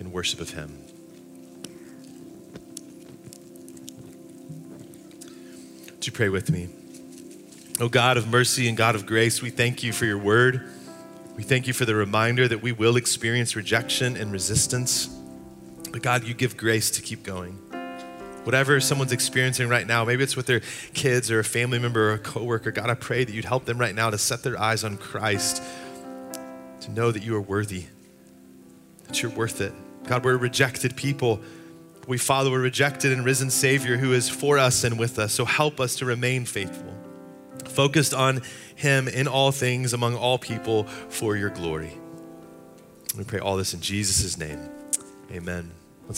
in 0.00 0.10
worship 0.10 0.40
of 0.40 0.50
him. 0.50 0.76
Would 5.92 6.06
you 6.06 6.12
pray 6.12 6.28
with 6.28 6.50
me? 6.50 6.79
Oh 7.82 7.88
God 7.88 8.18
of 8.18 8.28
mercy 8.28 8.68
and 8.68 8.76
God 8.76 8.94
of 8.94 9.06
grace, 9.06 9.40
we 9.40 9.48
thank 9.48 9.82
you 9.82 9.90
for 9.90 10.04
your 10.04 10.18
word. 10.18 10.68
We 11.34 11.42
thank 11.42 11.66
you 11.66 11.72
for 11.72 11.86
the 11.86 11.94
reminder 11.94 12.46
that 12.46 12.60
we 12.60 12.72
will 12.72 12.96
experience 12.96 13.56
rejection 13.56 14.18
and 14.18 14.30
resistance. 14.30 15.06
But 15.90 16.02
God, 16.02 16.24
you 16.24 16.34
give 16.34 16.58
grace 16.58 16.90
to 16.90 17.00
keep 17.00 17.22
going. 17.22 17.52
Whatever 18.44 18.80
someone's 18.80 19.12
experiencing 19.12 19.70
right 19.70 19.86
now, 19.86 20.04
maybe 20.04 20.22
it's 20.22 20.36
with 20.36 20.44
their 20.44 20.60
kids 20.92 21.30
or 21.30 21.38
a 21.38 21.44
family 21.44 21.78
member 21.78 22.10
or 22.10 22.12
a 22.12 22.18
coworker, 22.18 22.70
God, 22.70 22.90
I 22.90 22.94
pray 22.94 23.24
that 23.24 23.32
you'd 23.32 23.46
help 23.46 23.64
them 23.64 23.78
right 23.78 23.94
now 23.94 24.10
to 24.10 24.18
set 24.18 24.42
their 24.42 24.60
eyes 24.60 24.84
on 24.84 24.98
Christ, 24.98 25.62
to 26.82 26.90
know 26.90 27.10
that 27.10 27.22
you 27.22 27.34
are 27.34 27.40
worthy, 27.40 27.86
that 29.06 29.22
you're 29.22 29.32
worth 29.32 29.62
it. 29.62 29.72
God, 30.04 30.22
we're 30.22 30.36
rejected 30.36 30.96
people. 30.96 31.40
We 32.06 32.18
follow 32.18 32.52
a 32.52 32.58
rejected 32.58 33.10
and 33.10 33.24
risen 33.24 33.48
Savior 33.48 33.96
who 33.96 34.12
is 34.12 34.28
for 34.28 34.58
us 34.58 34.84
and 34.84 34.98
with 34.98 35.18
us. 35.18 35.32
So 35.32 35.46
help 35.46 35.80
us 35.80 35.96
to 35.96 36.04
remain 36.04 36.44
faithful 36.44 36.89
focused 37.70 38.14
on 38.14 38.42
Him 38.76 39.08
in 39.08 39.28
all 39.28 39.52
things 39.52 39.92
among 39.92 40.16
all 40.16 40.38
people 40.38 40.84
for 40.84 41.36
your 41.36 41.50
glory. 41.50 41.92
We 43.16 43.24
pray 43.24 43.40
all 43.40 43.56
this 43.56 43.74
in 43.74 43.80
Jesus' 43.80 44.38
name. 44.38 44.60
Amen. 45.32 45.79